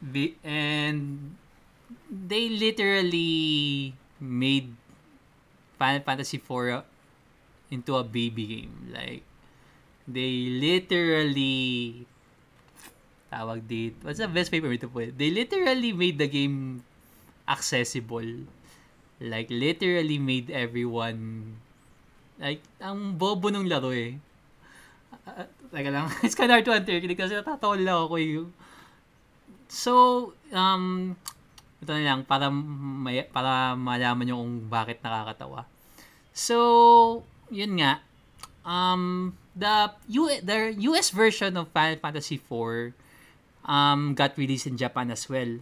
Be- 0.00 0.38
and 0.46 1.34
they 2.08 2.48
literally 2.48 3.92
made 4.22 4.72
Final 5.76 6.02
Fantasy 6.06 6.38
4 6.38 6.82
into 7.70 7.92
a 7.98 8.04
baby 8.06 8.46
game. 8.46 8.94
Like 8.94 9.26
they 10.06 10.58
literally 10.58 12.06
tawag 13.30 13.62
dito. 13.66 14.02
What's 14.02 14.18
the 14.18 14.30
best 14.30 14.50
me 14.50 14.78
to 14.78 14.90
put? 14.90 15.14
They 15.14 15.30
literally 15.30 15.94
made 15.94 16.18
the 16.18 16.26
game 16.26 16.82
accessible. 17.46 18.46
Like, 19.20 19.52
literally 19.52 20.16
made 20.16 20.48
everyone 20.48 21.54
like, 22.40 22.64
ang 22.80 23.20
bobo 23.20 23.52
nung 23.52 23.68
laro 23.68 23.92
eh. 23.92 24.16
Uh, 25.28 25.44
teka 25.68 25.92
lang, 25.92 26.08
it's 26.24 26.34
kind 26.34 26.48
of 26.48 26.56
hard 26.56 26.66
to 26.66 26.72
articulate 26.72 27.20
kasi 27.20 27.36
natatawa 27.36 27.76
lang 27.76 28.00
ako 28.08 28.16
eh. 28.16 28.48
So, 29.70 29.92
um, 30.50 31.14
ito 31.78 31.90
na 31.92 32.02
lang, 32.02 32.20
para, 32.24 32.48
may, 32.50 33.22
para 33.28 33.76
malaman 33.76 34.24
nyo 34.24 34.36
kung 34.40 34.66
bakit 34.66 34.98
nakakatawa. 35.04 35.68
So, 36.32 37.22
yun 37.52 37.78
nga, 37.78 38.00
um, 38.64 39.36
the, 39.54 39.92
U- 40.08 40.40
the 40.42 40.74
US 40.90 41.12
version 41.12 41.60
of 41.60 41.68
Final 41.70 42.00
Fantasy 42.00 42.40
4 42.40 42.96
um, 43.68 44.16
got 44.16 44.34
released 44.40 44.66
in 44.66 44.80
Japan 44.80 45.12
as 45.12 45.28
well. 45.28 45.60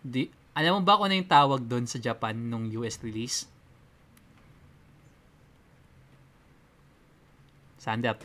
Di, 0.00 0.30
alam 0.56 0.78
mo 0.78 0.80
ba 0.82 0.98
kung 0.98 1.08
ano 1.08 1.16
yung 1.16 1.30
tawag 1.30 1.62
doon 1.64 1.86
sa 1.86 1.98
Japan 2.02 2.34
nung 2.36 2.66
US 2.82 2.98
release? 3.00 3.46
Stand 7.80 8.04
up. 8.04 8.20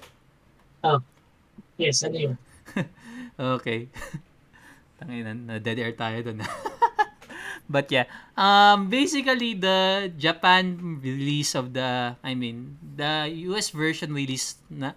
Yes, 1.80 2.04
ano 2.04 2.18
yun? 2.18 2.36
Okay. 3.36 3.92
Tangina, 4.98 5.36
na 5.36 5.60
dead 5.60 5.76
air 5.76 5.92
tayo 5.92 6.24
doon. 6.24 6.40
But 7.68 7.92
yeah, 7.92 8.08
um, 8.40 8.88
basically 8.88 9.60
the 9.60 10.08
Japan 10.16 10.80
release 11.04 11.52
of 11.52 11.76
the, 11.76 12.16
I 12.24 12.32
mean, 12.32 12.80
the 12.80 13.28
US 13.52 13.76
version 13.76 14.16
release 14.16 14.56
na 14.72 14.96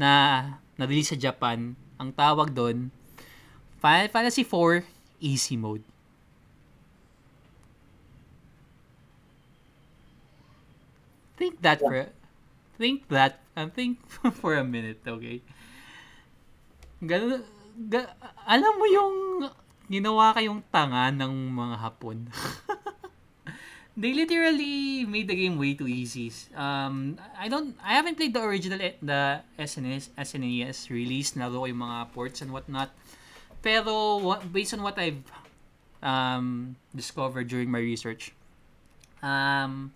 na 0.00 0.10
na 0.80 0.84
release 0.88 1.12
sa 1.12 1.18
Japan, 1.20 1.76
ang 2.00 2.10
tawag 2.16 2.56
doon 2.56 2.88
Final 3.84 4.08
Fantasy 4.08 4.48
4 4.48 4.80
Easy 5.20 5.60
Mode. 5.60 5.84
Think 11.34 11.60
that 11.62 11.80
for 11.82 12.06
think 12.78 13.06
that 13.08 13.42
um, 13.56 13.70
think 13.70 13.98
for 14.40 14.54
a 14.54 14.66
minute, 14.66 15.02
okay? 15.06 15.42
Ganun, 17.02 17.42
ga, 17.90 18.10
alam 18.46 18.72
mo 18.78 18.86
yung 18.86 19.14
ginawa 19.90 20.34
kayong 20.34 20.62
tanga 20.70 21.10
ng 21.12 21.32
mga 21.52 21.76
Hapon. 21.78 22.18
they 24.00 24.12
literally 24.14 25.04
made 25.04 25.28
the 25.28 25.36
game 25.36 25.58
way 25.58 25.74
too 25.74 25.86
easy. 25.86 26.32
Um, 26.54 27.18
I 27.38 27.48
don't, 27.48 27.76
I 27.82 27.94
haven't 27.94 28.16
played 28.16 28.34
the 28.34 28.42
original, 28.42 28.80
eh, 28.80 28.96
the 29.02 29.42
SNES, 29.58 30.10
SNES 30.18 30.90
release. 30.90 31.36
Nalo 31.38 31.62
ko 31.62 31.66
yung 31.66 31.82
mga 31.82 32.10
ports 32.10 32.42
and 32.42 32.50
whatnot. 32.50 32.90
Pero, 33.62 34.20
based 34.52 34.74
on 34.74 34.82
what 34.82 34.98
I've 34.98 35.22
um, 36.02 36.76
discovered 36.94 37.48
during 37.48 37.70
my 37.70 37.80
research, 37.80 38.32
um, 39.22 39.92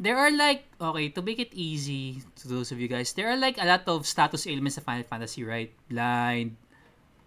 there 0.00 0.16
are 0.16 0.32
like, 0.32 0.64
okay, 0.80 1.12
to 1.12 1.20
make 1.20 1.38
it 1.38 1.52
easy 1.52 2.24
to 2.40 2.48
those 2.48 2.72
of 2.72 2.80
you 2.80 2.88
guys, 2.88 3.12
there 3.12 3.28
are 3.28 3.36
like 3.36 3.60
a 3.60 3.66
lot 3.68 3.84
of 3.86 4.08
status 4.08 4.48
ailments 4.48 4.80
sa 4.80 4.82
Final 4.82 5.04
Fantasy, 5.04 5.44
right? 5.44 5.68
Blind, 5.92 6.56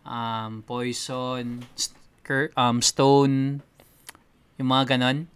um, 0.03 0.65
poison, 0.65 1.61
st- 1.77 2.51
um, 2.57 2.81
stone, 2.81 3.61
yung 4.57 4.69
mga 4.73 4.97
ganon. 4.97 5.29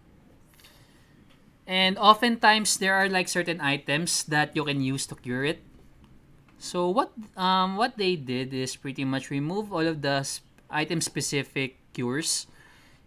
And 1.68 1.94
oftentimes, 1.98 2.80
there 2.80 2.94
are 2.96 3.08
like 3.08 3.28
certain 3.28 3.60
items 3.60 4.24
that 4.26 4.56
you 4.56 4.64
can 4.64 4.80
use 4.80 5.06
to 5.06 5.14
cure 5.14 5.44
it. 5.44 5.62
So 6.58 6.90
what 6.90 7.14
um 7.38 7.78
what 7.78 7.94
they 7.94 8.16
did 8.18 8.50
is 8.50 8.74
pretty 8.74 9.06
much 9.06 9.30
remove 9.30 9.70
all 9.70 9.86
of 9.86 10.02
the 10.02 10.26
s- 10.26 10.42
item 10.66 10.98
specific 10.98 11.78
cures 11.94 12.50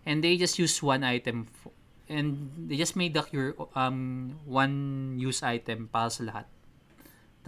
and 0.08 0.24
they 0.24 0.40
just 0.40 0.56
use 0.56 0.80
one 0.80 1.04
item 1.04 1.52
f- 1.52 1.74
and 2.12 2.52
they 2.68 2.76
just 2.76 3.00
made 3.00 3.16
the 3.16 3.24
cure 3.24 3.56
um 3.72 4.36
one 4.44 5.16
use 5.16 5.40
item 5.40 5.88
para 5.88 6.12
sa 6.12 6.28
lahat. 6.28 6.48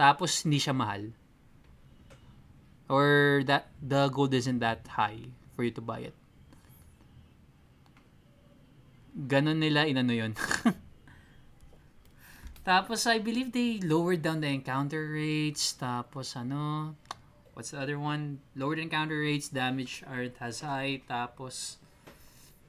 Tapos 0.00 0.40
hindi 0.42 0.56
siya 0.56 0.72
mahal. 0.72 1.12
Or 2.88 3.40
that 3.44 3.68
the 3.80 4.08
gold 4.08 4.32
isn't 4.32 4.64
that 4.64 4.88
high 4.96 5.28
for 5.52 5.64
you 5.64 5.72
to 5.76 5.84
buy 5.84 6.08
it. 6.08 6.16
Ganon 9.14 9.62
nila 9.62 9.86
inano 9.86 10.10
yon. 10.10 10.32
Tapos 12.64 13.04
I 13.04 13.20
believe 13.20 13.52
they 13.52 13.78
lowered 13.84 14.24
down 14.24 14.40
the 14.40 14.48
encounter 14.48 15.12
rates. 15.12 15.76
Tapos 15.76 16.34
ano, 16.34 16.96
what's 17.52 17.70
the 17.70 17.78
other 17.78 18.00
one? 18.00 18.40
Lowered 18.56 18.80
encounter 18.80 19.20
rates, 19.20 19.52
damage 19.52 20.02
aren't 20.08 20.40
as 20.40 20.64
high. 20.64 21.04
Tapos 21.06 21.78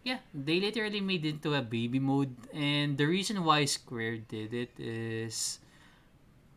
yeah, 0.06 0.22
they 0.32 0.62
literally 0.62 1.02
made 1.02 1.26
it 1.26 1.42
into 1.42 1.58
a 1.58 1.66
baby 1.66 1.98
mode. 1.98 2.32
And 2.54 2.96
the 2.96 3.10
reason 3.10 3.44
why 3.44 3.66
Square 3.66 4.30
did 4.30 4.54
it 4.54 4.72
is 4.78 5.58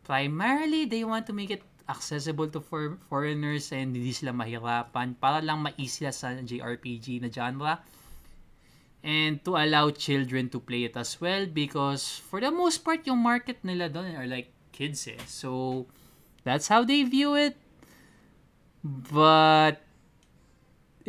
primarily 0.05 0.85
they 0.85 1.03
want 1.03 1.25
to 1.27 1.33
make 1.33 1.49
it 1.49 1.65
accessible 1.89 2.47
to 2.53 2.61
for 2.61 3.01
foreigners 3.09 3.73
and 3.73 3.97
hindi 3.97 4.13
sila 4.13 4.29
mahirapan 4.29 5.17
para 5.17 5.41
lang 5.41 5.65
ma-easy 5.65 6.05
sila 6.05 6.13
sa 6.13 6.37
JRPG 6.37 7.25
na 7.25 7.33
genre 7.33 7.81
and 9.01 9.41
to 9.41 9.57
allow 9.57 9.89
children 9.89 10.53
to 10.53 10.61
play 10.61 10.85
it 10.85 10.93
as 10.93 11.17
well 11.17 11.49
because 11.49 12.21
for 12.29 12.37
the 12.37 12.53
most 12.53 12.85
part 12.85 13.01
yung 13.09 13.17
market 13.17 13.57
nila 13.65 13.89
doon 13.89 14.13
are 14.13 14.29
like 14.29 14.53
kids 14.69 15.09
eh. 15.09 15.17
So 15.25 15.89
that's 16.45 16.69
how 16.69 16.85
they 16.85 17.01
view 17.01 17.33
it. 17.33 17.57
But 18.85 19.81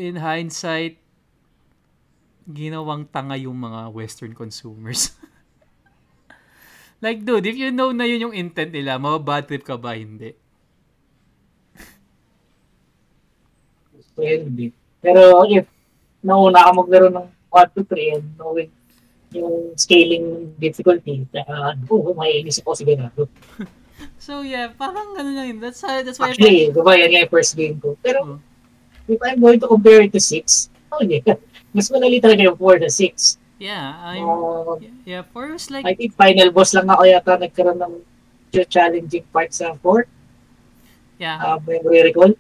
in 0.01 0.17
hindsight 0.17 0.97
ginawang 2.53 3.07
tanga 3.09 3.39
yung 3.39 3.57
mga 3.57 3.91
western 3.95 4.35
consumers. 4.35 5.15
like 7.05 7.25
dude, 7.25 7.47
if 7.47 7.57
you 7.57 7.71
know 7.71 7.91
na 7.95 8.05
yun 8.05 8.31
yung 8.31 8.37
intent 8.37 8.75
nila, 8.75 9.01
mababad 9.01 9.47
trip 9.47 9.65
ka 9.65 9.79
ba 9.79 9.97
hindi? 9.97 10.37
Pwede. 14.15 14.77
Pero 15.01 15.49
if 15.49 15.65
nauna 16.21 16.69
ka 16.69 16.71
maglaro 16.77 17.09
ng 17.09 17.27
1 17.49 17.75
to 17.75 17.83
3 17.89 18.15
and 18.21 18.27
knowing 18.37 18.71
yung 19.33 19.73
scaling 19.79 20.53
difficulty, 20.61 21.25
uh, 21.35 21.73
oh, 21.89 22.13
may 22.19 22.43
inis 22.43 22.61
ako 22.61 22.77
sigurado. 22.77 23.25
So 24.21 24.41
yeah, 24.41 24.73
parang 24.73 25.17
ganun 25.17 25.37
lang 25.37 25.47
yun. 25.49 25.59
That's, 25.61 25.81
how, 25.85 26.01
that's 26.01 26.17
why 26.17 26.33
Actually, 26.33 26.73
di 26.73 26.81
ba, 26.81 26.97
yan 26.97 27.13
yung 27.13 27.33
first 27.33 27.53
game 27.53 27.77
ko. 27.81 27.97
Pero, 28.01 28.37
Oh. 28.37 28.39
if 29.09 29.21
I'm 29.21 29.41
going 29.41 29.61
to 29.61 29.69
compare 29.69 30.01
it 30.01 30.13
to 30.13 30.21
6, 30.21 30.73
oh 30.93 31.05
yeah, 31.05 31.37
mas 31.71 31.87
manali 31.89 32.19
talaga 32.19 32.43
yung 32.43 32.59
4 32.59 32.83
na 32.83 32.91
6. 32.91 33.39
yeah, 33.61 33.93
I'm, 34.01 34.25
Uh, 34.25 34.81
yeah, 35.05 35.23
first 35.23 35.69
like 35.71 35.85
I 35.85 35.93
think 35.93 36.17
final 36.17 36.49
boss 36.51 36.73
lang 36.73 36.89
ako 36.89 37.05
yata 37.05 37.37
nagkaroon 37.37 37.79
ng 37.79 37.95
challenging 38.67 39.25
part 39.31 39.53
sa 39.53 39.77
4. 39.79 40.09
yeah, 41.19 41.37
Uh, 41.39 41.59
may 41.63 42.03
recall 42.03 42.33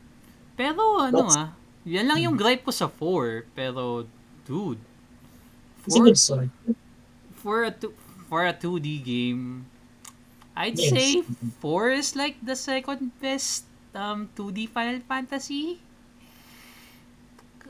Pero 0.56 1.00
ano 1.00 1.24
That's- 1.24 1.36
ah, 1.40 1.50
yan 1.88 2.04
lang 2.04 2.20
yung 2.20 2.36
gripe 2.36 2.64
ko 2.64 2.72
sa 2.72 2.84
4. 2.84 3.48
Pero, 3.56 4.04
dude, 4.44 4.76
It's 5.88 5.96
a 5.96 6.00
for, 6.00 6.04
good 6.04 6.18
sword. 6.20 6.50
for, 7.40 7.56
a, 7.64 7.72
two- 7.72 7.96
for 8.28 8.44
a 8.44 8.52
2D 8.52 9.00
game, 9.00 9.64
I'd 10.52 10.76
Yes. 10.76 10.92
say 10.92 11.08
4 11.64 11.96
is 11.96 12.12
like 12.12 12.36
the 12.44 12.52
second 12.52 13.16
best 13.16 13.64
um 13.96 14.28
2D 14.36 14.68
Final 14.68 15.00
Fantasy. 15.08 15.80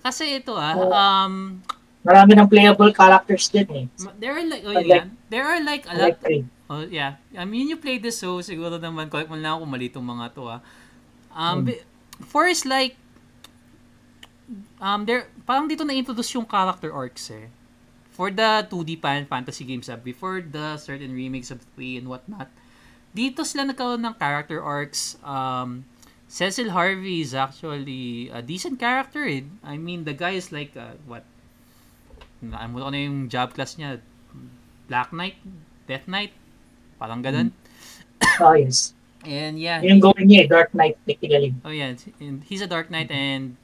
Kasi 0.00 0.40
ito 0.40 0.56
ah, 0.56 0.74
Oo. 0.76 0.90
um 0.90 1.32
Marami 2.00 2.32
ng 2.32 2.48
playable 2.48 2.92
characters 2.96 3.52
din 3.52 3.68
eh. 3.68 3.84
there 4.16 4.32
are 4.32 4.46
like 4.48 4.64
oh 4.64 4.72
I 4.72 4.80
yeah, 4.88 5.04
there 5.28 5.44
are 5.44 5.60
like 5.60 5.84
a 5.84 5.92
lot 5.92 6.16
like 6.16 6.18
three. 6.24 6.48
Oh, 6.70 6.86
yeah. 6.86 7.18
I 7.34 7.42
mean, 7.50 7.66
you 7.66 7.74
played 7.74 8.06
this, 8.06 8.22
so 8.22 8.38
siguro 8.38 8.78
naman, 8.78 9.10
correct 9.10 9.26
mo 9.26 9.34
lang 9.34 9.58
ako 9.58 9.66
mali 9.66 9.90
itong 9.90 10.06
mga 10.06 10.38
to, 10.38 10.46
ah. 10.46 10.62
Um, 11.34 11.66
Hmm. 11.66 11.82
four 12.30 12.46
is 12.46 12.62
like, 12.62 12.94
um, 14.78 15.02
there, 15.02 15.26
parang 15.42 15.66
dito 15.66 15.82
na-introduce 15.82 16.30
yung 16.38 16.46
character 16.46 16.94
arcs, 16.94 17.26
eh. 17.34 17.50
For 18.14 18.30
the 18.30 18.62
2D 18.70 19.02
Final 19.02 19.26
Fantasy 19.26 19.66
games, 19.66 19.90
ah, 19.90 19.98
before 19.98 20.38
the 20.46 20.78
certain 20.78 21.10
remakes 21.10 21.50
of 21.50 21.58
3 21.74 21.98
and 21.98 22.06
whatnot, 22.06 22.46
dito 23.10 23.42
sila 23.42 23.66
nagkaroon 23.66 24.06
ng 24.06 24.14
character 24.14 24.62
arcs. 24.62 25.18
Um, 25.26 25.82
Cecil 26.30 26.70
Harvey 26.70 27.26
is 27.26 27.34
actually 27.34 28.30
a 28.30 28.38
decent 28.38 28.78
character, 28.78 29.26
eh. 29.26 29.42
I 29.66 29.74
mean, 29.76 30.06
the 30.06 30.14
guy 30.14 30.38
is 30.38 30.54
like, 30.54 30.78
uh, 30.78 30.94
what? 31.02 31.26
Ano 32.38 32.86
ko 32.86 32.88
na 32.88 33.02
yung 33.02 33.26
job 33.26 33.50
class 33.52 33.74
niya. 33.74 33.98
Black 34.86 35.10
Knight? 35.10 35.34
Death 35.90 36.06
Knight? 36.06 36.30
Parang 37.02 37.18
ganun. 37.18 37.50
Oh, 38.38 38.54
yes. 38.62 38.94
And 39.26 39.58
yeah, 39.58 39.82
Yung 39.82 39.98
going 39.98 40.30
niya 40.30 40.46
eh, 40.46 40.48
Dark 40.48 40.72
Knight 40.72 40.96
technically. 41.04 41.52
oh 41.66 41.74
yeah, 41.74 41.92
and 42.24 42.40
he's 42.46 42.62
a 42.64 42.70
Dark 42.70 42.88
Knight 42.88 43.10
and 43.12 43.60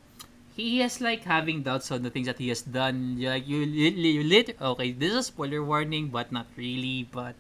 he 0.53 0.83
is 0.85 1.01
like 1.01 1.25
having 1.25 1.63
doubts 1.65 1.89
on 1.89 2.03
the 2.05 2.11
things 2.11 2.27
that 2.29 2.37
he 2.37 2.49
has 2.53 2.61
done. 2.61 3.17
Like 3.17 3.49
you, 3.49 3.65
you, 3.65 3.89
you 3.95 4.25
lit. 4.25 4.53
Okay, 4.61 4.93
this 4.93 5.13
is 5.13 5.17
a 5.17 5.23
spoiler 5.23 5.65
warning, 5.65 6.09
but 6.09 6.29
not 6.33 6.45
really. 6.61 7.09
But 7.09 7.37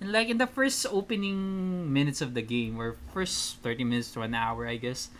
like 0.00 0.28
in 0.28 0.38
the 0.38 0.48
first 0.48 0.86
opening 0.90 1.92
minutes 1.92 2.20
of 2.20 2.34
the 2.34 2.42
game, 2.42 2.80
or 2.80 2.96
first 3.12 3.60
thirty 3.60 3.84
minutes 3.84 4.10
to 4.16 4.22
an 4.24 4.34
hour, 4.34 4.66
I 4.66 4.76
guess, 4.76 5.12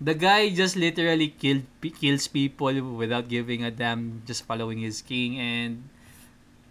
the 0.00 0.14
guy 0.14 0.50
just 0.50 0.74
literally 0.74 1.30
killed 1.30 1.64
kills 1.80 2.26
people 2.26 2.74
without 2.98 3.28
giving 3.30 3.62
a 3.62 3.70
damn, 3.70 4.22
just 4.26 4.44
following 4.44 4.78
his 4.78 5.02
king 5.02 5.38
and 5.38 5.88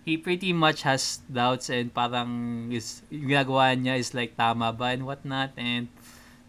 he 0.04 0.20
pretty 0.20 0.52
much 0.52 0.84
has 0.84 1.24
doubts 1.32 1.72
and 1.72 1.88
parang 1.96 2.68
is 2.68 3.02
yung 3.08 3.32
ginagawa 3.32 3.72
niya 3.72 3.96
is 3.96 4.12
like 4.12 4.36
tama 4.36 4.76
ba 4.76 4.92
and 4.92 5.08
whatnot 5.08 5.56
and 5.56 5.88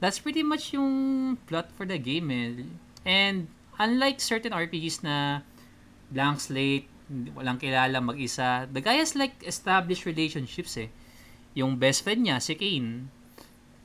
that's 0.02 0.18
pretty 0.18 0.42
much 0.42 0.74
yung 0.74 1.38
plot 1.46 1.70
for 1.70 1.86
the 1.86 1.96
game 1.96 2.28
eh. 2.34 2.66
And 3.06 3.46
unlike 3.78 4.18
certain 4.18 4.50
RPGs 4.50 5.06
na 5.06 5.46
blank 6.10 6.42
slate, 6.42 6.90
walang 7.38 7.62
kilala 7.62 8.02
mag-isa, 8.02 8.66
the 8.66 8.82
guy 8.82 8.98
has 8.98 9.14
like 9.14 9.38
established 9.46 10.04
relationships 10.04 10.74
eh. 10.76 10.90
Yung 11.54 11.78
best 11.78 12.02
friend 12.02 12.26
niya, 12.26 12.42
si 12.42 12.54
Kane. 12.58 13.08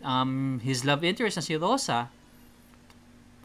Um, 0.02 0.60
his 0.64 0.84
love 0.84 1.06
interest 1.06 1.38
na 1.38 1.44
si 1.46 1.54
Rosa. 1.56 2.10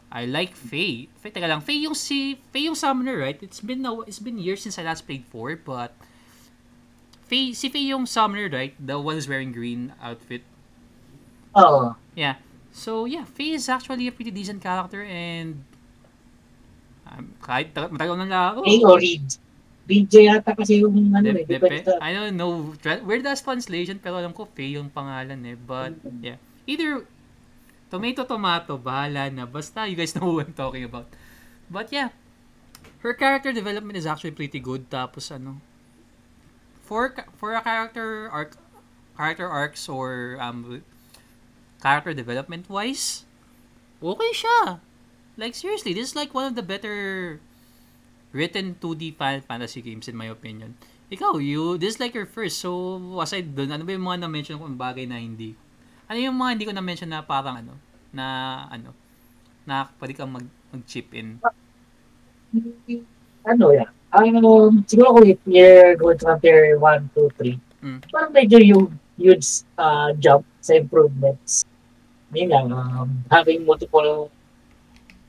I 0.09 0.25
like 0.25 0.55
Faye. 0.55 1.11
Faye, 1.19 1.31
teka 1.31 1.45
lang. 1.45 1.61
Faye 1.61 1.85
yung 1.85 1.93
si 1.93 2.39
Faye 2.49 2.71
yung 2.71 2.77
summoner, 2.77 3.19
right? 3.19 3.37
It's 3.43 3.59
been 3.59 3.85
a, 3.85 4.01
it's 4.07 4.23
been 4.23 4.39
years 4.39 4.63
since 4.63 4.79
I 4.79 4.83
last 4.83 5.05
played 5.05 5.27
4, 5.27 5.61
but 5.61 5.93
Faye, 7.27 7.53
si 7.53 7.69
Faye 7.69 7.91
yung 7.91 8.05
summoner, 8.05 8.49
right? 8.49 8.73
The 8.79 8.97
one 8.97 9.15
who's 9.15 9.27
wearing 9.27 9.51
green 9.51 9.93
outfit. 10.01 10.41
Oo. 11.57 11.93
Yeah. 12.15 12.39
So, 12.71 13.05
yeah, 13.05 13.25
Faye 13.27 13.59
is 13.59 13.67
actually 13.67 14.07
a 14.07 14.13
pretty 14.15 14.31
decent 14.31 14.63
character 14.63 15.03
and 15.03 15.63
um, 17.07 17.35
kahit 17.43 17.75
taga- 17.75 17.91
matagal 17.91 18.15
na 18.23 18.27
laro. 18.27 18.63
A 18.63 18.73
o 18.87 18.95
Reed. 18.95 19.21
Reed 19.21 19.44
J 19.85 20.25
yata 20.25 20.57
kasi 20.57 20.81
yung 20.81 21.13
ano 21.13 21.29
Dep- 21.45 21.69
eh. 21.69 21.85
sa... 21.85 22.01
I 22.01 22.17
don't 22.17 22.33
know 22.33 22.73
where 23.05 23.21
does 23.21 23.45
translation 23.45 24.01
pero 24.01 24.17
alam 24.17 24.33
ko 24.33 24.49
Faye 24.49 24.81
yung 24.81 24.89
pangalan 24.89 25.45
eh. 25.45 25.53
But, 25.53 26.01
yeah. 26.25 26.41
Either 26.65 27.05
tomato 27.93 28.25
tomato, 28.25 28.81
bahala 28.81 29.29
na. 29.29 29.45
Basta 29.45 29.85
you 29.85 29.93
guys 29.93 30.17
know 30.17 30.25
who 30.25 30.41
I'm 30.41 30.57
talking 30.57 30.83
about. 30.83 31.05
But 31.69 31.93
yeah, 31.93 32.09
her 33.05 33.13
character 33.13 33.53
development 33.53 33.97
is 33.97 34.05
actually 34.05 34.33
pretty 34.33 34.59
good. 34.59 34.89
Tapos 34.89 35.29
ano, 35.29 35.61
for 36.81 37.13
for 37.37 37.53
a 37.53 37.61
character 37.61 38.29
arc, 38.29 38.57
character 39.17 39.47
arcs 39.47 39.85
or 39.89 40.37
um 40.41 40.81
character 41.81 42.13
development 42.13 42.69
wise, 42.69 43.25
okay 44.01 44.31
siya. 44.33 44.81
Like 45.37 45.53
seriously, 45.53 45.93
this 45.93 46.13
is 46.13 46.15
like 46.17 46.33
one 46.33 46.49
of 46.49 46.55
the 46.57 46.65
better 46.65 47.39
written 48.35 48.75
2D 48.77 49.15
Final 49.15 49.39
Fantasy 49.39 49.79
games 49.79 50.11
in 50.11 50.19
my 50.19 50.27
opinion. 50.27 50.75
Ikaw, 51.07 51.39
you, 51.39 51.79
this 51.79 51.95
is 51.95 51.99
like 52.03 52.11
your 52.11 52.27
first. 52.27 52.59
So, 52.59 52.99
aside 53.23 53.55
dun, 53.55 53.71
ano 53.71 53.87
ba 53.87 53.95
yung 53.95 54.03
mga 54.03 54.27
na-mention 54.27 54.59
kong 54.59 54.75
bagay 54.75 55.07
na 55.07 55.21
hindi? 55.21 55.55
Ano 56.11 56.19
yung 56.19 56.35
mga 56.35 56.51
hindi 56.51 56.65
ko 56.67 56.73
na-mention 56.75 57.09
na 57.09 57.23
parang 57.23 57.63
ano, 57.63 57.73
na 58.11 58.25
ano, 58.67 58.91
na 59.63 59.87
pwede 59.97 60.13
kang 60.13 60.35
mag, 60.35 60.45
mag-chip 60.75 61.07
in? 61.15 61.39
Ano 63.47 63.71
yan? 63.71 63.87
Ang 64.15 64.43
um, 64.43 64.83
siguro 64.83 65.19
kung 65.19 65.27
if 65.27 65.39
you're 65.47 65.95
going 65.95 66.19
to 66.19 66.25
compare 66.27 66.75
1, 66.75 67.15
2, 67.15 67.31
3, 67.39 67.59
Mm. 67.85 68.01
parang 68.09 68.33
medyo 68.33 68.57
yung 68.57 68.85
huge 69.13 69.61
uh, 69.77 70.09
jump 70.17 70.41
sa 70.57 70.73
improvements. 70.73 71.69
Yun 72.33 72.49
lang, 72.49 72.67
um, 72.73 73.21
having 73.29 73.61
multiple 73.61 74.33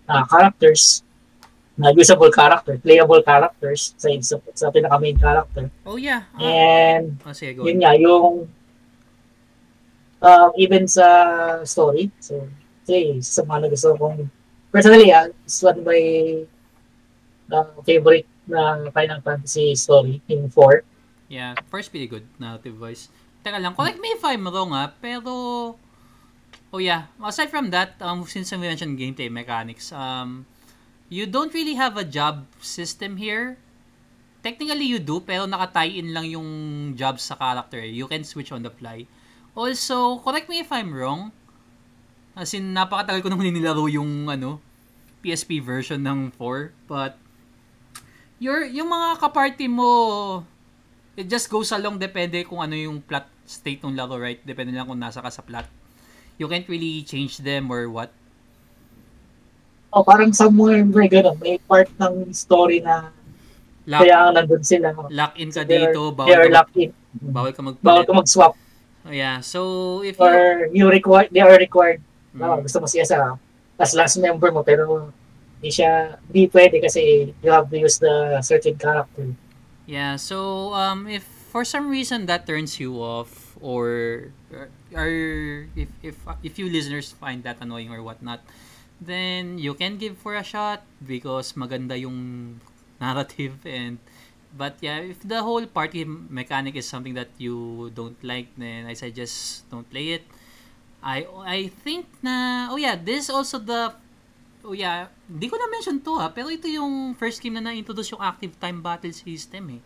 uh, 0.09 0.25
characters, 0.25 1.05
na 1.77 1.93
usable 1.93 2.33
character, 2.33 2.81
playable 2.81 3.21
characters 3.21 3.93
sa, 4.01 4.09
sa, 4.25 4.37
sa 4.57 4.73
pinaka 4.73 4.97
main 4.97 5.17
character. 5.17 5.69
Oh 5.85 6.01
yeah. 6.01 6.25
Ah, 6.33 6.41
And 6.41 7.21
oh, 7.21 7.37
sige, 7.37 7.61
yun 7.61 7.79
nga, 7.85 7.93
yung 8.01 8.49
um, 10.25 10.51
even 10.57 10.89
sa 10.89 11.07
story. 11.69 12.09
So, 12.21 12.49
say, 12.89 13.21
sa 13.21 13.45
mga 13.45 13.69
nagusto 13.69 13.93
kong 14.01 14.33
personally, 14.73 15.13
ah, 15.13 15.29
it's 15.45 15.61
one 15.61 15.79
of 15.81 15.85
my 15.85 16.03
uh, 17.53 17.69
favorite 17.85 18.27
na 18.49 18.89
Final 18.91 19.21
Fantasy 19.21 19.77
story, 19.77 20.23
yung 20.33 20.49
4. 20.49 20.83
Yeah, 21.29 21.59
first 21.69 21.91
pretty 21.91 22.07
good 22.07 22.25
narrative 22.39 22.79
voice. 22.79 23.11
Teka 23.43 23.59
lang, 23.59 23.75
correct 23.75 23.99
me 23.99 24.15
if 24.15 24.23
I'm 24.25 24.47
wrong 24.47 24.73
ah, 24.73 24.95
pero 24.97 25.75
Oh 26.75 26.83
yeah, 26.83 27.09
aside 27.23 27.49
from 27.49 27.71
that, 27.71 27.95
um 28.03 28.27
since 28.27 28.51
we 28.51 28.59
mentioned 28.59 28.99
gameplay 28.99 29.31
mechanics, 29.31 29.95
um 29.95 30.45
you 31.09 31.27
don't 31.27 31.53
really 31.55 31.75
have 31.75 31.97
a 31.97 32.07
job 32.07 32.47
system 32.59 33.17
here. 33.17 33.59
Technically 34.43 34.87
you 34.87 35.03
do, 35.03 35.19
pero 35.19 35.47
naka-tie 35.47 35.99
in 35.99 36.15
lang 36.15 36.27
yung 36.31 36.49
jobs 36.95 37.27
sa 37.27 37.35
character. 37.35 37.83
eh. 37.83 37.91
You 37.91 38.07
can 38.07 38.23
switch 38.23 38.55
on 38.55 38.63
the 38.63 38.71
fly. 38.71 39.11
Also, 39.57 40.23
correct 40.23 40.47
me 40.47 40.63
if 40.63 40.71
I'm 40.71 40.95
wrong. 40.95 41.35
As 42.37 42.53
in, 42.53 42.77
napakatagal 42.77 43.25
ko 43.25 43.29
nung 43.33 43.43
nilaro 43.43 43.89
yung 43.89 44.29
ano, 44.29 44.61
PSP 45.25 45.59
version 45.59 45.99
ng 46.05 46.31
4, 46.39 46.71
but 46.87 47.19
your 48.37 48.69
yung 48.69 48.93
mga 48.93 49.17
kaparty 49.17 49.65
mo 49.65 50.45
it 51.17 51.27
just 51.27 51.49
goes 51.49 51.73
along 51.73 51.97
depende 51.97 52.45
kung 52.45 52.61
ano 52.61 52.77
yung 52.77 53.01
plot 53.01 53.25
state 53.49 53.81
ng 53.81 53.97
laro, 53.97 54.21
right? 54.21 54.45
Depende 54.45 54.77
lang 54.77 54.85
kung 54.85 55.01
nasa 55.01 55.25
ka 55.25 55.33
sa 55.33 55.41
plot. 55.41 55.65
You 56.37 56.47
can't 56.47 56.69
really 56.69 57.01
change 57.03 57.41
them 57.41 57.73
or 57.73 57.89
what. 57.89 58.13
O, 59.95 60.03
parang 60.03 60.33
somewhere 60.33 60.85
may 60.85 61.09
gano'n, 61.09 61.37
may 61.41 61.57
part 61.63 61.89
ng 61.97 62.33
story 62.33 62.81
na 62.81 63.11
Lock, 63.87 64.03
kaya 64.03 64.35
nandun 64.35 64.63
sila. 64.63 64.91
lock 65.09 65.39
in 65.39 65.49
ka 65.49 65.63
They 65.63 65.79
are- 65.79 65.95
dito, 65.95 66.11
They 66.11 66.17
bawal 66.19 66.37
are 66.37 66.49
ka, 66.51 66.57
locked 66.59 66.77
in. 66.77 66.91
bawal 67.17 67.53
ka 67.55 67.63
Bawal 67.63 67.75
magpalit. 67.79 68.07
ka 68.07 68.13
mag-swap. 68.13 68.55
Oh, 69.07 69.15
yeah, 69.15 69.39
so 69.39 70.03
if 70.03 70.19
you... 70.19 70.27
Or 70.27 70.67
you 70.75 70.85
require, 70.91 71.31
they 71.31 71.39
are 71.39 71.55
required. 71.55 72.03
Mm, 72.35 72.67
gusto 72.67 72.83
mo 72.83 72.91
siya 72.91 73.07
sa 73.07 73.39
as 73.79 73.95
last 73.95 74.19
member 74.19 74.51
mo, 74.51 74.61
pero 74.61 75.15
hindi 75.63 75.71
siya, 75.71 76.19
hindi 76.27 76.51
pwede 76.51 76.83
kasi 76.83 77.33
you 77.41 77.49
have 77.49 77.71
to 77.71 77.79
use 77.79 77.97
the 78.03 78.43
certain 78.43 78.75
character. 78.77 79.31
yeah, 79.87 80.19
so 80.19 80.75
um, 80.75 81.07
if 81.07 81.23
for 81.23 81.63
some 81.65 81.87
reason 81.89 82.27
that 82.27 82.45
turns 82.45 82.77
you 82.77 82.99
off 82.99 83.55
or 83.63 84.29
or 84.93 85.09
if 85.79 85.89
if 86.03 86.17
if 86.43 86.59
you 86.59 86.67
listeners 86.69 87.15
find 87.15 87.41
that 87.47 87.57
annoying 87.63 87.89
or 87.89 88.03
whatnot, 88.03 88.43
then 89.01 89.59
you 89.59 89.75
can 89.75 89.97
give 89.99 90.17
for 90.19 90.35
a 90.37 90.45
shot 90.45 90.83
because 91.05 91.53
maganda 91.55 91.99
yung 91.99 92.61
narrative 93.01 93.61
and 93.67 93.99
but 94.57 94.77
yeah, 94.81 95.01
if 95.05 95.21
the 95.21 95.43
whole 95.43 95.67
party 95.67 96.05
mechanic 96.07 96.77
is 96.77 96.89
something 96.89 97.15
that 97.15 97.29
you 97.37 97.91
don't 97.95 98.17
like, 98.25 98.49
then 98.57 98.87
I 98.87 98.95
suggest 98.95 99.69
don't 99.71 99.89
play 99.89 100.17
it. 100.17 100.25
I 101.05 101.29
I 101.45 101.69
think 101.85 102.09
na 102.25 102.69
oh 102.73 102.79
yeah, 102.81 102.97
this 102.97 103.29
is 103.29 103.31
also 103.31 103.59
the 103.61 103.93
oh 104.65 104.73
yeah, 104.75 105.09
hindi 105.29 105.47
ko 105.47 105.57
na 105.61 105.69
mention 105.71 106.01
to 106.03 106.19
ha, 106.19 106.33
pero 106.33 106.49
ito 106.51 106.67
yung 106.67 107.15
first 107.15 107.39
game 107.43 107.55
na 107.61 107.71
na-introduce 107.71 108.11
yung 108.17 108.23
active 108.25 108.57
time 108.59 108.81
battle 108.83 109.13
system 109.13 109.79
eh. 109.79 109.83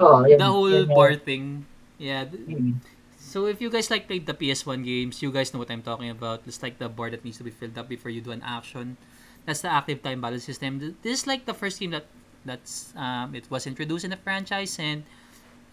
Oh, 0.00 0.26
yan, 0.26 0.38
The 0.38 0.46
whole 0.50 0.70
yan. 0.84 0.88
bar 0.90 1.14
thing. 1.14 1.66
Yeah. 1.98 2.24
th- 2.26 2.42
Mm. 2.50 2.82
So 3.34 3.50
if 3.50 3.58
you 3.58 3.66
guys 3.66 3.90
like 3.90 4.06
played 4.06 4.30
the 4.30 4.32
PS1 4.38 4.86
games, 4.86 5.18
you 5.18 5.34
guys 5.34 5.50
know 5.50 5.58
what 5.58 5.66
I'm 5.66 5.82
talking 5.82 6.06
about. 6.06 6.46
It's 6.46 6.62
like 6.62 6.78
the 6.78 6.86
bar 6.86 7.10
that 7.10 7.26
needs 7.26 7.34
to 7.42 7.42
be 7.42 7.50
filled 7.50 7.74
up 7.74 7.90
before 7.90 8.14
you 8.14 8.22
do 8.22 8.30
an 8.30 8.46
action. 8.46 8.94
That's 9.42 9.58
the 9.58 9.74
active 9.74 10.06
time 10.06 10.22
battle 10.22 10.38
system. 10.38 10.78
Th- 10.78 10.94
This 11.02 11.22
is 11.22 11.26
like 11.26 11.42
the 11.42 11.50
first 11.50 11.82
game 11.82 11.90
that 11.90 12.06
that's 12.46 12.94
um, 12.94 13.34
it 13.34 13.50
was 13.50 13.66
introduced 13.66 14.06
in 14.06 14.14
the 14.14 14.22
franchise 14.22 14.78
and 14.78 15.02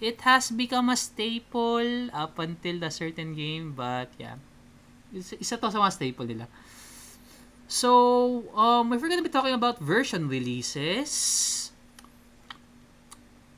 it 0.01 0.25
has 0.25 0.49
become 0.49 0.89
a 0.89 0.97
staple 0.97 2.09
up 2.17 2.41
until 2.41 2.81
a 2.81 2.89
certain 2.89 3.37
game, 3.37 3.77
but 3.77 4.09
yeah. 4.17 4.41
Isa 5.13 5.61
to 5.61 5.69
sa 5.69 5.77
mga 5.85 5.93
staple 5.93 6.25
nila. 6.25 6.49
So, 7.69 8.41
um, 8.57 8.89
if 8.89 9.05
we're 9.05 9.13
gonna 9.13 9.21
be 9.21 9.29
talking 9.29 9.53
about 9.53 9.77
version 9.77 10.25
releases, 10.25 11.60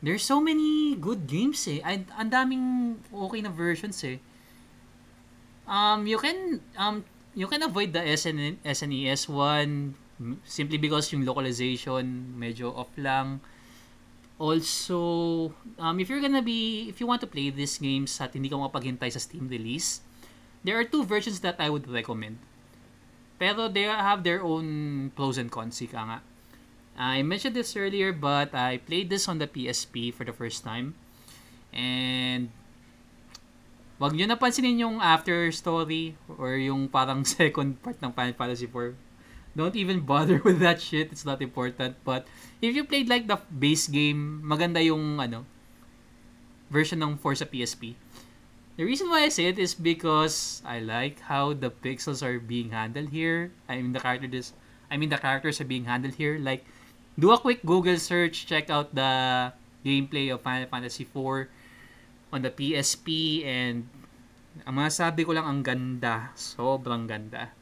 there's 0.04 0.22
so 0.22 0.44
many 0.44 1.00
good 1.00 1.24
games 1.24 1.64
eh. 1.72 1.80
Ay, 1.80 2.04
ang 2.20 2.28
daming 2.28 3.00
okay 3.08 3.40
na 3.40 3.50
versions 3.50 4.04
eh. 4.04 4.20
Um, 5.64 6.04
you 6.04 6.20
can 6.20 6.60
um 6.76 7.08
you 7.32 7.48
can 7.48 7.64
avoid 7.64 7.96
the 7.96 8.04
SN, 8.04 8.60
SNES 8.68 9.32
one 9.32 9.96
simply 10.44 10.76
because 10.76 11.10
yung 11.16 11.24
localization 11.24 12.36
medyo 12.36 12.76
off 12.76 12.92
lang. 13.00 13.40
Also, 14.36 15.54
um, 15.80 15.96
if 16.04 16.12
you're 16.12 16.20
gonna 16.20 16.44
be, 16.44 16.92
if 16.92 17.00
you 17.00 17.08
want 17.08 17.24
to 17.24 17.30
play 17.30 17.48
these 17.48 17.80
games 17.80 18.12
at 18.20 18.36
hindi 18.36 18.52
ka 18.52 18.60
makapaghintay 18.60 19.08
sa 19.08 19.24
Steam 19.24 19.48
release, 19.48 20.04
there 20.68 20.76
are 20.76 20.84
two 20.84 21.08
versions 21.08 21.40
that 21.40 21.56
I 21.64 21.72
would 21.72 21.88
recommend. 21.88 22.44
Pero 23.40 23.72
they 23.72 23.88
have 23.88 24.28
their 24.28 24.44
own 24.44 25.10
pros 25.16 25.40
and 25.40 25.48
cons, 25.48 25.80
ika 25.80 25.96
nga. 25.96 26.20
I 26.98 27.22
mentioned 27.22 27.56
this 27.56 27.76
earlier, 27.76 28.14
but 28.14 28.54
I 28.54 28.78
played 28.78 29.10
this 29.10 29.28
on 29.28 29.40
the 29.40 29.48
PSP 29.48 30.14
for 30.14 30.24
the 30.24 30.34
first 30.34 30.64
time. 30.64 30.94
And 31.74 32.54
wag 33.98 34.14
nyo 34.14 34.30
napansinin 34.30 34.78
yung 34.78 35.02
after 35.02 35.50
story 35.50 36.14
or 36.28 36.54
yung 36.58 36.86
parang 36.90 37.26
second 37.30 37.82
part 37.82 37.98
ng 37.98 38.14
Final 38.14 38.38
Fantasy 38.38 38.70
4. 38.70 38.94
Don't 39.54 39.78
even 39.78 40.02
bother 40.02 40.42
with 40.42 40.58
that 40.62 40.82
shit. 40.82 41.14
It's 41.14 41.26
not 41.26 41.42
important. 41.42 41.98
But 42.06 42.26
if 42.62 42.74
you 42.74 42.86
played 42.86 43.10
like 43.10 43.30
the 43.30 43.38
base 43.50 43.86
game, 43.90 44.42
maganda 44.46 44.82
yung 44.82 45.22
ano 45.22 45.46
version 46.74 46.98
ng 47.06 47.22
4 47.22 47.42
sa 47.42 47.46
PSP. 47.46 47.94
The 48.74 48.82
reason 48.82 49.14
why 49.14 49.30
I 49.30 49.30
say 49.30 49.46
it 49.46 49.62
is 49.62 49.78
because 49.78 50.66
I 50.66 50.82
like 50.82 51.22
how 51.30 51.54
the 51.54 51.70
pixels 51.70 52.26
are 52.26 52.42
being 52.42 52.74
handled 52.74 53.14
here. 53.14 53.54
I 53.70 53.78
mean 53.78 53.94
the 53.94 54.02
characters 54.02 54.58
I 54.90 54.98
mean 54.98 55.14
the 55.14 55.22
characters 55.22 55.62
are 55.62 55.70
being 55.70 55.86
handled 55.86 56.18
here. 56.18 56.42
Like 56.42 56.66
do 57.18 57.32
a 57.32 57.38
quick 57.38 57.62
Google 57.66 57.98
search, 57.98 58.46
check 58.46 58.70
out 58.70 58.94
the 58.94 59.54
gameplay 59.86 60.34
of 60.34 60.42
Final 60.42 60.68
Fantasy 60.68 61.04
4 61.06 61.50
on 62.34 62.42
the 62.42 62.50
PSP 62.50 63.46
and 63.46 63.86
ang 64.66 64.76
masasabi 64.78 65.26
ko 65.26 65.34
lang 65.34 65.46
ang 65.46 65.62
ganda. 65.62 66.34
Sobrang 66.34 67.06
ganda. 67.06 67.54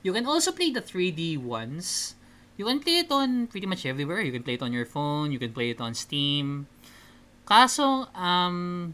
You 0.00 0.12
can 0.12 0.24
also 0.24 0.52
play 0.52 0.70
the 0.72 0.80
3D 0.80 1.36
ones. 1.36 2.16
You 2.56 2.64
can 2.64 2.80
play 2.80 3.04
it 3.04 3.10
on 3.12 3.46
pretty 3.46 3.66
much 3.66 3.84
everywhere. 3.84 4.20
You 4.20 4.32
can 4.32 4.42
play 4.42 4.54
it 4.54 4.64
on 4.64 4.72
your 4.72 4.86
phone, 4.86 5.32
you 5.32 5.38
can 5.38 5.52
play 5.52 5.70
it 5.70 5.80
on 5.80 5.92
Steam. 5.92 6.66
Kaso, 7.44 8.08
um, 8.12 8.92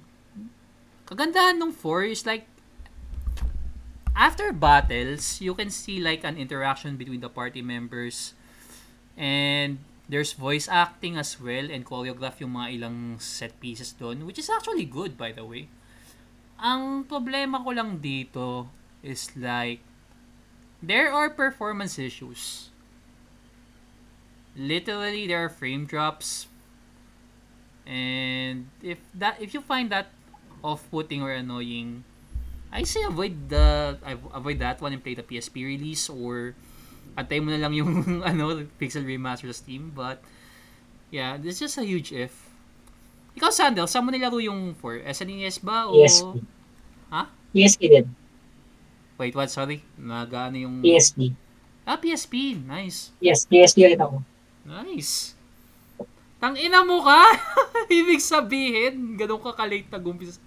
kagandahan 1.07 1.59
ng 1.59 1.73
4 1.75 2.05
is 2.11 2.23
like, 2.27 2.47
after 4.15 4.55
battles, 4.55 5.43
you 5.43 5.55
can 5.55 5.71
see 5.71 5.99
like 5.99 6.23
an 6.23 6.39
interaction 6.39 6.95
between 6.95 7.19
the 7.19 7.31
party 7.31 7.63
members 7.63 8.35
And 9.17 9.79
there's 10.09 10.35
voice 10.35 10.69
acting 10.69 11.17
as 11.17 11.41
well 11.41 11.71
and 11.71 11.87
choreograph 11.87 12.41
yung 12.41 12.53
mga 12.53 12.69
ilang 12.81 12.99
set 13.21 13.57
pieces 13.61 13.97
doon, 13.97 14.27
which 14.29 14.39
is 14.39 14.51
actually 14.51 14.85
good 14.85 15.17
by 15.17 15.33
the 15.33 15.45
way. 15.45 15.69
Ang 16.61 17.05
problema 17.09 17.63
ko 17.63 17.73
lang 17.73 17.99
dito 17.99 18.69
is 19.03 19.33
like 19.37 19.81
there 20.85 21.13
are 21.13 21.33
performance 21.33 21.99
issues. 21.99 22.69
Literally 24.55 25.27
there 25.27 25.45
are 25.45 25.53
frame 25.53 25.89
drops. 25.89 26.47
And 27.85 28.69
if 28.81 29.01
that 29.17 29.41
if 29.41 29.53
you 29.53 29.61
find 29.61 29.89
that 29.93 30.09
off-putting 30.65 31.21
or 31.21 31.33
annoying, 31.33 32.05
I 32.73 32.85
say 32.85 33.05
avoid 33.05 33.49
the 33.49 33.97
avoid 34.33 34.59
that 34.61 34.81
one 34.81 34.93
and 34.97 35.03
play 35.05 35.13
the 35.17 35.25
PSP 35.25 35.65
release 35.65 36.09
or 36.09 36.57
antay 37.15 37.39
mo 37.39 37.51
na 37.51 37.63
lang 37.63 37.75
yung 37.75 37.91
ano 38.29 38.67
Pixel 38.79 39.07
Remaster 39.07 39.51
sa 39.51 39.57
Steam 39.57 39.95
but 39.95 40.19
yeah 41.15 41.39
this 41.39 41.59
is 41.59 41.71
just 41.71 41.79
a 41.81 41.87
huge 41.87 42.11
if. 42.11 42.35
Ikaw 43.35 43.51
Sandel 43.51 43.91
saan 43.91 44.07
mo 44.07 44.15
nilaro 44.15 44.39
yung 44.39 44.79
4 44.79 45.11
SNES 45.11 45.63
ba 45.63 45.91
o 45.91 45.99
PSP 45.99 46.43
ha? 47.11 47.23
PSP 47.55 47.81
din. 47.91 48.07
Wait 49.15 49.35
what? 49.35 49.51
Sorry. 49.51 49.83
Nagano 49.99 50.59
yung 50.59 50.83
PSP 50.83 51.35
ah 51.85 51.99
PSP 52.01 52.59
nice. 52.65 53.15
Yes 53.23 53.47
PSP 53.47 53.95
rin 53.95 54.01
ako. 54.01 54.23
Nice. 54.65 55.37
Tang 56.41 56.57
ina 56.57 56.85
mo 56.85 57.01
ka! 57.05 57.21
Ibig 57.89 58.21
sabihin 58.21 59.17
ganun 59.17 59.41
ka 59.41 59.55
kalate 59.55 59.89
na 59.89 60.01
gumpisa 60.01 60.41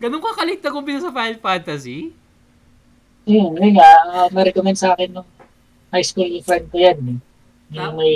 ganun 0.00 0.22
ka 0.22 0.32
kalate 0.32 0.62
na 0.62 0.72
gumpisa 0.72 1.08
sa 1.08 1.14
Final 1.14 1.38
Fantasy? 1.38 2.12
Hmm, 3.28 3.52
yun 3.52 3.76
nga, 3.76 3.90
uh, 4.08 4.28
na-recommend 4.32 4.80
sa 4.80 4.96
akin 4.96 5.12
nung 5.12 5.28
high 5.90 6.06
school 6.06 6.30
friend 6.46 6.66
ko 6.70 6.76
yan. 6.78 6.98
Eh. 6.98 7.18
Yung 7.78 7.94
may 7.98 8.14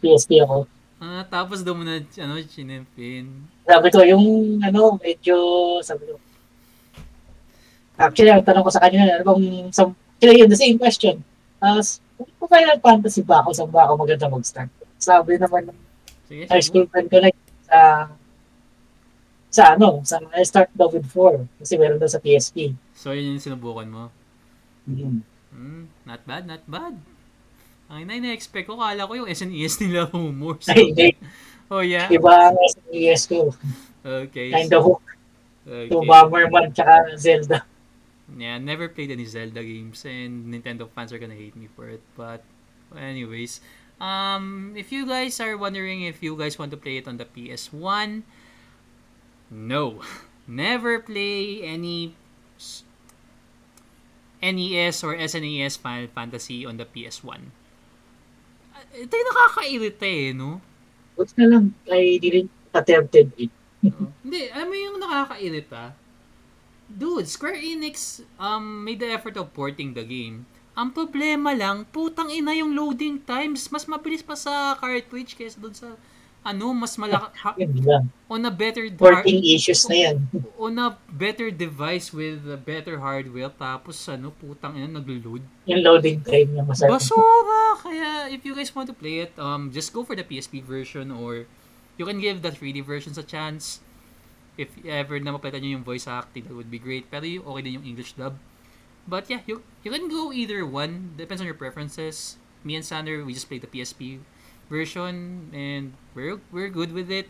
PSP 0.00 0.40
ako. 0.40 0.64
Ah, 1.04 1.24
tapos 1.28 1.60
daw 1.60 1.76
mo 1.76 1.84
na, 1.84 2.00
ano, 2.00 2.32
chinempin. 2.48 3.28
Sabi 3.68 3.88
ko, 3.92 4.00
yung, 4.00 4.56
ano, 4.64 4.96
medyo, 4.96 5.36
sabi 5.84 6.08
ko, 6.08 6.16
actually, 8.00 8.32
ang 8.32 8.40
tanong 8.40 8.64
ko 8.64 8.72
sa 8.72 8.80
kanya, 8.80 9.20
ano 9.20 9.24
bang, 9.36 9.68
sa, 9.68 9.92
actually, 10.16 10.40
yun, 10.40 10.48
the 10.48 10.56
same 10.56 10.80
question. 10.80 11.20
Tapos, 11.60 12.00
kung 12.16 12.48
Final 12.48 12.80
Fantasy 12.80 13.20
ba 13.20 13.44
ako, 13.44 13.52
saan 13.52 13.68
ba 13.68 13.84
ako 13.84 13.92
maganda 14.00 14.32
mag-start? 14.32 14.72
Sabi 14.96 15.36
naman, 15.36 15.68
Sige, 16.24 16.48
high 16.48 16.64
school 16.64 16.88
friend 16.88 17.12
ko, 17.12 17.20
like, 17.20 17.36
sa, 17.68 18.08
sa 19.52 19.62
ano, 19.76 20.00
sa, 20.08 20.24
I 20.32 20.40
start 20.48 20.72
daw 20.72 20.88
with 20.88 21.04
4, 21.12 21.44
kasi 21.60 21.76
meron 21.76 22.00
daw 22.00 22.08
sa 22.08 22.22
PSP. 22.22 22.72
So, 22.96 23.12
yun 23.12 23.36
yung 23.36 23.44
sinubukan 23.44 23.92
mo? 23.92 24.08
Mm-hmm. 24.88 25.20
Hmm, 25.52 25.84
not 26.08 26.24
bad, 26.24 26.48
not 26.48 26.64
bad. 26.64 26.96
Ang 27.92 28.08
ina, 28.08 28.16
na-expect 28.16 28.64
ko, 28.64 28.80
kala 28.80 29.04
ko 29.04 29.12
yung 29.12 29.28
SNES 29.28 29.74
nila 29.84 30.08
humor. 30.08 30.56
So, 30.64 30.72
oh, 31.70 31.84
yeah? 31.84 32.08
Iba 32.08 32.52
ang 32.52 32.56
SNES 32.56 33.22
ko. 33.28 33.52
Okay. 34.04 34.52
Kind 34.52 34.72
of 34.72 34.84
hook. 34.84 35.04
okay. 35.64 35.88
To 35.88 36.04
Bomberman 36.04 36.72
tsaka 36.76 37.16
Zelda. 37.16 37.64
Yeah, 38.36 38.56
never 38.56 38.88
played 38.88 39.12
any 39.12 39.24
Zelda 39.28 39.60
games 39.60 40.04
and 40.08 40.48
Nintendo 40.48 40.88
fans 40.88 41.12
are 41.12 41.20
gonna 41.20 41.36
hate 41.36 41.56
me 41.56 41.68
for 41.72 41.88
it. 41.88 42.00
But, 42.16 42.44
anyways, 42.96 43.60
um, 44.00 44.72
if 44.76 44.92
you 44.92 45.04
guys 45.04 45.40
are 45.40 45.56
wondering 45.56 46.02
if 46.04 46.22
you 46.22 46.36
guys 46.36 46.58
want 46.58 46.72
to 46.72 46.80
play 46.80 46.96
it 46.96 47.08
on 47.08 47.16
the 47.16 47.28
PS1, 47.28 48.24
no. 49.50 50.00
Never 50.48 51.00
play 51.00 51.64
any 51.64 52.12
NES 54.44 55.00
or 55.00 55.16
SNES 55.16 55.80
Final 55.80 56.08
Fantasy 56.12 56.66
on 56.66 56.76
the 56.76 56.84
PS1. 56.84 57.48
Ito 58.94 59.10
yung 59.10 59.30
nakakairita 59.34 60.06
eh, 60.06 60.30
no? 60.30 60.62
Buti 61.18 61.34
na 61.38 61.46
lang, 61.50 61.64
I 61.90 62.18
didn't 62.22 62.50
attempted 62.70 63.34
it. 63.34 63.50
No? 63.82 64.14
Hindi, 64.22 64.50
alam 64.54 64.66
mo 64.70 64.76
yung 64.78 64.96
nakakairita? 65.02 65.94
Dude, 66.86 67.26
Square 67.26 67.58
Enix 67.58 68.22
um, 68.38 68.86
made 68.86 69.02
the 69.02 69.10
effort 69.10 69.34
of 69.34 69.50
porting 69.50 69.98
the 69.98 70.06
game. 70.06 70.46
Ang 70.74 70.90
problema 70.90 71.54
lang, 71.54 71.86
putang 71.90 72.30
ina 72.30 72.54
yung 72.54 72.74
loading 72.74 73.22
times. 73.22 73.70
Mas 73.70 73.86
mabilis 73.86 74.22
pa 74.22 74.34
sa 74.34 74.74
cartridge 74.78 75.38
kaysa 75.38 75.58
doon 75.58 75.74
sa 75.74 75.94
ano, 76.44 76.76
mas 76.76 77.00
malaki 77.00 77.32
on 78.28 78.44
a 78.44 78.52
better 78.52 78.84
14 78.92 79.24
issues 79.48 79.88
na 79.88 79.96
yan. 79.96 80.16
on 80.60 80.76
a 80.76 80.92
better 81.08 81.48
device 81.48 82.12
with 82.12 82.44
a 82.44 82.60
better 82.60 83.00
hardware 83.00 83.48
tapos 83.48 83.96
ano, 84.12 84.28
putang 84.36 84.76
ina 84.76 85.00
naglo-load. 85.00 85.40
Yung 85.64 85.80
loading 85.80 86.20
time 86.20 86.52
niya 86.52 86.62
masarap. 86.68 87.00
Basura! 87.00 87.80
Kaya, 87.80 88.28
if 88.28 88.44
you 88.44 88.52
guys 88.52 88.68
want 88.76 88.84
to 88.84 88.96
play 88.96 89.24
it, 89.24 89.32
um, 89.40 89.72
just 89.72 89.96
go 89.96 90.04
for 90.04 90.12
the 90.12 90.22
PSP 90.22 90.60
version 90.60 91.08
or 91.08 91.48
you 91.96 92.04
can 92.04 92.20
give 92.20 92.44
the 92.44 92.52
3D 92.52 92.84
versions 92.84 93.16
a 93.16 93.24
chance. 93.24 93.80
If 94.60 94.70
ever 94.84 95.18
na 95.18 95.32
mapalitan 95.32 95.64
nyo 95.64 95.80
yung 95.80 95.86
voice 95.88 96.06
acting, 96.06 96.46
that 96.46 96.54
would 96.54 96.70
be 96.70 96.78
great. 96.78 97.08
Pero 97.08 97.24
yung 97.24 97.42
okay 97.48 97.62
din 97.64 97.80
yung 97.80 97.88
English 97.88 98.14
dub. 98.20 98.36
But 99.08 99.32
yeah, 99.32 99.40
you, 99.48 99.64
you 99.82 99.90
can 99.90 100.12
go 100.12 100.30
either 100.30 100.62
one. 100.68 101.16
Depends 101.16 101.40
on 101.40 101.48
your 101.48 101.58
preferences. 101.58 102.36
Me 102.62 102.76
and 102.76 102.84
Sander, 102.84 103.24
we 103.24 103.32
just 103.32 103.48
played 103.48 103.64
the 103.64 103.68
PSP 103.68 104.20
version 104.66 105.48
and 105.52 105.92
we're, 106.14 106.38
we're 106.50 106.70
good 106.70 106.92
with 106.92 107.10
it. 107.10 107.28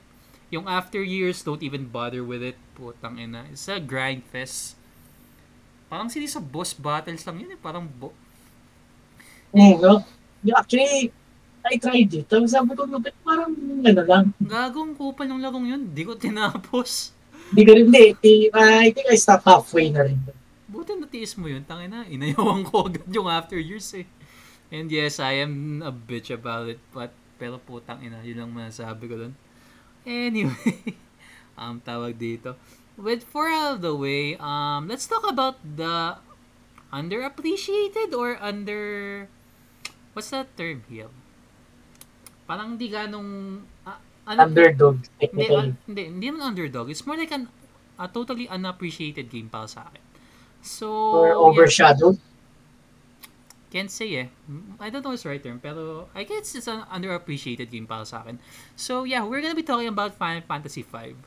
Yung 0.50 0.68
after 0.68 1.02
years, 1.02 1.42
don't 1.42 1.62
even 1.62 1.88
bother 1.88 2.22
with 2.22 2.42
it. 2.42 2.56
Putang 2.74 3.18
ina. 3.18 3.46
It's 3.50 3.66
a 3.66 3.80
grind 3.80 4.22
fest. 4.28 4.76
Parang 5.86 6.10
sili 6.10 6.26
sa 6.26 6.38
boss 6.38 6.74
battles 6.74 7.22
lang 7.22 7.42
yun 7.42 7.54
eh. 7.54 7.60
Parang 7.60 7.86
bo- 7.86 8.14
Mm, 9.54 9.78
no? 9.78 10.02
Actually, 10.58 11.14
I 11.62 11.78
tried 11.78 12.10
it. 12.10 12.26
Tapos 12.26 12.50
sabi 12.50 12.74
ko, 12.74 12.84
"Bakit 12.90 13.14
parang 13.22 13.54
ano 13.54 14.02
lang. 14.02 14.24
Gagong 14.42 14.98
kupal 14.98 15.30
ng 15.30 15.38
larong 15.40 15.64
yun. 15.64 15.82
Di 15.94 16.02
ko 16.02 16.18
tinapos. 16.18 17.14
Hindi 17.54 17.62
ko 17.62 17.70
rin, 17.72 17.86
hindi. 17.86 18.04
Di- 18.18 18.50
I 18.50 18.90
think 18.90 19.06
I 19.08 19.16
stopped 19.16 19.46
halfway 19.46 19.94
na 19.94 20.04
rin. 20.04 20.18
Buti 20.66 20.98
natiis 20.98 21.38
mo 21.38 21.46
yun. 21.46 21.62
Tangina, 21.62 22.02
inayawan 22.10 22.66
ko 22.66 22.90
agad 22.90 23.06
yung 23.08 23.30
after 23.30 23.54
years 23.54 23.86
eh. 23.94 24.04
And 24.74 24.90
yes, 24.90 25.22
I 25.22 25.38
am 25.38 25.80
a 25.80 25.94
bitch 25.94 26.34
about 26.34 26.66
it. 26.66 26.82
But, 26.90 27.14
pero 27.44 27.60
putang 27.60 28.00
ina, 28.00 28.24
yun 28.24 28.40
lang 28.40 28.56
masasabi 28.56 29.04
ko 29.04 29.20
dun. 29.20 29.36
Anyway, 30.08 30.96
um, 31.60 31.76
tawag 31.84 32.16
dito. 32.16 32.56
With 32.96 33.20
four 33.20 33.52
out 33.52 33.76
of 33.76 33.80
the 33.84 33.92
way, 33.92 34.40
um, 34.40 34.88
let's 34.88 35.04
talk 35.04 35.28
about 35.28 35.60
the 35.60 36.16
underappreciated 36.88 38.16
or 38.16 38.40
under... 38.40 39.28
What's 40.16 40.32
that 40.32 40.56
term 40.56 40.88
here? 40.88 41.12
Parang 42.48 42.80
di 42.80 42.88
ganong... 42.88 43.60
ah, 43.84 44.00
ano- 44.24 44.48
Underdog, 44.48 45.04
hindi, 45.20 45.44
ah, 45.52 45.68
hindi, 45.84 46.02
hindi 46.08 46.26
naman 46.32 46.56
underdog. 46.56 46.88
It's 46.88 47.04
more 47.04 47.20
like 47.20 47.34
an, 47.36 47.52
a 48.00 48.08
totally 48.08 48.48
unappreciated 48.48 49.28
game 49.28 49.52
para 49.52 49.68
sa 49.68 49.84
akin. 49.92 50.00
So, 50.64 50.88
or 51.36 51.52
yeah. 51.68 52.16
Can't 53.74 53.90
say 53.90 54.22
eh. 54.22 54.30
I 54.78 54.86
don't 54.86 55.02
know 55.02 55.10
what's 55.10 55.26
the 55.26 55.34
right 55.34 55.42
term, 55.42 55.58
pero 55.58 56.06
I 56.14 56.22
guess 56.22 56.54
it's 56.54 56.70
an 56.70 56.86
underappreciated 56.86 57.74
game 57.74 57.90
para 57.90 58.06
sa 58.06 58.22
akin. 58.22 58.38
So 58.78 59.02
yeah, 59.02 59.26
we're 59.26 59.42
gonna 59.42 59.58
be 59.58 59.66
talking 59.66 59.90
about 59.90 60.14
Final 60.14 60.46
Fantasy 60.46 60.86
V. 60.86 61.18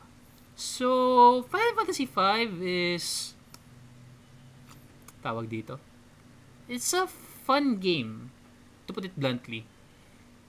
So, 0.58 1.44
Final 1.46 1.76
Fantasy 1.78 2.08
V 2.08 2.18
is... 2.66 3.36
Tawag 5.22 5.46
dito. 5.46 5.78
It's 6.66 6.90
a 6.96 7.06
fun 7.06 7.78
game, 7.78 8.34
to 8.88 8.96
put 8.96 9.04
it 9.04 9.14
bluntly. 9.14 9.68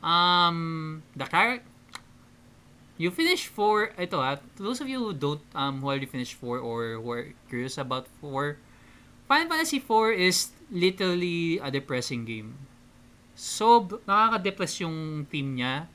Um, 0.02 1.04
the 1.14 1.30
character... 1.30 1.68
You 2.98 3.12
finish 3.12 3.48
4, 3.48 3.96
ito 3.96 4.20
ah, 4.20 4.36
to 4.58 4.60
those 4.60 4.82
of 4.82 4.90
you 4.92 5.00
who 5.00 5.14
don't, 5.16 5.40
um, 5.56 5.80
who 5.80 5.88
already 5.88 6.08
finished 6.10 6.36
4 6.36 6.60
or 6.60 7.00
who 7.00 7.08
are 7.12 7.32
curious 7.48 7.78
about 7.80 8.12
4, 8.20 8.60
Final 9.30 9.48
Fantasy 9.48 9.80
4 9.80 10.12
is 10.20 10.52
literally 10.72 11.58
a 11.60 11.70
depressing 11.70 12.26
game. 12.26 12.56
So, 13.36 13.88
nakaka-depress 14.06 14.82
yung 14.84 15.26
theme 15.32 15.58
niya 15.58 15.88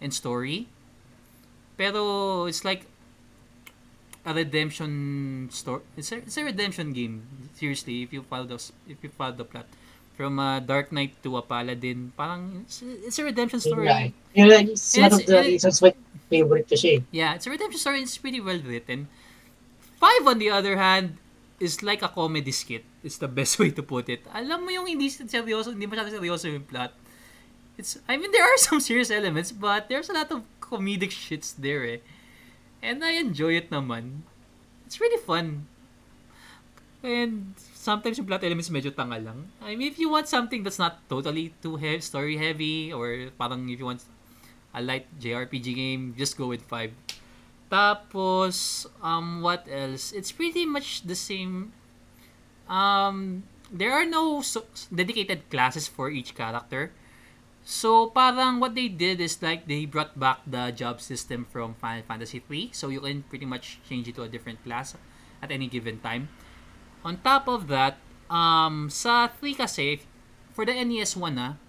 and 0.00 0.12
story. 0.12 0.66
Pero, 1.76 2.46
it's 2.46 2.64
like 2.64 2.86
a 4.24 4.34
redemption 4.34 5.48
story. 5.52 5.82
It's 5.96 6.10
a, 6.12 6.16
it's 6.18 6.36
a 6.36 6.44
redemption 6.44 6.92
game. 6.92 7.22
Seriously, 7.54 8.02
if 8.02 8.12
you 8.12 8.22
follow 8.22 8.44
the, 8.44 8.58
if 8.88 8.98
you 9.02 9.10
follow 9.10 9.32
the 9.36 9.44
plot. 9.44 9.66
From 10.18 10.40
a 10.42 10.58
Dark 10.58 10.90
Knight 10.90 11.14
to 11.22 11.36
a 11.38 11.42
Paladin, 11.42 12.10
parang 12.18 12.66
it's, 12.66 12.82
it's 12.82 13.18
a 13.20 13.24
redemption 13.24 13.60
story. 13.60 13.86
eh. 13.86 14.10
Yun, 14.34 14.74
it's 14.74 14.96
one 14.98 15.06
It's- 15.06 15.20
of 15.20 15.26
the 15.26 15.38
reasons 15.46 15.78
why 15.78 15.94
favorite 16.26 16.66
ko 16.66 16.74
siya 16.74 16.98
eh. 16.98 17.00
Yeah, 17.14 17.38
it's 17.38 17.46
a 17.46 17.50
redemption 17.54 17.78
story. 17.78 18.02
It's 18.02 18.18
pretty 18.18 18.40
well 18.42 18.58
written. 18.58 19.06
Five, 20.02 20.26
on 20.26 20.42
the 20.42 20.50
other 20.50 20.74
hand, 20.74 21.22
is 21.58 21.82
like 21.82 22.02
a 22.02 22.08
comedy 22.08 22.52
skit. 22.52 22.84
It's 23.02 23.18
the 23.18 23.28
best 23.28 23.58
way 23.58 23.70
to 23.74 23.82
put 23.82 24.08
it. 24.08 24.22
Alam 24.30 24.64
mo 24.66 24.70
yung 24.70 24.86
hindi 24.86 25.10
seryoso, 25.10 25.74
hindi 25.74 25.86
masyado 25.86 26.10
seryoso 26.10 26.46
yung 26.46 26.64
plot. 26.64 26.94
It's, 27.78 27.98
I 28.10 28.18
mean, 28.18 28.30
there 28.30 28.42
are 28.42 28.58
some 28.58 28.80
serious 28.80 29.10
elements, 29.10 29.50
but 29.50 29.86
there's 29.86 30.10
a 30.10 30.14
lot 30.14 30.30
of 30.30 30.42
comedic 30.60 31.14
shits 31.14 31.54
there 31.54 31.86
eh. 31.86 32.00
And 32.82 33.02
I 33.02 33.18
enjoy 33.18 33.58
it 33.58 33.70
naman. 33.70 34.22
It's 34.86 35.00
really 35.02 35.18
fun. 35.22 35.66
And 37.02 37.54
sometimes 37.74 38.18
yung 38.18 38.26
plot 38.26 38.42
elements 38.42 38.70
medyo 38.70 38.90
tanga 38.90 39.18
lang. 39.18 39.50
I 39.62 39.78
mean, 39.78 39.86
if 39.86 39.98
you 39.98 40.10
want 40.10 40.26
something 40.26 40.62
that's 40.62 40.78
not 40.78 40.98
totally 41.06 41.54
too 41.62 41.78
heavy, 41.78 42.02
story 42.02 42.36
heavy, 42.36 42.92
or 42.92 43.30
parang 43.38 43.70
if 43.70 43.78
you 43.78 43.86
want 43.86 44.02
a 44.74 44.82
light 44.82 45.06
JRPG 45.22 45.74
game, 45.74 46.02
just 46.18 46.36
go 46.36 46.46
with 46.50 46.62
5. 46.66 46.90
Tapos, 47.68 48.86
um, 49.04 49.44
what 49.44 49.68
else? 49.68 50.12
It's 50.12 50.32
pretty 50.32 50.64
much 50.64 51.04
the 51.04 51.14
same. 51.14 51.72
Um, 52.68 53.44
there 53.68 53.92
are 53.92 54.08
no 54.08 54.40
so- 54.40 54.68
dedicated 54.88 55.48
classes 55.52 55.88
for 55.88 56.08
each 56.08 56.34
character. 56.34 56.92
So, 57.68 58.08
parang 58.08 58.64
what 58.64 58.72
they 58.72 58.88
did 58.88 59.20
is 59.20 59.44
like 59.44 59.68
they 59.68 59.84
brought 59.84 60.16
back 60.16 60.40
the 60.48 60.72
job 60.72 61.04
system 61.04 61.44
from 61.44 61.76
Final 61.76 62.00
Fantasy 62.08 62.40
3. 62.40 62.72
So, 62.72 62.88
you 62.88 63.04
can 63.04 63.28
pretty 63.28 63.44
much 63.44 63.84
change 63.84 64.08
it 64.08 64.16
to 64.16 64.24
a 64.24 64.28
different 64.28 64.64
class 64.64 64.96
at 65.44 65.52
any 65.52 65.68
given 65.68 66.00
time. 66.00 66.32
On 67.04 67.20
top 67.20 67.44
of 67.44 67.68
that, 67.68 68.00
um, 68.32 68.88
sa 68.88 69.28
3 69.28 69.52
kasi, 69.52 70.00
for 70.56 70.64
the 70.64 70.72
NES 70.72 71.16
1 71.16 71.36
ah, 71.36 71.60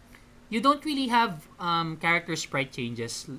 you 0.50 0.60
don't 0.60 0.84
really 0.84 1.08
have 1.08 1.46
um, 1.60 1.96
character 1.98 2.36
sprite 2.36 2.72
changes. 2.72 3.30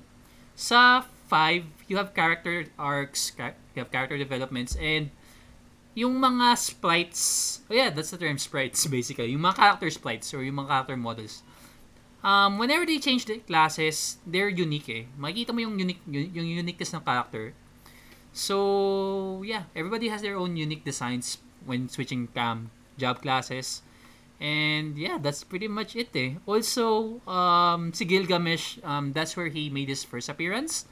Sa 0.55 1.03
5, 1.31 1.87
you 1.87 1.95
have 1.95 2.11
character 2.11 2.67
arcs, 2.75 3.31
you 3.39 3.79
have 3.79 3.87
character 3.87 4.19
developments, 4.19 4.75
and 4.75 5.07
yung 5.95 6.19
mga 6.19 6.59
sprites, 6.59 7.63
oh 7.71 7.73
yeah, 7.73 7.87
that's 7.87 8.11
the 8.11 8.19
term 8.19 8.35
sprites 8.35 8.83
basically, 8.91 9.31
yung 9.31 9.47
mga 9.47 9.55
character 9.55 9.87
sprites 9.87 10.35
or 10.35 10.43
yung 10.43 10.59
mga 10.59 10.67
character 10.67 10.97
models. 10.99 11.39
Um, 12.21 12.59
whenever 12.59 12.85
they 12.85 12.99
change 12.99 13.25
the 13.25 13.39
classes, 13.39 14.19
they're 14.27 14.51
unique 14.51 14.91
eh. 14.91 15.07
Makikita 15.17 15.55
mo 15.55 15.63
yung 15.63 15.79
unique 15.79 16.03
yung 16.05 16.45
uniqueness 16.45 16.93
ng 16.93 17.01
character. 17.01 17.55
So, 18.31 19.41
yeah, 19.41 19.65
everybody 19.73 20.07
has 20.11 20.21
their 20.21 20.37
own 20.37 20.55
unique 20.55 20.85
designs 20.85 21.39
when 21.65 21.89
switching 21.89 22.29
um, 22.37 22.69
job 22.99 23.25
classes. 23.25 23.81
And 24.41 24.97
yeah, 24.97 25.17
that's 25.17 25.43
pretty 25.43 25.67
much 25.67 25.95
it 25.95 26.13
eh. 26.13 26.37
Also, 26.45 27.21
um, 27.25 27.93
si 27.93 28.05
Gilgamesh, 28.05 28.77
um, 28.85 29.13
that's 29.13 29.37
where 29.37 29.49
he 29.49 29.69
made 29.69 29.89
his 29.89 30.03
first 30.03 30.29
appearance. 30.29 30.85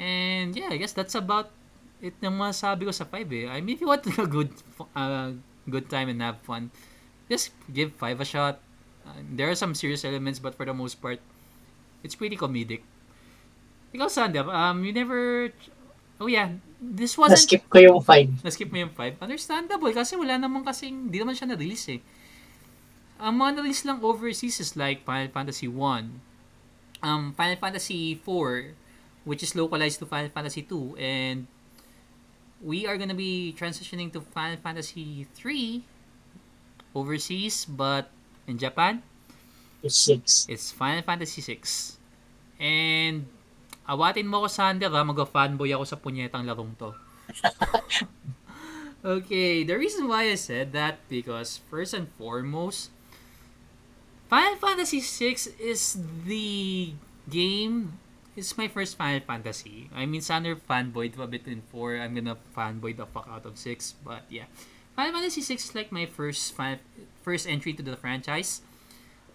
And 0.00 0.56
yeah, 0.56 0.72
I 0.72 0.80
guess 0.80 0.96
that's 0.96 1.12
about 1.12 1.52
it 2.00 2.16
ng 2.24 2.32
masabi 2.32 2.88
ko 2.88 2.92
sa 2.96 3.04
5 3.04 3.28
eh. 3.36 3.44
I 3.44 3.60
mean, 3.60 3.76
if 3.76 3.84
you 3.84 3.88
want 3.92 4.08
a 4.16 4.24
good 4.24 4.48
uh, 4.96 5.36
good 5.68 5.92
time 5.92 6.08
and 6.08 6.24
have 6.24 6.40
fun, 6.40 6.72
just 7.28 7.52
give 7.68 7.92
5 8.00 8.24
a 8.24 8.26
shot. 8.26 8.56
Uh, 9.04 9.20
there 9.36 9.52
are 9.52 9.58
some 9.58 9.76
serious 9.76 10.00
elements, 10.08 10.40
but 10.40 10.56
for 10.56 10.64
the 10.64 10.72
most 10.72 11.04
part, 11.04 11.20
it's 12.00 12.16
pretty 12.16 12.40
comedic. 12.40 12.80
Ikaw, 13.92 14.08
Sander, 14.08 14.46
um, 14.48 14.86
you 14.86 14.92
never... 14.94 15.50
Oh 16.20 16.28
yeah, 16.28 16.52
this 16.78 17.16
wasn't... 17.16 17.40
Na-skip 17.40 17.64
ko 17.68 17.80
yung 17.80 18.00
5. 18.00 18.44
Na-skip 18.44 18.68
mo 18.70 18.80
yung 18.80 18.92
5. 18.92 19.24
Understandable 19.24 19.92
kasi 19.92 20.14
wala 20.14 20.36
naman 20.36 20.62
kasing, 20.62 21.08
hindi 21.08 21.18
naman 21.18 21.34
siya 21.34 21.48
na-release 21.52 21.86
eh. 21.96 22.00
Ang 23.20 23.40
mga 23.40 23.60
na-release 23.60 23.84
lang 23.88 23.98
overseas 24.00 24.60
is 24.60 24.76
like 24.76 25.04
Final 25.04 25.32
Fantasy 25.32 25.66
1, 25.68 27.04
um, 27.04 27.32
Final 27.34 27.58
Fantasy 27.58 28.14
4, 28.14 28.76
which 29.24 29.42
is 29.42 29.54
localized 29.54 29.98
to 30.00 30.06
Final 30.06 30.30
Fantasy 30.30 30.62
2, 30.62 30.96
and 30.98 31.46
we 32.60 32.86
are 32.86 32.96
gonna 32.96 33.16
be 33.16 33.54
transitioning 33.56 34.12
to 34.12 34.20
Final 34.20 34.56
Fantasy 34.60 35.26
3 35.34 35.84
overseas, 36.94 37.64
but 37.64 38.10
in 38.46 38.58
Japan, 38.58 39.02
It's 39.82 39.96
6. 39.96 40.46
it's 40.48 40.72
Final 40.72 41.02
Fantasy 41.02 41.40
6. 41.40 41.96
And, 42.60 43.24
awatin 43.88 44.28
mo 44.28 44.44
ako, 44.44 44.48
Sander, 44.52 44.92
ha? 44.92 45.00
Mag-fanboy 45.00 45.72
ako 45.72 45.84
sa 45.88 45.96
punyetang 45.96 46.44
larong 46.44 46.76
to. 46.76 46.92
okay, 49.24 49.64
the 49.64 49.76
reason 49.78 50.04
why 50.08 50.28
I 50.28 50.36
said 50.36 50.72
that, 50.76 51.00
because 51.08 51.60
first 51.72 51.96
and 51.96 52.12
foremost, 52.20 52.92
Final 54.28 54.60
Fantasy 54.60 55.00
6 55.00 55.56
is 55.58 55.96
the 56.28 56.92
game, 57.26 57.96
it's 58.36 58.56
my 58.56 58.68
first 58.68 58.96
Final 58.96 59.20
Fantasy. 59.20 59.90
I 59.94 60.06
mean, 60.06 60.20
Sander 60.20 60.56
fanboyed 60.56 61.18
a 61.18 61.26
bit 61.26 61.46
in 61.46 61.62
4, 61.72 61.96
I'm 61.98 62.14
gonna 62.14 62.36
fanboy 62.56 62.96
the 62.96 63.06
fuck 63.06 63.28
out 63.30 63.46
of 63.46 63.58
6, 63.58 63.94
but 64.04 64.24
yeah. 64.30 64.46
Final 64.96 65.12
Fantasy 65.12 65.42
6 65.42 65.70
is 65.70 65.74
like 65.74 65.92
my 65.92 66.06
first 66.06 66.54
fi- 66.54 66.82
first 67.22 67.48
entry 67.48 67.72
to 67.74 67.82
the 67.82 67.96
franchise. 67.96 68.62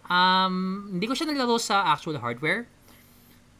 Um, 0.09 0.89
hindi 0.93 1.07
ko 1.07 1.13
siya 1.13 1.29
nalaro 1.33 1.57
sa 1.59 1.81
actual 1.89 2.21
hardware. 2.21 2.69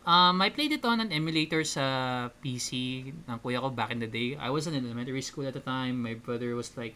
Um, 0.06 0.38
I 0.38 0.54
played 0.54 0.70
it 0.70 0.86
on 0.86 1.02
an 1.02 1.10
emulator 1.10 1.66
sa 1.66 2.30
PC 2.46 3.10
ng 3.26 3.38
kuya 3.42 3.58
ko 3.58 3.74
back 3.74 3.90
in 3.90 3.98
the 3.98 4.06
day. 4.06 4.38
I 4.38 4.54
was 4.54 4.70
in 4.70 4.78
elementary 4.78 5.26
school 5.26 5.50
at 5.50 5.58
the 5.58 5.66
time. 5.66 6.06
My 6.06 6.14
brother 6.14 6.54
was 6.54 6.70
like 6.78 6.94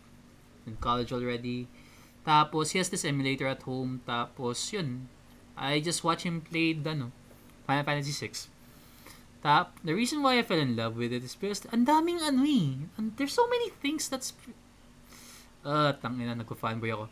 in 0.70 0.78
college 0.78 1.10
already. 1.10 1.66
Tapos, 2.22 2.72
he 2.72 2.78
has 2.78 2.94
this 2.94 3.02
emulator 3.02 3.50
at 3.50 3.66
home. 3.66 4.06
Tapos, 4.06 4.62
yun. 4.70 5.10
I 5.58 5.82
just 5.82 6.06
watch 6.06 6.22
him 6.22 6.46
play 6.46 6.78
the, 6.78 6.94
no, 6.94 7.10
Final 7.70 7.86
Fantasy 7.86 8.10
6. 8.10 8.50
Tap, 9.46 9.78
the 9.86 9.94
reason 9.94 10.26
why 10.26 10.40
I 10.40 10.42
fell 10.42 10.58
in 10.58 10.76
love 10.76 10.98
with 10.98 11.14
it 11.14 11.22
is 11.22 11.38
because 11.38 11.70
ang 11.70 11.86
daming 11.86 12.18
ano 12.18 12.42
eh. 12.42 12.90
And 12.98 13.14
there's 13.14 13.38
so 13.38 13.46
many 13.46 13.70
things 13.78 14.10
that's... 14.10 14.34
Uh, 15.62 15.94
tangina, 16.02 16.34
nagko-fanboy 16.34 16.90
ako. 16.90 17.06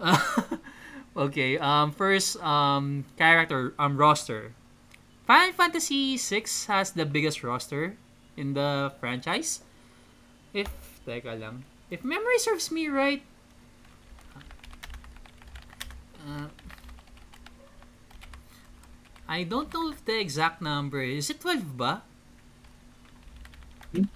okay, 1.28 1.60
um, 1.60 1.92
first, 1.92 2.40
um, 2.40 3.04
character, 3.20 3.76
um, 3.76 4.00
roster. 4.00 4.56
Final 5.28 5.52
Fantasy 5.52 6.16
6 6.16 6.64
has 6.72 6.96
the 6.96 7.04
biggest 7.04 7.44
roster 7.44 8.00
in 8.40 8.56
the 8.56 8.96
franchise. 9.04 9.60
If, 10.56 10.72
teka 11.04 11.36
lang. 11.36 11.68
If 11.92 12.02
memory 12.08 12.40
serves 12.40 12.72
me 12.72 12.88
right, 12.88 13.20
uh, 16.24 16.48
I 19.30 19.46
don't 19.46 19.70
know 19.70 19.94
if 19.94 20.02
the 20.02 20.18
exact 20.18 20.58
number 20.58 20.98
is. 20.98 21.30
It 21.30 21.38
12 21.38 21.78
ba? 21.78 22.02
Hmm? 23.94 24.10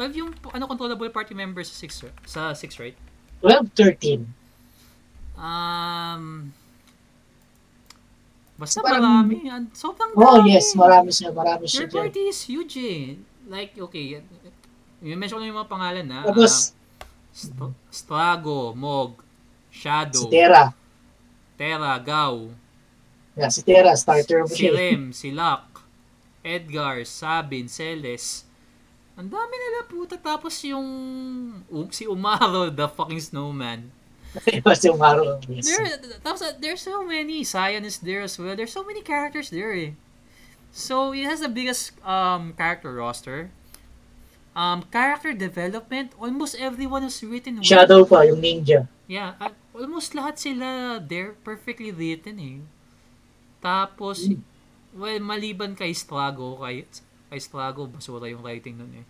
12 0.00 0.16
yung 0.16 0.30
ano 0.50 0.64
controllable 0.66 1.12
party 1.12 1.36
members 1.36 1.68
sa 1.68 1.76
6 1.84 2.08
sa 2.24 2.40
6 2.50 2.80
right? 2.80 2.96
12, 3.44 3.68
13. 3.76 4.24
Um 5.36 6.48
Basta 8.54 8.80
Parang- 8.80 9.26
marami. 9.26 9.50
An- 9.50 9.68
Sobrang 9.74 10.14
Oh, 10.14 10.38
dami. 10.40 10.54
yes. 10.54 10.72
Marami 10.72 11.10
siya. 11.10 11.28
Marami 11.28 11.66
siya 11.66 11.84
Your 11.84 11.90
party 11.90 12.22
is 12.30 12.40
huge 12.42 12.74
eh. 12.78 13.18
like, 13.44 13.76
okay, 13.76 14.24
yung 15.04 15.20
mention 15.20 15.36
ko 15.36 15.42
na 15.42 15.50
yung 15.50 15.60
mga 15.60 15.68
pangalan 15.68 16.06
na. 16.08 16.24
Tapos, 16.24 16.72
St- 17.28 17.52
Strago, 17.92 18.72
Mog, 18.72 19.20
Shadow, 19.68 20.24
si 20.24 20.32
Terra. 20.32 20.72
Terra, 21.60 21.98
Gao, 22.00 22.48
Yeah, 23.34 23.50
si 23.50 23.66
Terra, 23.66 23.98
starter 23.98 24.46
mo 24.46 24.50
si. 24.50 24.70
Rem, 24.70 25.10
si 25.10 25.34
Locke, 25.34 25.82
Edgar, 26.46 27.02
Sabin, 27.02 27.66
Celes. 27.66 28.46
Ang 29.18 29.30
dami 29.30 29.54
nila 29.54 29.86
puta. 29.86 30.14
Tapos 30.18 30.54
yung 30.62 30.86
um, 31.66 31.86
si 31.90 32.06
Umaro, 32.06 32.70
the 32.74 32.86
fucking 32.86 33.22
snowman. 33.22 33.90
Diba 34.34 34.74
si 34.74 34.90
Umaro? 34.90 35.38
Yes. 35.46 35.70
There, 35.70 35.86
tapos 36.22 36.42
uh, 36.42 36.54
there's 36.58 36.82
so 36.82 37.06
many. 37.06 37.46
Cyan 37.46 37.86
is 37.86 38.02
there 38.02 38.22
as 38.22 38.38
well. 38.38 38.54
There's 38.58 38.74
so 38.74 38.82
many 38.82 39.02
characters 39.02 39.50
there 39.50 39.74
eh. 39.74 39.94
So 40.74 41.14
it 41.14 41.22
has 41.26 41.38
the 41.38 41.50
biggest 41.50 41.94
um 42.02 42.54
character 42.58 42.90
roster. 42.90 43.54
Um, 44.54 44.86
character 44.86 45.34
development, 45.34 46.14
almost 46.14 46.54
everyone 46.54 47.02
was 47.02 47.18
written 47.26 47.58
well. 47.58 47.66
Shadow 47.66 48.06
pa, 48.06 48.22
yung 48.22 48.38
ninja. 48.38 48.86
Yeah, 49.10 49.34
uh, 49.42 49.50
almost 49.74 50.14
lahat 50.14 50.38
sila 50.38 51.02
there 51.02 51.34
perfectly 51.42 51.90
written 51.90 52.38
eh. 52.38 52.62
Tapos, 53.64 54.28
well, 54.92 55.24
maliban 55.24 55.72
kay 55.72 55.96
Strago, 55.96 56.60
kay, 56.60 56.84
kay 57.32 57.40
Strago, 57.40 57.88
basura 57.88 58.28
yung 58.28 58.44
writing 58.44 58.76
nun 58.76 58.92
eh. 59.00 59.06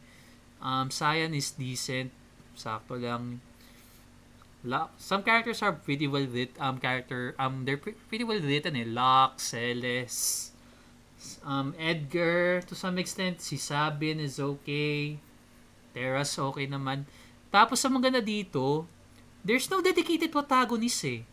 Um, 0.62 0.94
Cyan 0.94 1.34
is 1.34 1.50
decent, 1.58 2.14
sakto 2.54 2.94
lang. 2.94 3.42
La, 4.62 4.88
some 4.96 5.26
characters 5.26 5.60
are 5.60 5.74
pretty 5.74 6.06
well 6.06 6.24
written, 6.24 6.54
um, 6.62 6.78
character, 6.78 7.34
um, 7.36 7.66
they're 7.66 7.82
pre- 7.82 7.98
pretty 8.06 8.22
well 8.22 8.38
written 8.38 8.78
eh. 8.78 8.86
Locke, 8.86 9.42
Celes, 9.42 10.54
um, 11.42 11.74
Edgar, 11.74 12.62
to 12.62 12.78
some 12.78 12.96
extent, 13.02 13.42
si 13.42 13.58
Sabin 13.58 14.22
is 14.22 14.38
okay. 14.38 15.18
Terra's 15.90 16.38
okay 16.38 16.70
naman. 16.70 17.10
Tapos, 17.50 17.82
ang 17.82 17.98
maganda 17.98 18.22
dito, 18.22 18.86
there's 19.44 19.66
no 19.66 19.82
dedicated 19.82 20.30
protagonist 20.30 21.02
eh. 21.04 21.26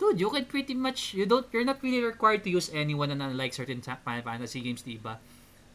Dude, 0.00 0.16
you 0.16 0.32
can 0.32 0.48
pretty 0.48 0.72
much, 0.72 1.12
you 1.12 1.28
don't, 1.28 1.44
you're 1.52 1.68
not 1.68 1.76
really 1.84 2.00
required 2.00 2.40
to 2.40 2.48
use 2.48 2.72
anyone 2.72 3.12
na 3.12 3.28
unlike 3.28 3.52
certain 3.52 3.84
sa- 3.84 4.00
Final 4.00 4.24
Fantasy 4.24 4.64
games, 4.64 4.80
di 4.80 4.96
ba? 4.96 5.20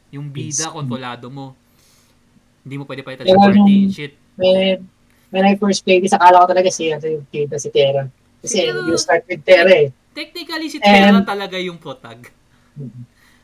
Yung 0.10 0.34
bida, 0.34 0.74
kontrolado 0.74 1.30
mo. 1.30 1.54
Hindi 2.66 2.82
mo 2.82 2.90
pwede 2.90 3.06
palitan 3.06 3.30
yung 3.30 3.38
party, 3.38 3.94
shit. 3.94 4.18
When, 4.34 4.90
when 5.30 5.46
I 5.46 5.54
first 5.62 5.86
played 5.86 6.02
this, 6.02 6.18
akala 6.18 6.42
ko 6.42 6.50
talaga 6.50 6.74
si, 6.74 6.90
ano, 6.90 7.06
yung 7.06 7.26
kid 7.30 7.54
na 7.54 7.62
si 7.62 7.70
Terra. 7.70 8.10
Kasi 8.42 8.66
Pero- 8.66 8.90
you 8.90 8.98
start 8.98 9.22
with 9.30 9.46
Terra 9.46 9.70
eh. 9.70 9.94
Technically, 10.18 10.74
si 10.74 10.82
And- 10.82 10.90
Terra 10.90 11.20
talaga 11.22 11.62
yung 11.62 11.78
protag. 11.78 12.34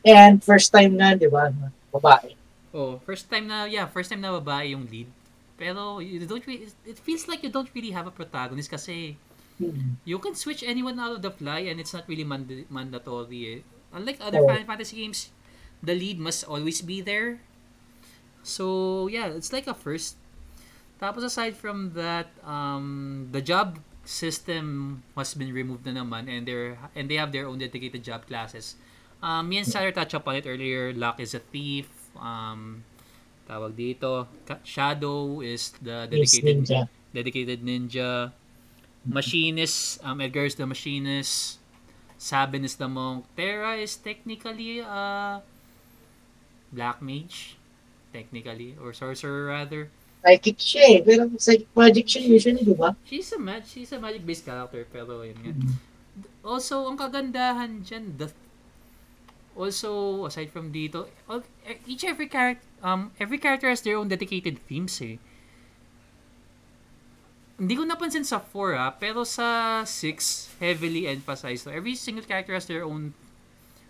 And 0.02 0.42
first 0.42 0.74
time 0.74 0.98
na, 0.98 1.14
di 1.14 1.30
ba, 1.30 1.54
babae. 1.94 2.34
Oh, 2.74 2.98
first 3.06 3.30
time 3.30 3.46
na, 3.46 3.70
yeah, 3.70 3.86
first 3.86 4.10
time 4.10 4.18
na 4.18 4.34
babae 4.34 4.74
yung 4.74 4.90
lead. 4.90 5.06
Pero, 5.54 6.02
you 6.02 6.26
don't 6.26 6.42
really, 6.42 6.66
it 6.82 6.98
feels 6.98 7.30
like 7.30 7.46
you 7.46 7.54
don't 7.54 7.70
really 7.70 7.94
have 7.94 8.10
a 8.10 8.14
protagonist 8.14 8.66
kasi 8.66 9.14
Hmm. 9.62 10.02
you 10.04 10.18
can 10.18 10.34
switch 10.34 10.62
anyone 10.66 10.98
out 10.98 11.12
of 11.14 11.22
the 11.22 11.30
fly 11.30 11.70
and 11.70 11.78
it's 11.78 11.94
not 11.94 12.08
really 12.08 12.24
mand- 12.26 12.66
mandatory 12.68 13.40
eh. 13.46 13.58
Unlike 13.94 14.18
other 14.24 14.40
Oh. 14.42 14.48
Final 14.48 14.64
Fantasy 14.66 14.96
games, 15.04 15.30
the 15.82 15.94
lead 15.94 16.18
must 16.18 16.42
always 16.48 16.80
be 16.80 17.00
there. 17.00 17.38
So, 18.42 19.06
yeah, 19.06 19.26
it's 19.30 19.52
like 19.52 19.66
a 19.66 19.74
first. 19.74 20.16
Tapos 20.98 21.22
aside 21.22 21.54
from 21.56 21.92
that, 21.94 22.30
um, 22.42 23.28
the 23.30 23.42
job 23.42 23.78
system 24.04 25.02
has 25.14 25.34
been 25.34 25.52
removed 25.54 25.86
na 25.86 25.94
naman 26.02 26.26
and 26.26 26.42
they're 26.42 26.74
and 26.98 27.06
they 27.06 27.14
have 27.18 27.30
their 27.30 27.46
own 27.46 27.58
dedicated 27.58 28.02
job 28.02 28.26
classes. 28.26 28.74
Um, 29.22 29.46
me 29.50 29.62
and 29.62 29.66
Sarah 29.66 29.94
touched 29.94 30.14
upon 30.14 30.42
it 30.42 30.46
earlier. 30.46 30.90
Locke 30.94 31.22
is 31.22 31.34
a 31.34 31.42
thief. 31.42 31.86
Um, 32.18 32.82
tawag 33.46 33.78
dito. 33.78 34.26
Shadow 34.66 35.38
is 35.42 35.70
the 35.78 36.10
Yes, 36.10 36.34
dedicated 36.34 36.56
ninja. 36.66 36.80
dedicated 37.14 37.58
ninja. 37.62 38.10
Machinist, 39.04 39.98
um, 40.04 40.20
Edgar 40.20 40.46
is 40.46 40.54
the 40.54 40.66
machinist. 40.66 41.58
Sabin 42.18 42.62
is 42.64 42.78
the 42.78 42.86
monk. 42.86 43.26
Terra 43.34 43.74
is 43.74 43.98
technically 43.98 44.78
a 44.78 45.42
black 46.70 47.02
mage, 47.02 47.58
technically, 48.14 48.78
or 48.78 48.94
sorcerer 48.94 49.50
rather. 49.50 49.90
Psychic 50.22 50.58
siya 50.62 50.84
eh. 50.86 50.98
Pero 51.02 51.26
psychic 51.34 51.66
magic 51.74 52.06
siya 52.06 52.22
usually, 52.22 52.62
di 52.62 52.78
ba? 52.78 52.94
She's 53.02 53.34
a 53.34 53.42
mag, 53.42 53.66
she's 53.66 53.90
a 53.90 53.98
magic 53.98 54.22
based 54.22 54.46
character, 54.46 54.86
pero 54.86 55.26
yun 55.26 55.34
nga. 55.42 55.50
Mm-hmm. 55.50 55.74
Also, 56.46 56.86
ang 56.86 56.94
kagandahan 56.94 57.82
dyan, 57.82 58.14
the 58.22 58.30
also 59.58 60.24
aside 60.30 60.48
from 60.54 60.70
dito, 60.70 61.10
all- 61.26 61.44
each 61.84 62.06
every 62.06 62.30
character 62.30 62.64
um 62.82 63.12
every 63.20 63.36
character 63.36 63.68
has 63.68 63.82
their 63.82 63.98
own 63.98 64.08
dedicated 64.08 64.58
themes 64.70 64.96
eh. 65.02 65.18
Hindi 67.62 67.78
ko 67.78 67.86
napansin 67.86 68.26
sa 68.26 68.42
4 68.42 68.74
ah, 68.74 68.90
pero 68.98 69.22
sa 69.22 69.86
6 69.86 70.58
heavily 70.58 71.06
emphasized. 71.06 71.62
So 71.62 71.70
every 71.70 71.94
single 71.94 72.26
character 72.26 72.58
has 72.58 72.66
their 72.66 72.82
own 72.82 73.14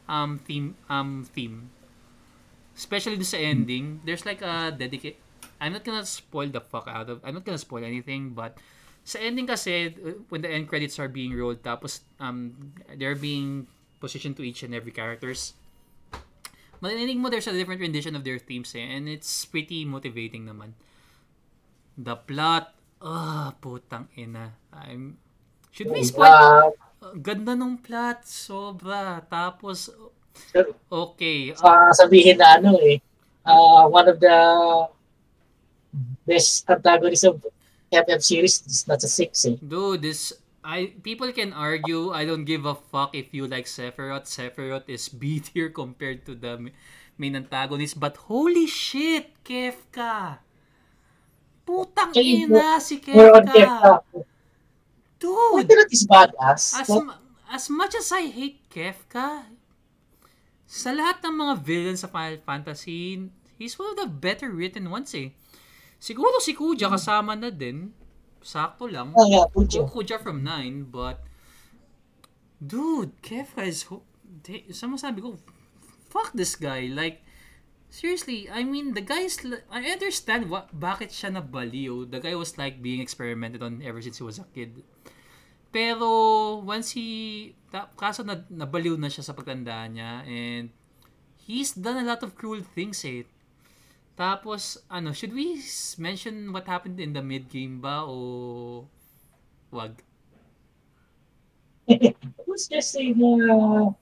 um 0.05 0.37
theme 0.45 0.77
um 0.93 1.25
theme. 1.25 1.73
Especially 2.77 3.16
sa 3.25 3.41
ending, 3.41 4.05
there's 4.05 4.29
like 4.29 4.45
a 4.45 4.68
dedicate 4.77 5.16
I'm 5.62 5.73
not 5.73 5.87
gonna 5.87 6.05
spoil 6.05 6.51
the 6.51 6.61
fuck 6.61 6.91
out 6.91 7.09
of 7.09 7.23
I'm 7.23 7.39
not 7.39 7.49
gonna 7.49 7.57
spoil 7.57 7.87
anything 7.87 8.35
but 8.35 8.59
sa 9.07 9.23
ending 9.23 9.47
kasi 9.47 9.95
uh, 9.95 10.18
when 10.29 10.43
the 10.43 10.51
end 10.51 10.66
credits 10.66 10.99
are 10.99 11.09
being 11.09 11.33
rolled 11.33 11.62
tapos 11.62 12.03
um 12.18 12.75
they're 12.99 13.18
being 13.18 13.70
positioned 14.03 14.35
to 14.39 14.43
each 14.43 14.66
and 14.66 14.75
every 14.75 14.91
characters 14.91 15.55
marinig 16.83 17.18
mo 17.18 17.31
there's 17.31 17.47
a 17.47 17.55
different 17.55 17.79
rendition 17.79 18.18
of 18.18 18.27
their 18.27 18.43
themes 18.43 18.75
eh, 18.75 18.83
and 18.83 19.07
it's 19.07 19.47
pretty 19.47 19.87
motivating 19.87 20.51
naman 20.51 20.75
the 21.95 22.18
plot 22.27 22.75
ah 23.03 23.50
putang 23.59 24.07
ina 24.14 24.55
I'm 24.70 25.18
should 25.74 25.90
we 25.90 26.07
spoil 26.07 26.72
ganda 27.18 27.59
nung 27.59 27.82
plot 27.82 28.22
sobra 28.22 29.20
tapos 29.26 29.90
okay 30.86 31.50
uh, 31.59 31.90
sabihin 31.92 32.38
na 32.38 32.62
ano 32.62 32.78
eh, 32.78 33.03
uh, 33.44 33.84
one 33.90 34.07
of 34.07 34.22
the 34.22 34.38
best 36.24 36.64
antagonists 36.70 37.26
of 37.26 37.42
FF 37.92 38.20
series 38.24 38.64
is 38.64 38.88
not 38.88 39.05
a 39.05 39.09
6 39.09 39.44
eh. 39.44 39.57
Dude, 39.61 40.00
this 40.00 40.32
I 40.64 40.96
people 41.03 41.28
can 41.34 41.53
argue 41.53 42.14
I 42.14 42.24
don't 42.24 42.48
give 42.48 42.64
a 42.64 42.74
fuck 42.74 43.12
if 43.12 43.34
you 43.36 43.44
like 43.44 43.68
Sephiroth. 43.68 44.30
Sephiroth 44.30 44.88
is 44.88 45.11
B 45.20 45.42
tier 45.44 45.68
compared 45.68 46.24
to 46.24 46.32
the 46.32 46.57
ma- 46.57 46.74
main 47.18 47.36
antagonist, 47.36 48.00
but 48.00 48.16
holy 48.30 48.64
shit, 48.64 49.36
Kefka. 49.44 50.40
Putang 51.73 52.12
ina 52.12 52.77
si 52.77 53.01
Kefka. 53.01 54.05
Dude, 55.16 55.64
Whether 55.64 55.89
is 55.89 56.05
badass. 56.05 56.77
as 56.83 56.91
as 57.49 57.64
much 57.73 57.97
as 57.97 58.12
I 58.12 58.29
hate 58.29 58.61
Kefka, 58.68 59.49
sa 60.66 60.91
lahat 60.93 61.25
ng 61.25 61.33
mga 61.33 61.55
villains 61.64 62.01
sa 62.05 62.12
Final 62.12 62.41
Fantasy, 62.45 63.25
he's 63.57 63.79
one 63.81 63.93
of 63.93 63.99
the 63.99 64.09
better 64.09 64.53
written 64.53 64.93
ones 64.93 65.16
eh. 65.16 65.33
Siguro 65.97 66.43
si 66.43 66.53
Kuja 66.53 66.91
kasama 66.91 67.33
na 67.33 67.49
din. 67.49 67.95
Sakto 68.43 68.91
lang. 68.91 69.14
Ah, 69.14 69.23
yeah, 69.25 69.47
Pucho. 69.47 69.87
Kuja 69.87 70.18
from 70.18 70.43
9, 70.43 70.91
but 70.91 71.23
dude, 72.59 73.14
Kefka 73.23 73.62
is 73.62 73.87
ho- 73.87 74.03
de- 74.43 74.66
sabi 74.75 75.23
ko, 75.23 75.39
fuck 76.11 76.35
this 76.35 76.59
guy. 76.59 76.91
Like, 76.91 77.22
seriously, 77.93 78.49
I 78.49 78.64
mean, 78.64 78.97
the 78.97 79.05
guy 79.05 79.28
is, 79.28 79.36
I 79.70 79.84
understand 79.93 80.49
what, 80.49 80.72
bakit 80.72 81.12
siya 81.12 81.36
nabaliw. 81.36 82.09
The 82.09 82.24
guy 82.24 82.34
was 82.34 82.57
like 82.57 82.80
being 82.80 83.05
experimented 83.05 83.62
on 83.62 83.84
ever 83.84 84.01
since 84.01 84.16
he 84.16 84.24
was 84.24 84.40
a 84.40 84.49
kid. 84.57 84.80
Pero, 85.68 86.64
once 86.64 86.97
he, 86.97 87.53
kaso 87.97 88.24
na, 88.24 88.40
nabaliw 88.49 88.97
na 88.97 89.12
siya 89.12 89.28
sa 89.28 89.36
pagtanda 89.36 89.84
niya, 89.93 90.24
and 90.24 90.72
he's 91.36 91.76
done 91.76 92.01
a 92.01 92.09
lot 92.09 92.24
of 92.24 92.32
cruel 92.32 92.64
things 92.64 93.05
eh. 93.05 93.28
Tapos, 94.16 94.80
ano, 94.88 95.12
should 95.12 95.36
we 95.36 95.61
mention 96.01 96.53
what 96.53 96.64
happened 96.64 96.97
in 96.97 97.12
the 97.12 97.20
mid-game 97.24 97.80
ba 97.80 98.05
o 98.09 98.88
wag? 99.68 100.01
Who's 102.45 102.68
just 102.68 102.93
saying 102.93 103.20
uh, 103.20 103.93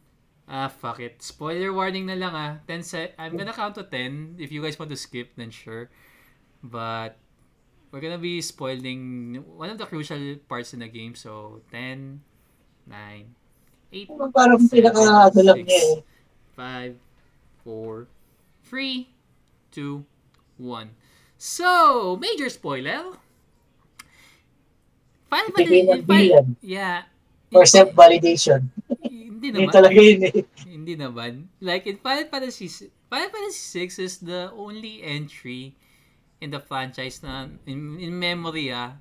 Ah, 0.51 0.67
fuck 0.67 0.99
it. 0.99 1.23
Spoiler 1.23 1.71
warning 1.71 2.11
na 2.11 2.19
lang 2.19 2.35
ah. 2.35 2.59
10 2.67 2.83
se- 2.83 3.15
I'm 3.15 3.39
gonna 3.39 3.55
count 3.55 3.79
to 3.79 3.87
10. 3.87 4.35
If 4.43 4.51
you 4.51 4.59
guys 4.59 4.75
want 4.75 4.91
to 4.91 4.99
skip, 4.99 5.39
then 5.39 5.55
sure. 5.55 5.87
But, 6.59 7.15
we're 7.95 8.03
gonna 8.03 8.19
be 8.19 8.43
spoiling 8.43 9.39
one 9.47 9.71
of 9.71 9.79
the 9.79 9.87
crucial 9.87 10.19
parts 10.51 10.75
in 10.75 10.83
the 10.83 10.91
game. 10.91 11.15
So, 11.15 11.63
10, 11.71 12.19
9, 12.83 13.31
8, 13.95 14.11
parang 14.35 14.67
pinaka 14.67 15.31
ano 15.31 15.39
lang 15.39 15.63
Six. 15.63 15.71
niya 15.71 15.81
eh. 15.87 15.97
5, 16.59 16.99
4, 17.63 18.11
3, 18.67 19.07
2, 19.71 20.03
1. 20.59 20.91
So, 21.39 22.19
major 22.19 22.51
spoiler. 22.51 23.15
Final 25.31 25.51
villain 25.55 26.59
Yeah. 26.59 27.07
For 27.51 27.67
self-validation. 27.67 28.71
Hindi 29.05 29.51
Hindi 29.51 29.67
naman. 29.67 29.73
talaga 29.73 29.99
yun 29.99 30.21
eh. 30.31 30.35
Hindi 30.69 30.95
naman. 30.95 31.33
Like, 31.59 31.89
in 31.89 31.99
Final 31.99 32.29
Fantasy, 32.29 32.69
Final 33.11 33.31
Fantasy 33.33 33.89
6 33.89 33.99
is 33.99 34.15
the 34.23 34.53
only 34.55 35.03
entry 35.03 35.75
in 36.41 36.51
the 36.51 36.61
franchise 36.61 37.21
na 37.21 37.49
in, 37.69 38.01
in 38.01 38.17
memory 38.17 38.73
ah 38.73 38.97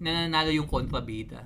na 0.00 0.28
nanalo 0.28 0.52
yung 0.52 0.68
kontrabida. 0.68 1.40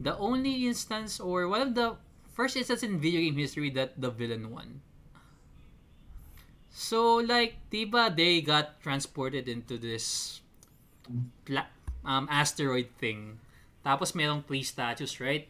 The 0.00 0.16
only 0.16 0.66
instance 0.66 1.20
or 1.20 1.46
one 1.46 1.62
of 1.62 1.74
the 1.76 1.94
first 2.32 2.56
instance 2.56 2.82
in 2.82 2.98
video 2.98 3.20
game 3.20 3.36
history 3.36 3.70
that 3.76 4.00
the 4.00 4.10
villain 4.10 4.48
won. 4.50 4.80
So 6.72 7.20
like, 7.20 7.58
diba 7.70 8.08
they 8.14 8.40
got 8.40 8.80
transported 8.80 9.46
into 9.46 9.76
this 9.76 10.40
pla- 11.44 11.70
um, 12.02 12.26
asteroid 12.30 12.88
thing. 12.98 13.38
Tapos 13.80 14.12
merong 14.12 14.44
three 14.44 14.64
statues, 14.64 15.16
right? 15.20 15.48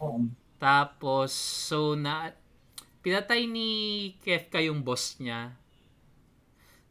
Oo. 0.00 0.28
Tapos, 0.56 1.32
so 1.36 1.92
na, 1.92 2.32
pinatay 3.04 3.44
ni 3.44 3.68
Kefka 4.24 4.64
yung 4.64 4.80
boss 4.80 5.20
niya. 5.20 5.52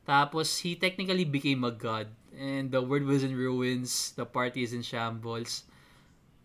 Tapos, 0.05 0.61
he 0.61 0.77
technically 0.77 1.25
became 1.25 1.65
a 1.65 1.73
god. 1.73 2.13
And 2.37 2.69
the 2.69 2.81
world 2.81 3.09
was 3.09 3.25
in 3.25 3.33
ruins. 3.33 4.13
The 4.13 4.29
party 4.29 4.61
is 4.61 4.69
in 4.69 4.85
shambles. 4.85 5.65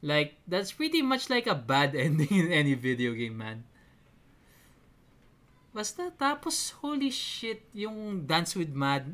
Like, 0.01 0.41
that's 0.49 0.73
pretty 0.73 1.05
much 1.05 1.29
like 1.29 1.45
a 1.45 1.55
bad 1.55 1.93
ending 1.99 2.33
in 2.33 2.49
any 2.49 2.73
video 2.73 3.13
game, 3.13 3.37
man. 3.37 3.69
Basta, 5.77 6.09
tapos, 6.17 6.73
holy 6.81 7.13
shit, 7.13 7.63
yung 7.77 8.25
Dance 8.25 8.57
with 8.57 8.73
Mad. 8.73 9.13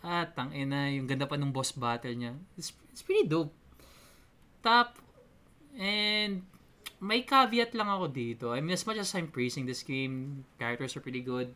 Ah, 0.00 0.24
tangina, 0.24 0.88
yung 0.90 1.06
ganda 1.06 1.28
pa 1.28 1.36
ng 1.36 1.52
boss 1.52 1.70
battle 1.70 2.16
niya. 2.16 2.32
It's, 2.56 2.72
it's 2.94 3.02
pretty 3.02 3.26
dope. 3.26 3.50
Tap, 4.62 4.94
and 5.74 6.46
may 7.02 7.26
caveat 7.26 7.74
lang 7.74 7.90
ako 7.90 8.06
dito. 8.06 8.54
I 8.54 8.62
mean, 8.62 8.78
as 8.78 8.86
much 8.86 9.02
as 9.02 9.10
I'm 9.18 9.26
praising 9.34 9.66
this 9.66 9.82
game, 9.82 10.46
characters 10.62 10.94
are 10.94 11.02
pretty 11.02 11.26
good. 11.26 11.50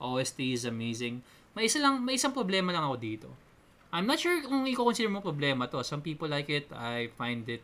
OST 0.00 0.40
is 0.56 0.64
amazing. 0.64 1.20
May 1.52 1.68
isa 1.68 1.84
lang, 1.84 2.00
may 2.00 2.16
isang 2.16 2.32
problema 2.32 2.72
lang 2.72 2.88
ako 2.88 2.96
dito. 2.96 3.28
I'm 3.92 4.08
not 4.08 4.16
sure 4.16 4.40
kung 4.40 4.64
i-consider 4.64 5.12
mo 5.12 5.20
problema 5.20 5.68
to. 5.68 5.84
Some 5.84 6.00
people 6.00 6.32
like 6.32 6.48
it. 6.48 6.72
I 6.72 7.12
find 7.20 7.44
it 7.44 7.60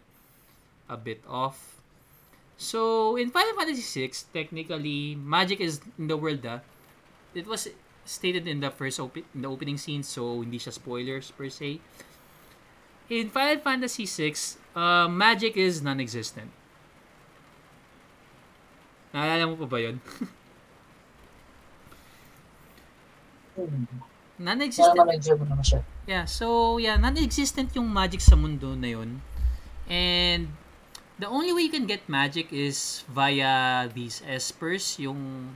a 0.92 1.00
bit 1.00 1.24
off. 1.24 1.80
So, 2.60 3.16
in 3.16 3.32
Final 3.32 3.56
Fantasy 3.56 3.82
VI, 3.82 4.12
technically, 4.30 5.16
magic 5.16 5.58
is 5.64 5.80
in 5.96 6.06
the 6.06 6.20
world, 6.20 6.44
ah. 6.44 6.60
It 7.34 7.48
was 7.48 7.66
stated 8.04 8.46
in 8.46 8.60
the 8.60 8.70
first 8.70 9.00
open, 9.00 9.24
in 9.34 9.42
the 9.42 9.50
opening 9.50 9.80
scene, 9.80 10.04
so 10.04 10.44
hindi 10.44 10.60
siya 10.60 10.70
spoilers 10.70 11.32
per 11.32 11.48
se. 11.50 11.80
In 13.10 13.28
Final 13.28 13.60
Fantasy 13.60 14.06
VI, 14.06 14.32
uh, 14.74 15.08
magic 15.08 15.56
is 15.56 15.82
non-existent. 15.82 16.48
Naalala 19.12 19.44
mo 19.46 19.54
pa 19.60 19.66
ba 19.68 19.78
yun? 19.78 20.00
Non-existent. 24.34 24.98
Yeah, 26.10 26.26
so 26.26 26.78
yeah, 26.82 26.98
non-existent 26.98 27.70
yung 27.78 27.86
magic 27.86 28.18
sa 28.18 28.34
mundo 28.34 28.74
na 28.74 28.90
yun. 28.90 29.22
And 29.86 30.50
the 31.22 31.30
only 31.30 31.54
way 31.54 31.70
you 31.70 31.72
can 31.72 31.86
get 31.86 32.08
magic 32.10 32.50
is 32.50 33.06
via 33.06 33.86
these 33.94 34.26
espers, 34.26 34.98
yung 34.98 35.54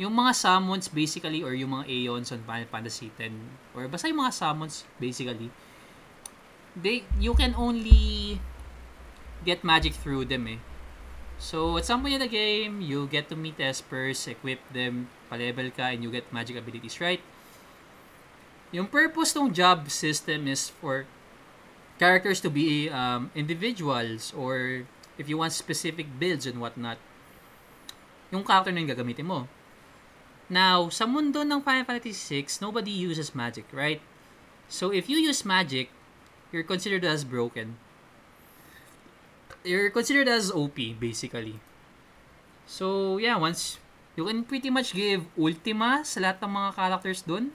yung 0.00 0.16
mga 0.16 0.32
summons 0.32 0.88
basically 0.88 1.44
or 1.44 1.52
yung 1.52 1.76
mga 1.76 1.84
aeons 1.86 2.32
on 2.32 2.40
Final 2.48 2.64
Fantasy 2.72 3.12
10 3.20 3.76
or 3.76 3.84
basta 3.84 4.08
yung 4.08 4.24
mga 4.24 4.32
summons 4.32 4.88
basically 4.96 5.52
they 6.76 7.04
you 7.18 7.34
can 7.34 7.54
only 7.56 8.40
get 9.44 9.64
magic 9.64 9.94
through 9.94 10.26
them 10.26 10.46
eh. 10.48 10.60
So 11.40 11.80
at 11.80 11.88
some 11.88 12.04
point 12.04 12.20
in 12.20 12.20
the 12.20 12.28
game, 12.28 12.84
you 12.84 13.08
get 13.08 13.32
to 13.32 13.36
meet 13.36 13.56
espers, 13.56 14.28
equip 14.28 14.60
them, 14.72 15.08
pa-level 15.32 15.72
ka 15.72 15.88
and 15.96 16.04
you 16.04 16.12
get 16.12 16.28
magic 16.28 16.60
abilities, 16.60 17.00
right? 17.00 17.24
Yung 18.70 18.86
purpose 18.86 19.32
ng 19.32 19.50
job 19.50 19.88
system 19.88 20.46
is 20.46 20.68
for 20.68 21.08
characters 21.96 22.44
to 22.44 22.52
be 22.52 22.92
um, 22.92 23.32
individuals 23.34 24.36
or 24.36 24.84
if 25.16 25.28
you 25.28 25.40
want 25.40 25.56
specific 25.56 26.06
builds 26.20 26.44
and 26.44 26.60
whatnot, 26.60 27.00
yung 28.28 28.44
character 28.44 28.70
na 28.70 28.84
yung 28.84 28.92
gagamitin 28.92 29.26
mo. 29.26 29.48
Now, 30.50 30.90
sa 30.90 31.06
mundo 31.06 31.40
ng 31.40 31.62
Final 31.62 31.86
Fantasy 31.86 32.42
VI, 32.42 32.58
nobody 32.60 32.90
uses 32.90 33.34
magic, 33.34 33.70
right? 33.72 34.02
So, 34.66 34.90
if 34.90 35.06
you 35.06 35.18
use 35.18 35.46
magic, 35.46 35.90
you're 36.52 36.66
considered 36.66 37.04
as 37.04 37.24
broken. 37.24 37.78
You're 39.62 39.90
considered 39.90 40.28
as 40.28 40.50
OP, 40.50 40.76
basically. 40.98 41.60
So, 42.66 43.18
yeah, 43.18 43.36
once 43.36 43.78
you 44.16 44.26
can 44.26 44.44
pretty 44.44 44.70
much 44.70 44.92
give 44.92 45.26
ultima 45.38 46.02
sa 46.02 46.20
lahat 46.20 46.42
ng 46.42 46.52
mga 46.52 46.70
characters 46.74 47.22
dun. 47.22 47.54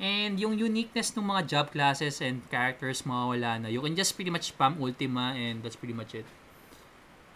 And 0.00 0.40
yung 0.40 0.56
uniqueness 0.56 1.12
ng 1.12 1.28
mga 1.28 1.42
job 1.44 1.66
classes 1.76 2.24
and 2.24 2.40
characters 2.48 3.04
mawawala 3.04 3.60
na. 3.60 3.68
You 3.68 3.84
can 3.84 3.92
just 3.92 4.16
pretty 4.16 4.32
much 4.32 4.56
spam 4.56 4.80
ultima 4.80 5.36
and 5.36 5.60
that's 5.60 5.76
pretty 5.76 5.92
much 5.92 6.16
it. 6.16 6.24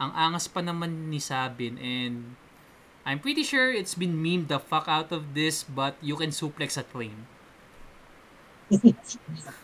Ang 0.01 0.17
angas 0.17 0.49
pa 0.49 0.65
naman 0.65 1.13
ni 1.13 1.21
Sabin 1.21 1.77
and 1.77 2.41
I'm 3.05 3.21
pretty 3.21 3.45
sure 3.45 3.69
it's 3.69 3.93
been 3.93 4.17
memed 4.17 4.49
the 4.49 4.57
fuck 4.57 4.89
out 4.89 5.13
of 5.13 5.37
this 5.37 5.61
but 5.61 6.01
you 6.01 6.17
can 6.17 6.33
suplex 6.33 6.81
a 6.81 6.89
train. 6.89 7.29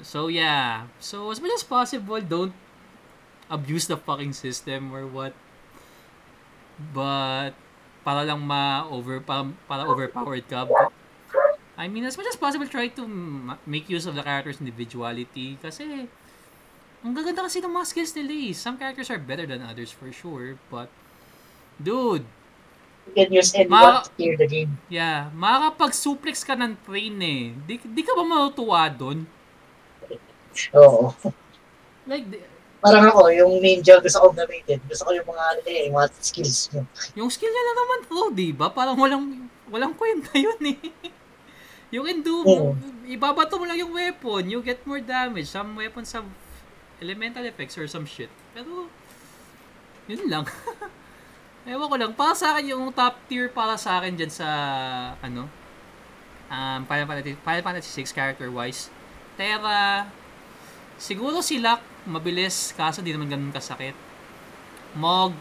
So 0.00 0.32
yeah. 0.32 0.88
So 0.96 1.28
as 1.28 1.40
much 1.40 1.52
as 1.52 1.62
possible, 1.62 2.20
don't 2.24 2.56
abuse 3.52 3.84
the 3.84 4.00
fucking 4.00 4.32
system 4.32 4.88
or 4.88 5.04
what. 5.04 5.36
But 6.96 7.52
para 8.02 8.24
lang 8.24 8.42
ma-over 8.42 9.20
para, 9.20 9.46
para 9.68 9.84
overpowered 9.84 10.48
ka. 10.48 10.64
But, 10.66 10.90
I 11.76 11.86
mean, 11.88 12.04
as 12.04 12.16
much 12.16 12.26
as 12.26 12.36
possible, 12.36 12.66
try 12.66 12.88
to 12.96 13.04
ma- 13.06 13.60
make 13.68 13.88
use 13.88 14.08
of 14.08 14.16
the 14.16 14.24
character's 14.24 14.58
individuality 14.58 15.56
kasi 15.60 16.08
ang 17.02 17.12
gaganda 17.14 17.44
kasi 17.46 17.58
ng 17.60 17.70
mga 17.70 17.86
skills 17.86 18.12
nila 18.16 18.32
eh. 18.32 18.52
Some 18.54 18.76
characters 18.80 19.10
are 19.10 19.20
better 19.20 19.46
than 19.46 19.62
others 19.62 19.90
for 19.90 20.10
sure, 20.10 20.56
but 20.70 20.88
dude, 21.76 22.24
You 23.02 23.18
can 23.18 23.34
use 23.34 23.50
anyone 23.58 24.06
to 24.06 24.10
clear 24.14 24.38
the 24.38 24.46
game. 24.46 24.78
yeah, 24.86 25.26
makakapag-suplex 25.34 26.46
ka 26.46 26.54
ng 26.54 26.78
train 26.86 27.18
eh. 27.18 27.50
Di, 27.66 27.74
di 27.82 28.02
ka 28.06 28.14
ba 28.14 28.22
matutuwa 28.22 28.86
doon? 28.86 29.26
Oo. 30.76 31.14
Like, 32.06 32.26
Parang 32.82 33.06
ako, 33.14 33.30
yung 33.30 33.62
ninja 33.62 34.02
gusto 34.02 34.18
ko 34.18 34.26
gamitin. 34.34 34.82
Gusto 34.90 35.06
ko 35.06 35.10
yung 35.14 35.28
mga, 35.30 35.44
ano 35.54 35.60
eh, 35.70 35.86
yung 35.86 35.94
mga 36.02 36.08
skills 36.18 36.74
mo. 36.74 36.82
Yung 37.14 37.30
skill 37.30 37.54
niya 37.54 37.62
na 37.62 37.74
naman 37.78 37.98
pro, 38.10 38.22
di 38.34 38.50
ba? 38.50 38.74
Parang 38.74 38.98
walang 38.98 39.46
walang 39.70 39.94
kwenta 39.94 40.34
yun 40.34 40.58
eh. 40.66 40.82
You 41.94 42.02
can 42.08 42.24
do, 42.24 42.40
Oo. 42.42 42.72
ibabato 43.04 43.60
mo 43.60 43.68
lang 43.68 43.76
yung 43.76 43.92
weapon, 43.92 44.48
you 44.48 44.64
get 44.64 44.80
more 44.88 44.98
damage. 44.98 45.44
Some 45.44 45.76
weapons 45.76 46.08
have 46.16 46.24
elemental 47.04 47.44
effects 47.44 47.76
or 47.76 47.84
some 47.84 48.08
shit. 48.08 48.32
Pero, 48.56 48.88
yun 50.08 50.24
lang. 50.24 50.48
Ewan 51.68 51.86
ko 51.92 51.96
lang. 52.00 52.12
Para 52.16 52.32
sa 52.32 52.56
akin, 52.56 52.72
yung 52.72 52.88
top 52.96 53.20
tier 53.28 53.52
para 53.52 53.76
sa 53.76 54.00
akin 54.00 54.16
dyan 54.16 54.32
sa, 54.32 54.48
ano, 55.20 55.52
um, 56.48 56.80
Final 56.88 57.06
Fantasy, 57.06 57.36
Final 57.44 57.62
Fantasy 57.62 57.90
6 58.02 58.16
character-wise. 58.16 58.88
Terra, 59.36 60.08
siguro 61.02 61.42
si 61.42 61.58
Locke, 61.58 61.82
mabilis, 62.06 62.70
kaso 62.78 63.02
di 63.02 63.10
naman 63.10 63.26
ganun 63.26 63.50
kasakit. 63.50 63.98
Mog, 64.94 65.34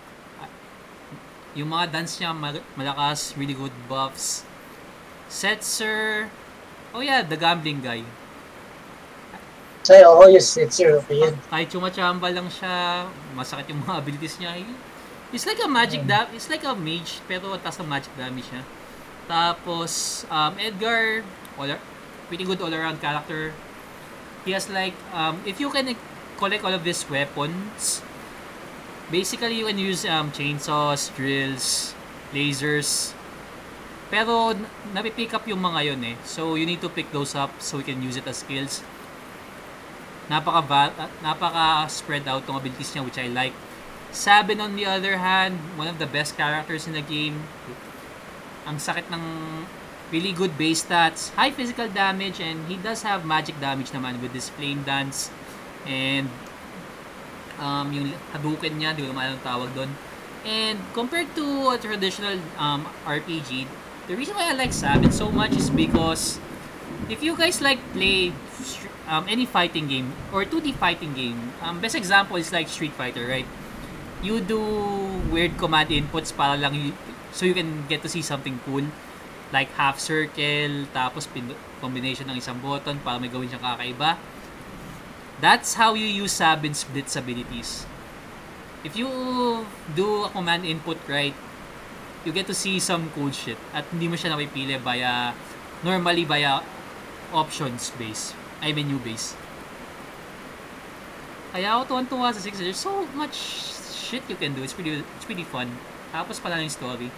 yung 1.53 1.70
mga 1.70 1.93
dance 1.93 2.18
niya 2.18 2.34
mal- 2.34 2.66
malakas, 2.74 3.38
really 3.38 3.53
good 3.53 3.74
buffs. 3.86 4.41
Setzer, 5.30 6.34
oh 6.97 7.05
yeah, 7.05 7.22
the 7.22 7.38
gambling 7.38 7.86
guy. 7.86 8.01
So, 9.86 9.97
oo, 9.97 10.30
yes, 10.30 10.57
it's 10.57 10.78
your 10.78 11.01
opinion. 11.01 11.38
Kahit 11.49 11.74
chumachamba 11.74 12.30
lang 12.30 12.49
siya, 12.49 13.05
masakit 13.34 13.70
yung 13.70 13.82
mga 13.86 13.97
abilities 14.01 14.38
niya. 14.41 14.57
It's 15.32 15.47
like 15.47 15.62
a 15.64 15.70
magic 15.70 16.03
da 16.03 16.28
it's 16.36 16.51
like 16.51 16.62
a 16.68 16.76
mage, 16.76 17.24
pero 17.24 17.55
taas 17.55 17.80
ng 17.80 17.88
magic 17.88 18.12
damage 18.20 18.49
niya. 18.51 18.64
Tapos, 19.32 20.24
um, 20.28 20.53
Edgar, 20.59 21.24
all, 21.55 21.72
pretty 22.28 22.43
good 22.43 22.59
all-around 22.59 22.99
character. 22.99 23.55
He 24.46 24.52
has 24.52 24.70
like, 24.70 24.98
um, 25.14 25.42
if 25.46 25.60
you 25.60 25.70
can 25.70 25.96
collect 26.38 26.64
all 26.66 26.74
of 26.74 26.84
these 26.84 27.08
weapons, 27.10 28.02
basically 29.12 29.60
you 29.60 29.68
can 29.68 29.78
use 29.78 30.06
um, 30.06 30.32
chainsaws, 30.32 31.14
drills, 31.16 31.94
lasers, 32.34 33.14
pero 34.12 34.52
napipick 34.92 35.32
up 35.32 35.48
yung 35.48 35.64
mga 35.64 35.94
yun 35.94 36.02
eh. 36.04 36.16
So 36.28 36.60
you 36.60 36.68
need 36.68 36.84
to 36.84 36.89
pick 36.92 37.14
those 37.16 37.32
up 37.32 37.56
so 37.64 37.80
you 37.80 37.88
can 37.88 38.04
use 38.04 38.20
it 38.20 38.28
as 38.28 38.44
skills. 38.44 38.84
Napaka 40.28 40.60
uh, 40.68 41.08
napaka 41.24 41.88
spread 41.88 42.28
out 42.28 42.44
ng 42.44 42.56
abilities 42.56 42.92
niya 42.92 43.04
which 43.08 43.20
I 43.20 43.32
like. 43.32 43.56
Sabin 44.12 44.60
on 44.60 44.76
the 44.76 44.84
other 44.84 45.24
hand, 45.24 45.56
one 45.80 45.88
of 45.88 45.96
the 45.96 46.08
best 46.08 46.36
characters 46.36 46.84
in 46.88 46.92
the 46.92 47.04
game. 47.04 47.48
Ang 48.68 48.84
sakit 48.84 49.08
ng 49.08 49.24
really 50.12 50.32
good 50.36 50.57
base 50.57 50.84
stats, 50.84 51.32
high 51.36 51.51
physical 51.51 51.88
damage, 51.88 52.39
and 52.39 52.68
he 52.68 52.76
does 52.76 53.01
have 53.03 53.26
magic 53.26 53.59
damage 53.59 53.91
naman 53.95 54.22
with 54.22 54.36
his 54.36 54.51
flame 54.51 54.84
dance 54.84 55.32
and 55.88 56.30
um, 57.57 57.93
yung 57.93 58.12
Hadouken 58.36 58.78
niya, 58.78 58.91
di 58.91 59.05
ko 59.07 59.16
naman 59.16 59.38
ang 59.38 59.43
tawag 59.45 59.72
doon. 59.72 59.89
And 60.41 60.82
compared 60.97 61.30
to 61.38 61.45
a 61.72 61.78
traditional 61.78 62.41
um, 62.57 62.89
RPG, 63.05 63.70
the 64.09 64.18
reason 64.18 64.34
why 64.34 64.49
I 64.49 64.53
like 64.57 64.74
Sabin 64.74 65.14
so 65.14 65.30
much 65.30 65.53
is 65.53 65.70
because 65.70 66.41
if 67.07 67.22
you 67.22 67.38
guys 67.38 67.62
like 67.62 67.78
play 67.93 68.34
um, 69.07 69.30
any 69.30 69.45
fighting 69.45 69.88
game 69.88 70.12
or 70.34 70.43
2D 70.43 70.76
fighting 70.76 71.14
game, 71.14 71.53
um, 71.62 71.80
best 71.80 71.93
example 71.93 72.36
is 72.36 72.51
like 72.51 72.68
Street 72.68 72.91
Fighter, 72.97 73.28
right? 73.30 73.45
You 74.26 74.41
do 74.41 74.59
weird 75.30 75.57
command 75.57 75.89
inputs 75.89 76.34
para 76.34 76.57
lang 76.57 76.74
you, 76.74 76.93
so 77.32 77.45
you 77.45 77.53
can 77.53 77.86
get 77.88 78.01
to 78.01 78.09
see 78.09 78.22
something 78.22 78.59
cool. 78.66 78.86
Like 79.52 79.76
half 79.76 79.99
circle, 79.99 80.88
tapos 80.95 81.28
combination 81.84 82.32
ng 82.32 82.39
isang 82.39 82.58
button 82.64 83.04
para 83.04 83.20
may 83.20 83.28
gawin 83.28 83.52
siyang 83.52 83.64
kakaiba. 83.64 84.16
That's 85.43 85.76
how 85.76 85.97
you 85.97 86.08
use 86.08 86.32
Sabin's 86.32 86.88
Blitz 86.88 87.20
abilities. 87.20 87.84
If 88.88 88.95
you 88.95 89.10
do 89.93 90.26
a 90.26 90.30
command 90.32 90.64
input 90.64 90.97
right, 91.06 91.36
you 92.24 92.32
get 92.32 92.47
to 92.47 92.56
see 92.56 92.80
some 92.80 93.10
cool 93.18 93.34
shit 93.34 93.58
at 93.74 93.86
hindi 93.89 94.08
mo 94.08 94.16
siya 94.16 94.34
napipili 94.34 94.78
via 94.78 95.34
normally 95.82 96.24
via 96.24 96.62
options 97.34 97.89
base. 97.97 98.38
I 98.62 98.72
menu 98.72 99.02
base. 99.02 99.34
Kaya 101.52 101.76
ako 101.76 101.97
tuwan-tuwa 101.97 102.32
sa 102.32 102.39
6 102.39 102.62
there's 102.62 102.80
so 102.80 103.04
much 103.18 103.36
shit 103.91 104.24
you 104.30 104.38
can 104.38 104.54
do. 104.54 104.62
It's 104.62 104.78
pretty 104.78 105.02
it's 105.02 105.26
pretty 105.26 105.43
fun. 105.43 105.74
Tapos 106.14 106.38
pala 106.38 106.62
yung 106.62 106.72
story 106.72 107.10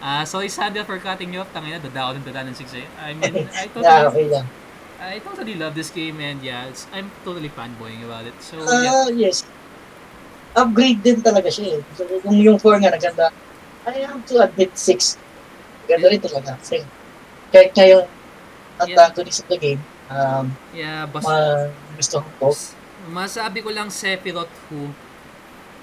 uh, 0.00 0.24
sorry 0.24 0.48
Sandra 0.48 0.84
for 0.84 0.98
cutting 0.98 1.32
you 1.32 1.40
off. 1.40 1.50
Tangina, 1.52 1.78
dada 1.78 2.10
ako 2.10 2.20
ng 2.20 2.24
dada 2.24 2.40
ng 2.44 2.56
6 2.56 2.74
I 3.00 3.14
mean, 3.14 3.48
I 3.60 3.66
totally, 3.68 3.84
yeah, 3.86 4.08
okay 4.08 4.26
lang. 4.28 4.46
I 4.96 5.20
totally 5.20 5.54
love 5.54 5.76
this 5.76 5.92
game 5.92 6.20
and 6.20 6.40
yeah, 6.40 6.66
it's, 6.66 6.88
I'm 6.90 7.12
totally 7.20 7.52
fanboying 7.52 8.00
about 8.02 8.24
it. 8.24 8.36
So, 8.40 8.56
Uh, 8.64 8.80
yeah. 8.80 9.08
yes. 9.12 9.44
Upgrade 10.56 11.04
din 11.04 11.20
talaga 11.20 11.52
siya 11.52 11.76
eh. 11.76 11.80
So, 11.92 12.08
kung 12.24 12.32
yung 12.40 12.56
4 12.56 12.80
nga 12.80 12.88
naganda, 12.88 13.28
I 13.84 14.08
have 14.08 14.24
to 14.26 14.40
admit 14.40 14.72
6. 14.72 15.20
Ganda 15.84 16.08
rin 16.08 16.18
talaga. 16.18 16.56
Kasi 16.56 16.80
kahit 17.52 17.76
nga 17.76 17.84
yung 17.84 18.08
antagonist 18.80 19.44
of 19.44 19.48
the 19.52 19.58
game, 19.60 19.80
um, 20.08 20.48
Yeah, 20.72 21.04
bas- 21.06 21.24
ma 21.24 21.68
gusto 21.94 22.24
ko 22.24 22.28
po. 22.40 22.48
Masabi 23.06 23.60
ko 23.60 23.70
lang 23.70 23.92
Sephiroth 23.92 24.50
who 24.68 24.90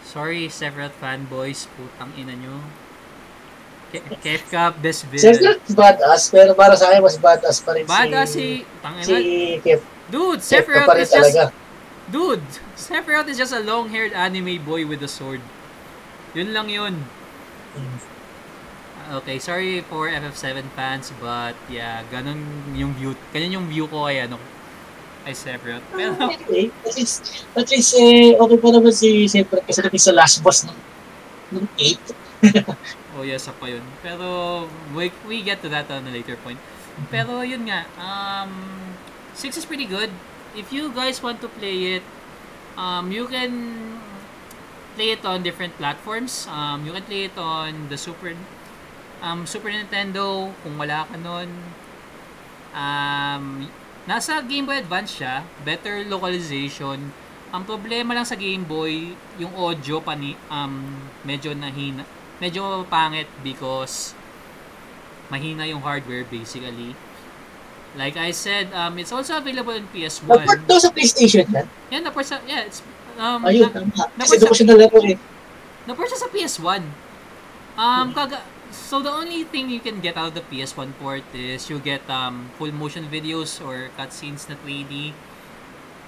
Sorry, 0.04 0.46
Sephiroth 0.52 0.94
fanboys, 1.00 1.66
putang 1.74 2.12
ina 2.14 2.36
nyo. 2.36 2.60
Ke- 3.94 4.18
Kefka, 4.18 4.74
best 4.82 5.06
villain. 5.06 5.38
Sephiroth 5.38 5.70
badass, 5.78 6.34
pero 6.34 6.58
para 6.58 6.74
sa 6.74 6.90
akin 6.90 7.06
mas 7.06 7.18
badass 7.22 7.62
pa 7.62 7.78
rin 7.78 7.86
Badass 7.86 8.34
si, 8.34 8.66
si... 8.66 8.82
Tangina. 8.82 9.06
si 9.06 9.18
Kef. 9.62 9.82
Dude, 10.10 10.42
Sephiroth 10.42 10.98
is 10.98 11.14
just... 11.14 11.30
talaga. 11.30 11.54
Dude, 12.10 12.46
Sephiroth 12.74 13.30
is 13.30 13.38
just 13.38 13.54
a 13.54 13.62
long-haired 13.62 14.12
anime 14.18 14.58
boy 14.66 14.84
with 14.90 15.06
a 15.06 15.08
sword. 15.08 15.46
Yun 16.34 16.58
lang 16.58 16.74
yun. 16.74 17.06
Mm. 17.78 17.98
Okay, 19.22 19.38
sorry 19.38 19.86
for 19.86 20.10
FF7 20.10 20.74
fans, 20.74 21.14
but 21.22 21.54
yeah, 21.70 22.02
ganun 22.10 22.42
yung 22.74 22.98
view, 22.98 23.14
ganyan 23.30 23.62
yung 23.62 23.68
view 23.70 23.86
ko 23.86 24.10
kay 24.10 24.26
ano, 24.26 24.42
ay 25.30 25.38
Sephiroth. 25.38 25.86
Pero, 25.94 26.18
Anyway, 26.18 26.74
at 26.82 26.94
least, 26.98 27.46
at 27.54 27.68
least 27.70 27.94
eh, 27.94 28.34
okay 28.34 28.58
pa 28.58 28.70
naman 28.74 28.90
si 28.90 29.30
Sephiroth 29.30 29.70
kasi 29.70 30.02
sa 30.02 30.18
last 30.18 30.42
boss 30.42 30.66
ng, 30.66 30.80
ng 31.54 31.66
8. 31.78 32.23
oh 33.16 33.24
yes, 33.24 33.48
pa 33.48 33.68
yun. 33.68 33.84
Pero, 34.04 34.68
we, 34.92 35.12
we 35.28 35.42
get 35.42 35.62
to 35.64 35.70
that 35.70 35.88
on 35.92 36.08
a 36.08 36.12
later 36.12 36.36
point. 36.40 36.60
Pero, 37.10 37.42
yun 37.42 37.66
nga, 37.66 37.88
um, 37.98 38.52
6 39.34 39.58
is 39.58 39.66
pretty 39.66 39.86
good. 39.86 40.12
If 40.54 40.70
you 40.70 40.94
guys 40.94 41.24
want 41.24 41.42
to 41.42 41.50
play 41.50 41.98
it, 41.98 42.06
um, 42.78 43.10
you 43.12 43.26
can 43.26 43.54
play 44.96 45.12
it 45.18 45.26
on 45.26 45.42
different 45.42 45.74
platforms. 45.78 46.46
Um, 46.50 46.86
you 46.86 46.94
can 46.94 47.04
play 47.04 47.26
it 47.26 47.38
on 47.38 47.90
the 47.90 47.98
Super 47.98 48.38
um, 49.22 49.46
Super 49.48 49.74
Nintendo 49.74 50.54
kung 50.62 50.78
wala 50.78 51.08
ka 51.10 51.18
nun. 51.18 51.50
Um, 52.74 53.70
nasa 54.06 54.42
Game 54.46 54.70
Boy 54.70 54.82
Advance 54.82 55.22
siya, 55.22 55.46
better 55.66 56.06
localization. 56.06 57.14
Ang 57.54 57.64
problema 57.70 58.18
lang 58.18 58.26
sa 58.26 58.38
Game 58.38 58.66
Boy, 58.66 59.14
yung 59.38 59.54
audio 59.54 60.02
pani 60.02 60.34
um 60.50 60.98
medyo 61.22 61.54
nahina, 61.54 62.06
medyo 62.44 62.84
pangit 62.92 63.32
because 63.40 64.12
mahina 65.32 65.64
yung 65.64 65.80
hardware 65.80 66.28
basically. 66.28 66.92
Like 67.96 68.18
I 68.20 68.36
said, 68.36 68.74
um, 68.76 69.00
it's 69.00 69.14
also 69.14 69.38
available 69.38 69.72
in 69.72 69.88
PS1. 69.94 70.28
Nag-port 70.28 70.66
daw 70.68 70.82
sa 70.82 70.90
PlayStation 70.92 71.46
yan. 71.48 71.68
Yan, 71.94 72.02
na 72.02 72.12
sa, 72.26 72.42
yeah, 72.44 72.66
it's, 72.66 72.82
um, 73.22 73.46
Ayun, 73.46 73.70
na, 73.70 73.86
tama. 73.86 74.10
Kasi 74.18 74.42
doon 74.42 74.50
ko 74.50 74.56
siya 74.58 74.68
nalaro 74.74 75.00
eh. 75.06 75.18
na 75.86 75.94
siya 75.94 76.20
sa 76.20 76.28
PS1. 76.34 76.82
Um, 77.78 78.08
kaga, 78.18 78.42
so 78.74 78.98
the 78.98 79.14
only 79.14 79.46
thing 79.46 79.70
you 79.70 79.78
can 79.78 80.02
get 80.02 80.18
out 80.18 80.34
of 80.34 80.36
the 80.42 80.46
PS1 80.50 80.98
port 80.98 81.22
is 81.38 81.70
you 81.70 81.78
get 81.78 82.02
um, 82.10 82.50
full 82.58 82.74
motion 82.74 83.06
videos 83.14 83.62
or 83.62 83.94
cutscenes 83.94 84.50
na 84.50 84.58
3D. 84.66 85.14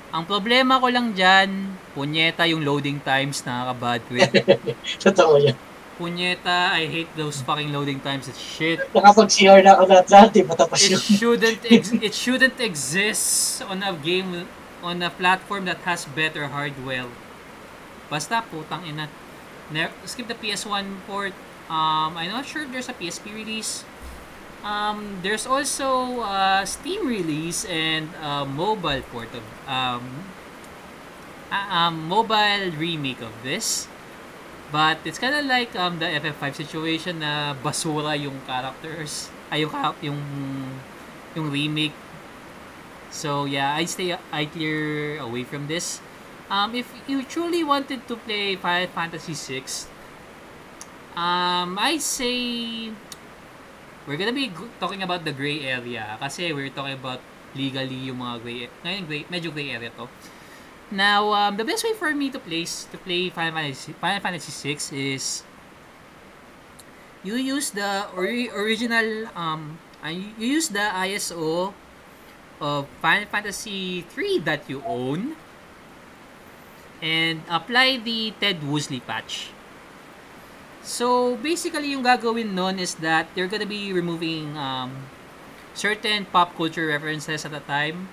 Ang 0.10 0.26
problema 0.26 0.82
ko 0.82 0.90
lang 0.90 1.14
dyan, 1.14 1.78
punyeta 1.94 2.50
yung 2.50 2.66
loading 2.66 2.98
times 2.98 3.46
nakaka-bad 3.46 4.02
trip. 4.10 4.32
Totoo 5.06 5.38
yan. 5.38 5.58
Punyeta, 5.98 6.72
I 6.72 6.86
hate 6.86 7.12
those 7.16 7.42
fucking 7.42 7.72
loading 7.72 8.00
times. 8.00 8.28
It's 8.28 8.40
shit. 8.40 8.80
Nakapag-CR 8.94 9.64
na 9.64 9.76
ako 9.80 9.84
lahat-lahat 9.92 10.32
eh. 10.38 10.44
Matapos 10.44 10.80
It 10.84 10.92
yun. 10.96 11.02
shouldn't 11.02 11.62
ex- 11.72 11.96
it 11.96 12.14
shouldn't 12.14 12.60
exist 12.60 13.62
on 13.66 13.82
a 13.82 13.92
game 13.98 14.46
on 14.84 15.02
a 15.02 15.10
platform 15.10 15.66
that 15.66 15.82
has 15.88 16.06
better 16.12 16.48
hardware. 16.48 17.08
Basta 18.08 18.46
putang 18.46 18.86
ina. 18.86 19.10
Ne- 19.74 19.90
skip 20.06 20.28
the 20.28 20.38
PS1 20.38 20.86
port. 21.10 21.34
Um, 21.66 22.14
I'm 22.14 22.30
not 22.30 22.46
sure 22.46 22.62
if 22.62 22.70
there's 22.70 22.90
a 22.90 22.94
PSP 22.94 23.34
release. 23.34 23.82
Um, 24.62 25.22
there's 25.26 25.46
also 25.46 26.22
a 26.22 26.62
Steam 26.66 27.06
release 27.06 27.66
and 27.66 28.10
a 28.22 28.46
mobile 28.46 29.02
port 29.10 29.30
of 29.34 29.46
um, 29.66 30.06
a- 31.50 31.70
um 31.74 32.06
mobile 32.06 32.70
remake 32.78 33.22
of 33.22 33.34
this. 33.42 33.88
But 34.76 35.00
it's 35.08 35.16
kind 35.16 35.32
of 35.32 35.48
like 35.48 35.72
um 35.80 36.04
the 36.04 36.12
FF5 36.20 36.68
situation 36.68 37.24
na 37.24 37.56
basura 37.56 38.12
yung 38.20 38.36
characters 38.44 39.32
ay 39.48 39.64
yung 39.64 39.72
yung 40.04 40.20
yung 41.32 41.48
remake. 41.48 41.96
So 43.08 43.48
yeah, 43.48 43.72
I 43.72 43.88
stay 43.88 44.12
I 44.36 44.44
clear 44.52 45.16
away 45.24 45.48
from 45.48 45.72
this. 45.72 46.04
Um 46.52 46.76
if 46.76 46.92
you 47.08 47.24
truly 47.24 47.64
wanted 47.64 48.04
to 48.12 48.20
play 48.28 48.60
Final 48.60 48.92
Fantasy 48.92 49.32
6, 49.32 49.88
um 51.16 51.80
I 51.80 51.96
say 51.96 52.92
we're 54.04 54.20
gonna 54.20 54.36
be 54.36 54.52
talking 54.84 55.08
about 55.08 55.24
the 55.24 55.32
gray 55.32 55.64
area 55.64 56.20
kasi 56.20 56.52
we're 56.52 56.76
talking 56.76 57.00
about 57.00 57.24
legally 57.56 58.12
yung 58.12 58.20
mga 58.20 58.36
gray 58.44 58.68
ngayon 58.84 59.04
gray, 59.08 59.24
medyo 59.32 59.56
gray 59.56 59.72
area 59.72 59.88
to. 59.96 60.12
Now, 60.92 61.34
um, 61.34 61.58
the 61.58 61.66
best 61.66 61.84
way 61.84 61.94
for 61.94 62.14
me 62.14 62.30
to 62.30 62.38
place 62.38 62.86
to 62.94 62.98
play 62.98 63.30
Final 63.30 63.58
Fantasy 63.58 63.94
Final 63.98 64.22
Fantasy 64.22 64.52
6 64.54 64.94
is 64.94 65.44
you 67.26 67.36
use 67.36 67.74
the 67.74 68.06
ori- 68.14 68.54
original 68.54 69.26
um 69.34 69.82
uh, 70.06 70.14
you 70.14 70.62
use 70.62 70.70
the 70.70 70.86
ISO 71.02 71.74
of 72.62 72.86
Final 73.02 73.26
Fantasy 73.26 74.06
3 74.14 74.46
that 74.46 74.70
you 74.70 74.86
own 74.86 75.34
and 77.02 77.42
apply 77.50 77.98
the 77.98 78.32
Ted 78.40 78.62
Woosley 78.62 79.02
patch. 79.02 79.50
So, 80.86 81.36
basically, 81.42 81.98
yung 81.98 82.06
gagawin 82.06 82.54
nun 82.54 82.78
is 82.78 82.94
that 83.02 83.26
they're 83.34 83.50
gonna 83.50 83.66
be 83.66 83.90
removing 83.90 84.54
um, 84.54 85.10
certain 85.74 86.30
pop 86.30 86.54
culture 86.56 86.86
references 86.86 87.44
at 87.44 87.52
a 87.58 87.60
time 87.66 88.08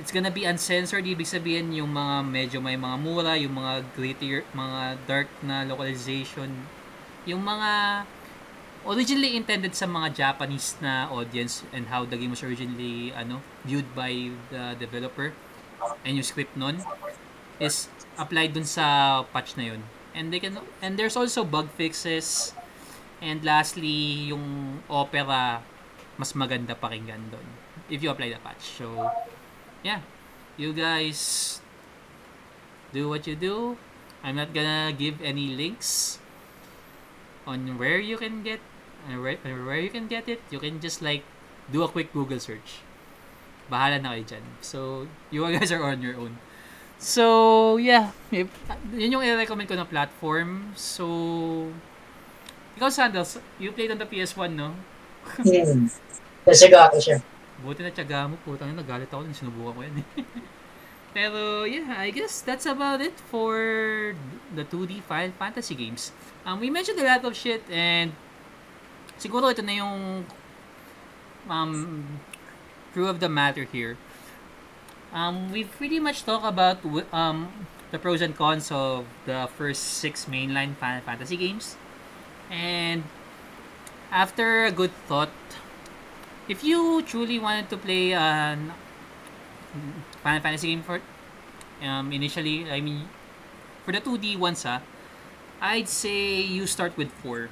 it's 0.00 0.10
gonna 0.10 0.32
be 0.32 0.48
uncensored. 0.48 1.04
Ibig 1.04 1.28
sabihin 1.28 1.76
yung 1.76 1.92
mga 1.92 2.24
medyo 2.24 2.58
may 2.64 2.80
mga 2.80 2.96
mura 2.96 3.36
yung 3.36 3.60
mga 3.60 3.84
grittier 3.92 4.48
mga 4.56 4.96
dark 5.04 5.28
na 5.44 5.62
localization 5.68 6.48
yung 7.28 7.44
mga 7.44 8.02
originally 8.88 9.36
intended 9.36 9.76
sa 9.76 9.84
mga 9.84 10.16
Japanese 10.16 10.80
na 10.80 11.04
audience 11.12 11.68
and 11.76 11.92
how 11.92 12.08
the 12.08 12.16
game 12.16 12.32
was 12.32 12.40
originally 12.40 13.12
ano 13.12 13.44
viewed 13.68 13.84
by 13.92 14.32
the 14.48 14.72
developer 14.80 15.36
and 16.08 16.16
yung 16.16 16.24
script 16.24 16.56
nun 16.56 16.80
is 17.60 17.92
applied 18.16 18.56
dun 18.56 18.64
sa 18.64 19.20
patch 19.36 19.52
na 19.60 19.76
yun. 19.76 19.84
And 20.16 20.32
they 20.32 20.40
can 20.40 20.56
and 20.80 20.96
there's 20.96 21.14
also 21.14 21.44
bug 21.44 21.68
fixes. 21.76 22.56
And 23.20 23.44
lastly 23.44 24.32
yung 24.32 24.80
opera 24.88 25.60
mas 26.16 26.32
maganda 26.32 26.72
pakinggan 26.72 27.28
doon 27.28 27.44
if 27.92 28.00
you 28.00 28.08
apply 28.08 28.32
the 28.32 28.40
patch. 28.40 28.80
So 28.80 28.96
yeah, 29.82 30.00
you 30.56 30.72
guys 30.72 31.60
do 32.92 33.08
what 33.08 33.26
you 33.26 33.36
do. 33.36 33.76
I'm 34.22 34.36
not 34.36 34.52
gonna 34.52 34.92
give 34.92 35.20
any 35.22 35.56
links 35.56 36.20
on 37.46 37.78
where 37.78 37.98
you 37.98 38.16
can 38.20 38.42
get 38.42 38.60
where, 39.08 39.36
where 39.40 39.80
you 39.80 39.88
can 39.88 40.06
get 40.06 40.28
it. 40.28 40.40
You 40.50 40.58
can 40.60 40.80
just 40.80 41.00
like 41.00 41.24
do 41.72 41.82
a 41.82 41.88
quick 41.88 42.12
Google 42.12 42.40
search. 42.40 42.84
Bahala 43.70 44.02
na 44.02 44.18
kayo 44.18 44.26
dyan. 44.26 44.44
So, 44.60 45.06
you 45.30 45.46
guys 45.56 45.70
are 45.72 45.82
on 45.82 46.02
your 46.02 46.18
own. 46.18 46.36
So, 46.98 47.78
yeah. 47.78 48.12
If, 48.28 48.50
yun 48.92 49.16
yung 49.16 49.24
i-recommend 49.24 49.70
ko 49.70 49.78
na 49.78 49.86
platform. 49.86 50.74
So, 50.76 51.70
ikaw, 52.76 52.90
Sandals, 52.90 53.38
you 53.56 53.72
played 53.72 53.94
on 53.94 53.98
the 54.02 54.10
PS1, 54.10 54.52
no? 54.52 54.74
Hmm. 55.38 55.86
Nasaga 56.44 56.90
ako 56.90 56.98
siya. 56.98 57.18
Buti 57.60 57.84
na 57.84 57.92
tiyaga 57.92 58.30
mo, 58.30 58.40
putang 58.42 58.72
ina, 58.72 58.80
nagalit 58.80 59.12
ako 59.12 59.28
sinubukan 59.36 59.74
ko 59.76 59.80
yan 59.84 59.96
eh. 60.00 60.08
Pero 61.16 61.66
yeah, 61.66 61.98
I 61.98 62.14
guess 62.14 62.40
that's 62.40 62.66
about 62.66 63.02
it 63.02 63.18
for 63.18 64.14
the 64.54 64.62
2D 64.62 65.02
Final 65.02 65.34
Fantasy 65.34 65.74
games. 65.74 66.14
Um, 66.46 66.62
we 66.62 66.70
mentioned 66.70 66.98
a 67.02 67.04
lot 67.04 67.26
of 67.26 67.34
shit 67.34 67.66
and 67.66 68.14
siguro 69.18 69.50
ito 69.50 69.60
na 69.60 69.74
yung 69.82 70.24
um, 71.50 72.06
true 72.94 73.10
of 73.10 73.18
the 73.18 73.28
matter 73.28 73.66
here. 73.66 73.98
Um, 75.12 75.50
we've 75.50 75.70
pretty 75.70 75.98
much 75.98 76.22
talked 76.22 76.46
about 76.46 76.78
um, 77.12 77.66
the 77.90 77.98
pros 77.98 78.22
and 78.22 78.36
cons 78.36 78.70
of 78.70 79.04
the 79.26 79.50
first 79.58 79.98
six 79.98 80.26
mainline 80.26 80.78
Final 80.78 81.02
Fantasy 81.02 81.36
games. 81.36 81.74
And 82.50 83.02
after 84.10 84.64
a 84.64 84.72
good 84.72 84.94
thought, 85.10 85.34
if 86.50 86.66
you 86.66 86.98
truly 87.06 87.38
wanted 87.38 87.70
to 87.70 87.78
play 87.78 88.10
an 88.12 88.74
Final 90.26 90.42
Fantasy 90.42 90.74
game 90.74 90.82
for 90.82 90.98
um, 91.80 92.10
initially, 92.10 92.66
I 92.66 92.82
mean, 92.82 93.06
for 93.86 93.92
the 93.92 94.02
2D 94.02 94.36
ones, 94.36 94.66
ah, 94.66 94.82
I'd 95.62 95.88
say 95.88 96.42
you 96.42 96.66
start 96.66 96.96
with 96.98 97.14
4. 97.22 97.48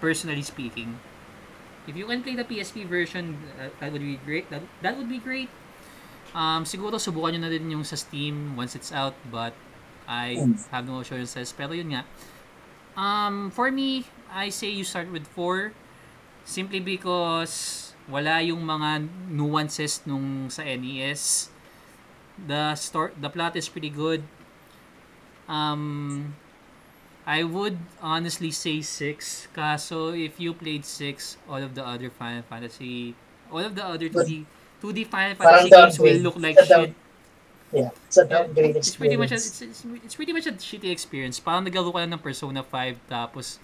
Personally 0.00 0.42
speaking. 0.42 1.00
If 1.88 1.96
you 1.96 2.04
can 2.04 2.22
play 2.22 2.36
the 2.36 2.44
PSP 2.44 2.86
version, 2.86 3.40
uh, 3.58 3.72
that 3.80 3.90
would 3.90 4.04
be 4.04 4.20
great. 4.20 4.50
That, 4.50 4.62
that 4.82 4.98
would 4.98 5.08
be 5.08 5.18
great. 5.18 5.48
Um, 6.36 6.68
siguro 6.68 7.00
subukan 7.00 7.34
nyo 7.34 7.48
na 7.48 7.50
din 7.50 7.72
yung 7.72 7.82
sa 7.82 7.96
Steam 7.96 8.54
once 8.54 8.76
it's 8.76 8.92
out, 8.92 9.16
but 9.32 9.56
I 10.04 10.36
Mm. 10.36 10.60
have 10.70 10.84
no 10.84 11.00
assurances. 11.00 11.50
Pero 11.56 11.72
yun 11.72 11.96
nga. 11.96 12.04
Um, 12.94 13.48
for 13.50 13.72
me, 13.72 14.04
I 14.28 14.52
say 14.52 14.68
you 14.68 14.84
start 14.84 15.08
with 15.08 15.24
4 15.24 15.72
simply 16.48 16.80
because 16.80 17.92
wala 18.08 18.40
yung 18.40 18.64
mga 18.64 19.04
nuances 19.28 20.00
nung 20.08 20.48
sa 20.48 20.64
NES. 20.64 21.52
The 22.40 22.72
story, 22.72 23.12
the 23.20 23.28
plot 23.28 23.52
is 23.60 23.68
pretty 23.68 23.92
good. 23.92 24.24
Um, 25.48 26.34
I 27.26 27.44
would 27.44 27.76
honestly 28.00 28.50
say 28.52 28.80
6 28.80 29.48
kaso 29.52 30.12
if 30.16 30.40
you 30.40 30.52
played 30.56 30.84
6 30.84 31.36
all 31.48 31.60
of 31.60 31.74
the 31.76 31.84
other 31.84 32.08
Final 32.08 32.40
Fantasy 32.44 33.12
all 33.52 33.64
of 33.64 33.76
the 33.76 33.84
other 33.84 34.08
2D 34.08 34.44
2D 34.80 35.04
Final 35.08 35.36
Fantasy 35.36 35.68
games 35.68 35.96
will 36.00 36.20
look 36.24 36.36
like 36.36 36.56
shit. 36.64 36.92
Yeah. 37.72 37.92
Sa 38.08 38.24
Yeah, 38.24 38.28
downgrade 38.28 38.76
it's 38.76 38.96
pretty 38.96 39.16
much 39.16 39.32
a, 39.32 39.36
experience. 39.36 39.60
it's, 39.60 39.84
it's, 39.84 40.04
it's 40.04 40.16
pretty 40.16 40.32
much 40.32 40.46
a 40.48 40.52
shitty 40.56 40.88
experience. 40.88 41.36
Parang 41.40 41.64
naglaro 41.68 41.92
ka 41.92 42.00
lang 42.00 42.12
ng 42.16 42.22
Persona 42.24 42.64
5 42.64 42.96
tapos 43.08 43.60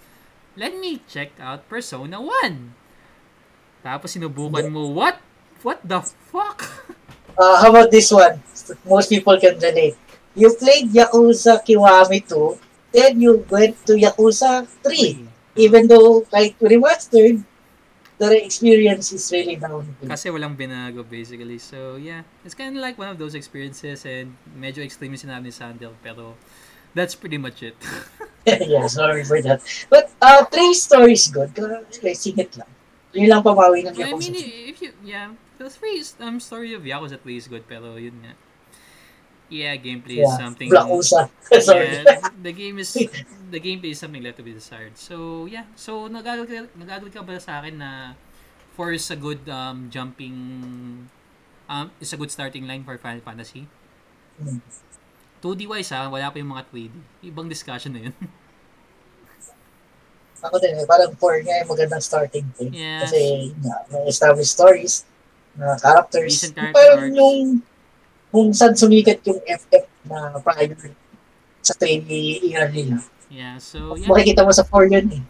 let 0.55 0.73
me 0.75 1.03
check 1.07 1.35
out 1.39 1.67
Persona 1.67 2.19
1. 2.19 3.83
Tapos 3.83 4.09
sinubukan 4.11 4.65
mo, 4.71 4.89
what? 4.91 5.19
What 5.61 5.79
the 5.83 6.01
fuck? 6.31 6.65
Uh, 7.35 7.59
how 7.59 7.67
about 7.67 7.91
this 7.91 8.07
one? 8.15 8.39
Most 8.87 9.11
people 9.11 9.35
can 9.35 9.59
relate. 9.59 9.99
You 10.39 10.55
played 10.55 10.87
Yakuza 10.95 11.59
Kiwami 11.59 12.23
2, 12.23 12.95
then 12.95 13.19
you 13.19 13.43
went 13.51 13.75
to 13.83 13.99
Yakuza 13.99 14.63
3. 14.63 15.59
Even 15.59 15.83
though, 15.91 16.23
like, 16.31 16.55
remastered, 16.63 17.43
the 18.17 18.45
experience 18.45 19.11
is 19.11 19.27
really 19.31 19.55
downhill. 19.59 20.07
Kasi 20.07 20.31
walang 20.31 20.55
binago 20.55 21.03
basically. 21.03 21.59
So 21.59 21.99
yeah, 21.99 22.23
it's 22.47 22.55
kind 22.55 22.75
of 22.75 22.81
like 22.81 22.97
one 22.97 23.11
of 23.11 23.19
those 23.19 23.35
experiences 23.35 24.07
and 24.07 24.35
medyo 24.55 24.83
extreme 24.83 25.11
yung 25.11 25.23
sinabi 25.27 25.51
ni 25.51 25.55
Sandel 25.55 25.91
pero 25.99 26.39
that's 26.95 27.13
pretty 27.13 27.37
much 27.37 27.61
it. 27.61 27.75
yeah, 28.47 28.87
sorry 28.87 29.23
for 29.23 29.41
that. 29.41 29.61
But, 29.89 30.11
uh, 30.21 30.45
3 30.45 30.73
story 30.73 31.13
is 31.13 31.27
good. 31.27 31.51
Like, 31.59 32.17
singit 32.17 32.57
lang. 32.57 32.71
Yun 33.15 33.31
lang 33.31 33.41
pamawi 33.43 33.87
ng 33.87 33.95
I 33.95 34.11
Yakuza. 34.11 34.27
mean, 34.27 34.35
if 34.75 34.77
you, 34.83 34.91
yeah, 35.07 35.31
the 35.55 35.71
three 35.71 36.03
is, 36.03 36.19
um, 36.19 36.43
story 36.43 36.75
of 36.75 36.83
Yakuza 36.83 37.15
3 37.15 37.37
is 37.39 37.47
good 37.47 37.63
pero 37.63 37.95
yun 37.95 38.19
nga. 38.19 38.35
Yeah, 39.47 39.77
gameplay 39.77 40.25
is 40.25 40.27
yeah, 40.27 40.41
something. 40.41 40.67
Blakusa. 40.67 41.29
sorry. 41.63 42.03
Yeah, 42.03 42.27
the 42.41 42.51
game 42.51 42.81
is 42.81 42.91
the 43.53 43.61
gameplay 43.61 43.93
is 43.93 44.01
something 44.01 44.19
left 44.19 44.41
to 44.41 44.43
be 44.43 44.51
desired. 44.51 44.97
So 44.97 45.45
yeah, 45.45 45.69
so 45.77 46.09
nag-agree 46.09 47.13
ka, 47.13 47.21
ba 47.21 47.37
sa 47.39 47.61
akin 47.61 47.77
na 47.77 48.17
four 48.73 48.91
is 48.91 49.05
a 49.13 49.15
good 49.15 49.45
um, 49.47 49.93
jumping 49.93 51.07
um, 51.69 51.93
is 52.01 52.11
a 52.11 52.17
good 52.17 52.33
starting 52.33 52.65
line 52.65 52.83
for 52.83 52.97
Final 52.97 53.21
Fantasy? 53.21 53.69
Hmm. 54.41 54.65
2D 55.45 55.69
wise 55.69 55.93
ha, 55.93 56.09
wala 56.09 56.33
pa 56.33 56.41
yung 56.41 56.49
mga 56.57 56.65
3D. 56.73 56.95
Ibang 57.29 57.45
discussion 57.45 57.93
na 57.93 58.09
yun. 58.09 58.15
Ako 60.45 60.57
din, 60.57 60.73
eh, 60.73 60.85
parang 60.89 61.13
4 61.13 61.45
nga 61.45 61.55
yung 61.61 61.69
magandang 61.69 62.01
starting 62.01 62.45
point. 62.57 62.73
Yeah. 62.73 63.05
Kasi, 63.05 63.53
nga, 63.61 63.85
may 63.93 64.09
established 64.09 64.57
stories, 64.57 65.05
na 65.55 65.77
characters. 65.79 66.33
Decent 66.33 66.53
Yung 66.53 66.59
character 66.59 66.81
parang 66.81 67.01
arcs. 67.01 67.17
yung, 67.17 67.37
kung 68.33 68.47
saan 68.51 68.73
sumikat 68.75 69.19
yung 69.25 69.39
FF 69.45 69.85
na 70.09 70.37
prior 70.43 70.75
sa 71.63 71.73
3D 71.77 72.41
era 72.51 72.67
nila. 72.69 73.01
Yeah, 73.31 73.57
so 73.57 73.97
yeah. 73.97 74.05
Makikita 74.05 74.45
mo 74.45 74.51
sa 74.53 74.67
4 74.67 74.91
yun 74.91 75.07
eh. 75.17 75.23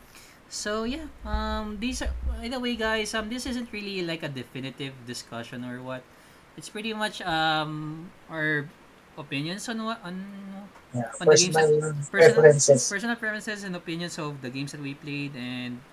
So 0.51 0.83
yeah, 0.83 1.07
um, 1.23 1.79
these 1.79 2.03
are 2.03 2.11
by 2.35 2.47
the 2.51 2.59
way, 2.59 2.75
guys. 2.75 3.15
Um, 3.15 3.31
this 3.31 3.47
isn't 3.47 3.71
really 3.71 4.03
like 4.03 4.23
a 4.23 4.31
definitive 4.31 4.93
discussion 5.07 5.63
or 5.63 5.79
what. 5.79 6.03
It's 6.55 6.71
pretty 6.71 6.95
much 6.95 7.19
um 7.23 8.07
our 8.27 8.67
opinions 9.17 9.67
on 9.69 9.83
what 9.83 9.99
on 10.03 10.15
Yeah, 10.95 11.11
On 11.19 11.27
the 11.27 11.35
games 11.35 11.51
personal 11.51 11.91
personal- 11.91 12.07
preferences. 12.07 12.79
personal 12.87 13.15
preferences 13.19 13.63
and 13.67 13.75
opinions 13.75 14.15
of 14.15 14.39
the 14.39 14.47
games 14.47 14.71
that 14.71 14.79
we 14.79 14.95
played, 14.95 15.35
and 15.35 15.83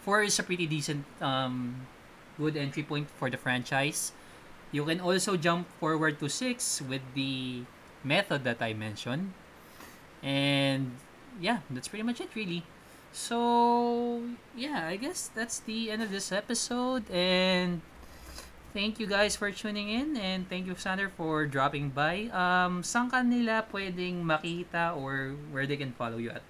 four 0.00 0.24
is 0.24 0.38
a 0.40 0.44
pretty 0.44 0.64
decent 0.64 1.04
um 1.20 1.84
good 2.40 2.56
entry 2.56 2.80
point 2.82 3.04
for 3.20 3.28
the 3.28 3.36
franchise. 3.36 4.16
You 4.72 4.88
can 4.88 4.96
also 5.02 5.36
jump 5.36 5.68
forward 5.76 6.16
to 6.24 6.28
six 6.32 6.80
with 6.80 7.04
the 7.12 7.68
method 8.00 8.48
that 8.48 8.64
I 8.64 8.72
mentioned, 8.72 9.36
and 10.24 10.96
yeah, 11.40 11.60
that's 11.68 11.88
pretty 11.88 12.04
much 12.04 12.20
it, 12.20 12.32
really. 12.32 12.64
So 13.12 14.22
yeah, 14.56 14.88
I 14.88 14.96
guess 14.96 15.28
that's 15.34 15.60
the 15.60 15.90
end 15.90 16.00
of 16.00 16.08
this 16.10 16.32
episode, 16.32 17.04
and 17.12 17.82
thank 18.72 18.98
you 18.98 19.06
guys 19.06 19.36
for 19.36 19.50
tuning 19.50 19.90
in, 19.90 20.16
and 20.16 20.48
thank 20.48 20.66
you 20.66 20.74
Sander 20.76 21.10
for 21.10 21.46
dropping 21.46 21.90
by. 21.90 22.30
Um, 22.30 22.82
saan 22.82 23.10
ka 23.10 23.22
nila 23.22 23.66
pwedeng 23.70 24.22
makita 24.22 24.96
or 24.96 25.34
where 25.50 25.66
they 25.66 25.76
can 25.76 25.92
follow 25.94 26.18
you 26.18 26.30
at? 26.34 26.44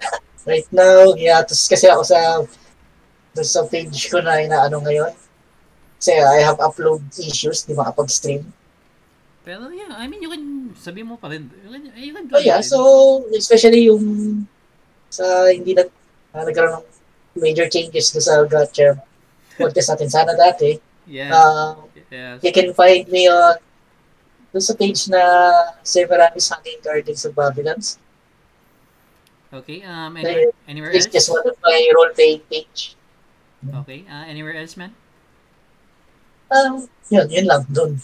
Right 0.48 0.64
now, 0.72 1.12
hiatus 1.12 1.68
kasi 1.68 1.84
ako 1.84 2.02
sa 2.02 2.18
doon 3.36 3.46
sa 3.46 3.62
page 3.68 4.08
ko 4.08 4.24
na 4.24 4.40
inaano 4.40 4.80
ngayon. 4.80 5.12
Kasi 6.00 6.16
I 6.16 6.40
have 6.40 6.56
upload 6.58 7.04
issues, 7.20 7.68
di 7.68 7.76
makapag-stream. 7.76 8.48
Pero 9.44 9.68
yeah, 9.68 9.92
I 10.00 10.08
mean, 10.08 10.24
you 10.24 10.32
can, 10.32 10.72
sabi 10.76 11.04
mo 11.04 11.20
pa 11.20 11.28
rin, 11.28 11.52
you 11.64 11.70
can, 11.70 11.82
you 11.92 12.12
can 12.16 12.24
Oh 12.32 12.40
yeah, 12.40 12.60
it. 12.60 12.68
so 12.68 12.80
especially 13.36 13.88
yung 13.88 14.44
sa 15.12 15.48
hindi 15.52 15.76
na 15.76 15.84
uh, 16.32 16.44
nagkaroon 16.44 16.80
ng 16.80 16.86
major 17.36 17.68
changes 17.68 18.12
sa 18.16 18.44
Gotcha 18.48 18.96
podcast 19.60 19.92
natin 19.92 20.08
sana 20.08 20.32
dati. 20.32 20.80
Yeah, 21.10 21.34
Uh, 21.34 21.74
yes. 22.10 22.38
you 22.46 22.52
can 22.54 22.70
find 22.72 23.02
me 23.10 23.26
on 23.26 23.58
doon 24.50 24.62
sa 24.62 24.74
page 24.74 25.06
na 25.10 25.18
Severanis 25.82 26.50
Hanging 26.50 26.78
Gardens 26.82 27.22
of 27.26 27.34
Babylons. 27.34 27.98
Okay, 29.50 29.82
um, 29.82 30.14
anywhere, 30.14 30.54
anywhere 30.70 30.90
It's 30.94 31.06
else? 31.10 31.14
just 31.14 31.28
one 31.30 31.42
of 31.42 31.58
my 31.58 31.78
role-playing 31.94 32.46
page. 32.46 32.94
Okay, 33.82 34.06
uh, 34.06 34.24
anywhere 34.26 34.54
else, 34.54 34.78
man? 34.78 34.94
Um, 36.50 36.86
yun, 37.10 37.26
yun 37.30 37.46
lang, 37.46 37.66
doon. 37.70 37.98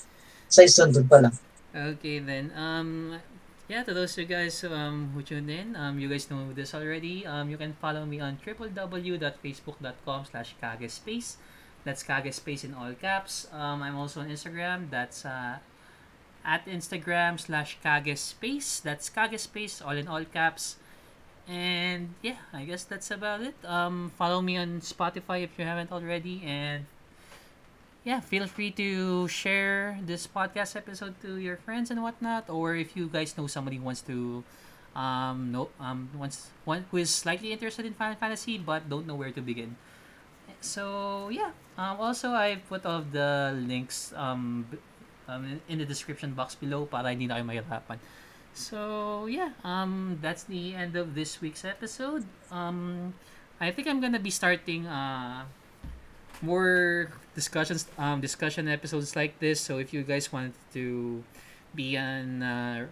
Sa 0.51 0.63
doon, 0.67 0.91
doon 0.95 1.07
pa 1.07 1.19
lang. 1.23 1.35
Okay, 1.75 2.19
then, 2.19 2.51
um, 2.55 3.19
yeah, 3.67 3.83
to 3.83 3.95
those 3.95 4.15
you 4.19 4.27
guys 4.27 4.63
um, 4.67 5.11
who 5.15 5.23
tuned 5.23 5.51
in, 5.51 5.75
um, 5.75 5.99
you 5.99 6.07
guys 6.11 6.31
know 6.31 6.51
this 6.55 6.75
already. 6.75 7.27
Um, 7.27 7.51
you 7.51 7.59
can 7.59 7.75
follow 7.79 8.07
me 8.07 8.19
on 8.19 8.39
www.facebook.com 8.43 10.21
slash 10.31 10.55
kagespace. 10.63 11.39
That's 11.87 12.03
kagespace 12.03 12.67
in 12.67 12.75
all 12.75 12.91
caps. 12.99 13.47
Um, 13.55 13.79
I'm 13.79 13.95
also 13.95 14.19
on 14.19 14.27
Instagram. 14.27 14.91
That's 14.91 15.23
uh, 15.23 15.63
at 16.43 16.67
Instagram 16.67 17.39
slash 17.39 17.79
kagespace. 17.79 18.83
That's 18.83 19.07
kagespace, 19.07 19.79
all 19.79 19.95
in 19.95 20.11
all 20.11 20.27
caps. 20.27 20.83
And 21.47 22.19
yeah, 22.27 22.43
I 22.51 22.67
guess 22.67 22.83
that's 22.83 23.15
about 23.15 23.47
it. 23.47 23.55
Um, 23.63 24.11
follow 24.19 24.43
me 24.43 24.59
on 24.59 24.83
Spotify 24.83 25.47
if 25.47 25.55
you 25.55 25.65
haven't 25.65 25.95
already. 25.95 26.43
And 26.43 26.91
yeah, 28.03 28.19
feel 28.19 28.51
free 28.51 28.75
to 28.83 29.29
share 29.31 30.03
this 30.03 30.27
podcast 30.27 30.75
episode 30.75 31.15
to 31.23 31.39
your 31.39 31.57
friends 31.57 31.95
and 31.95 32.03
whatnot, 32.03 32.51
or 32.51 32.75
if 32.75 32.97
you 32.99 33.07
guys 33.07 33.39
know 33.39 33.47
somebody 33.47 33.79
who 33.79 33.87
wants 33.87 34.03
to, 34.11 34.43
um, 34.99 35.55
know, 35.55 35.71
um, 35.79 36.11
wants 36.19 36.51
one 36.65 36.87
who 36.91 36.99
is 36.99 37.15
slightly 37.15 37.55
interested 37.55 37.87
in 37.87 37.95
Final 37.95 38.19
Fantasy 38.19 38.59
but 38.59 38.91
don't 38.91 39.07
know 39.07 39.15
where 39.15 39.31
to 39.31 39.41
begin. 39.41 39.79
So 40.67 41.31
yeah, 41.31 41.55
um, 41.79 42.03
also 42.03 42.35
I 42.35 42.59
put 42.67 42.83
all 42.83 43.07
the 43.07 43.55
links 43.55 44.11
um 44.19 44.67
um, 45.29 45.45
in, 45.45 45.61
in 45.69 45.77
the 45.79 45.87
description 45.87 46.35
box 46.35 46.55
below 46.55 46.87
para 46.87 47.11
hindi 47.11 47.27
na 47.27 47.39
kayo 47.39 47.47
mahirapan. 47.47 47.99
So, 48.57 49.29
yeah, 49.29 49.53
um, 49.69 50.17
that's 50.23 50.49
the 50.49 50.73
end 50.73 50.97
of 50.97 51.13
this 51.13 51.45
week's 51.45 51.65
episode. 51.65 52.25
Um, 52.49 53.13
I 53.61 53.71
think 53.71 53.87
I'm 53.87 54.01
gonna 54.01 54.23
be 54.23 54.33
starting 54.33 54.89
uh, 54.89 55.45
more 56.41 57.13
discussions, 57.37 57.85
um, 58.01 58.25
discussion 58.25 58.65
episodes 58.69 59.13
like 59.13 59.37
this. 59.45 59.61
So, 59.61 59.77
if 59.77 59.93
you 59.93 60.03
guys 60.09 60.33
want 60.33 60.57
to 60.73 61.21
be 61.77 62.01
on 62.01 62.41
uh, 62.41 62.89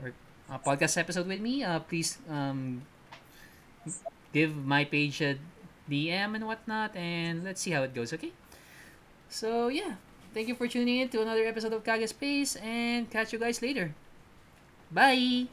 a 0.52 0.58
podcast 0.60 1.00
episode 1.00 1.24
with 1.26 1.40
me, 1.40 1.64
uh, 1.64 1.80
please 1.80 2.20
um, 2.28 2.84
give 4.36 4.52
my 4.52 4.84
page 4.84 5.24
a 5.24 5.40
DM 5.90 6.34
and 6.34 6.46
whatnot, 6.46 6.96
and 6.96 7.44
let's 7.44 7.60
see 7.60 7.70
how 7.70 7.82
it 7.82 7.94
goes. 7.94 8.12
Okay. 8.12 8.32
So 9.28 9.68
yeah, 9.68 9.96
thank 10.32 10.48
you 10.48 10.54
for 10.54 10.68
tuning 10.68 11.00
in 11.00 11.08
to 11.10 11.22
another 11.22 11.44
episode 11.44 11.72
of 11.72 11.84
Kaga 11.84 12.08
Space, 12.08 12.56
and 12.56 13.10
catch 13.10 13.32
you 13.32 13.38
guys 13.38 13.60
later. 13.62 13.94
Bye. 14.90 15.48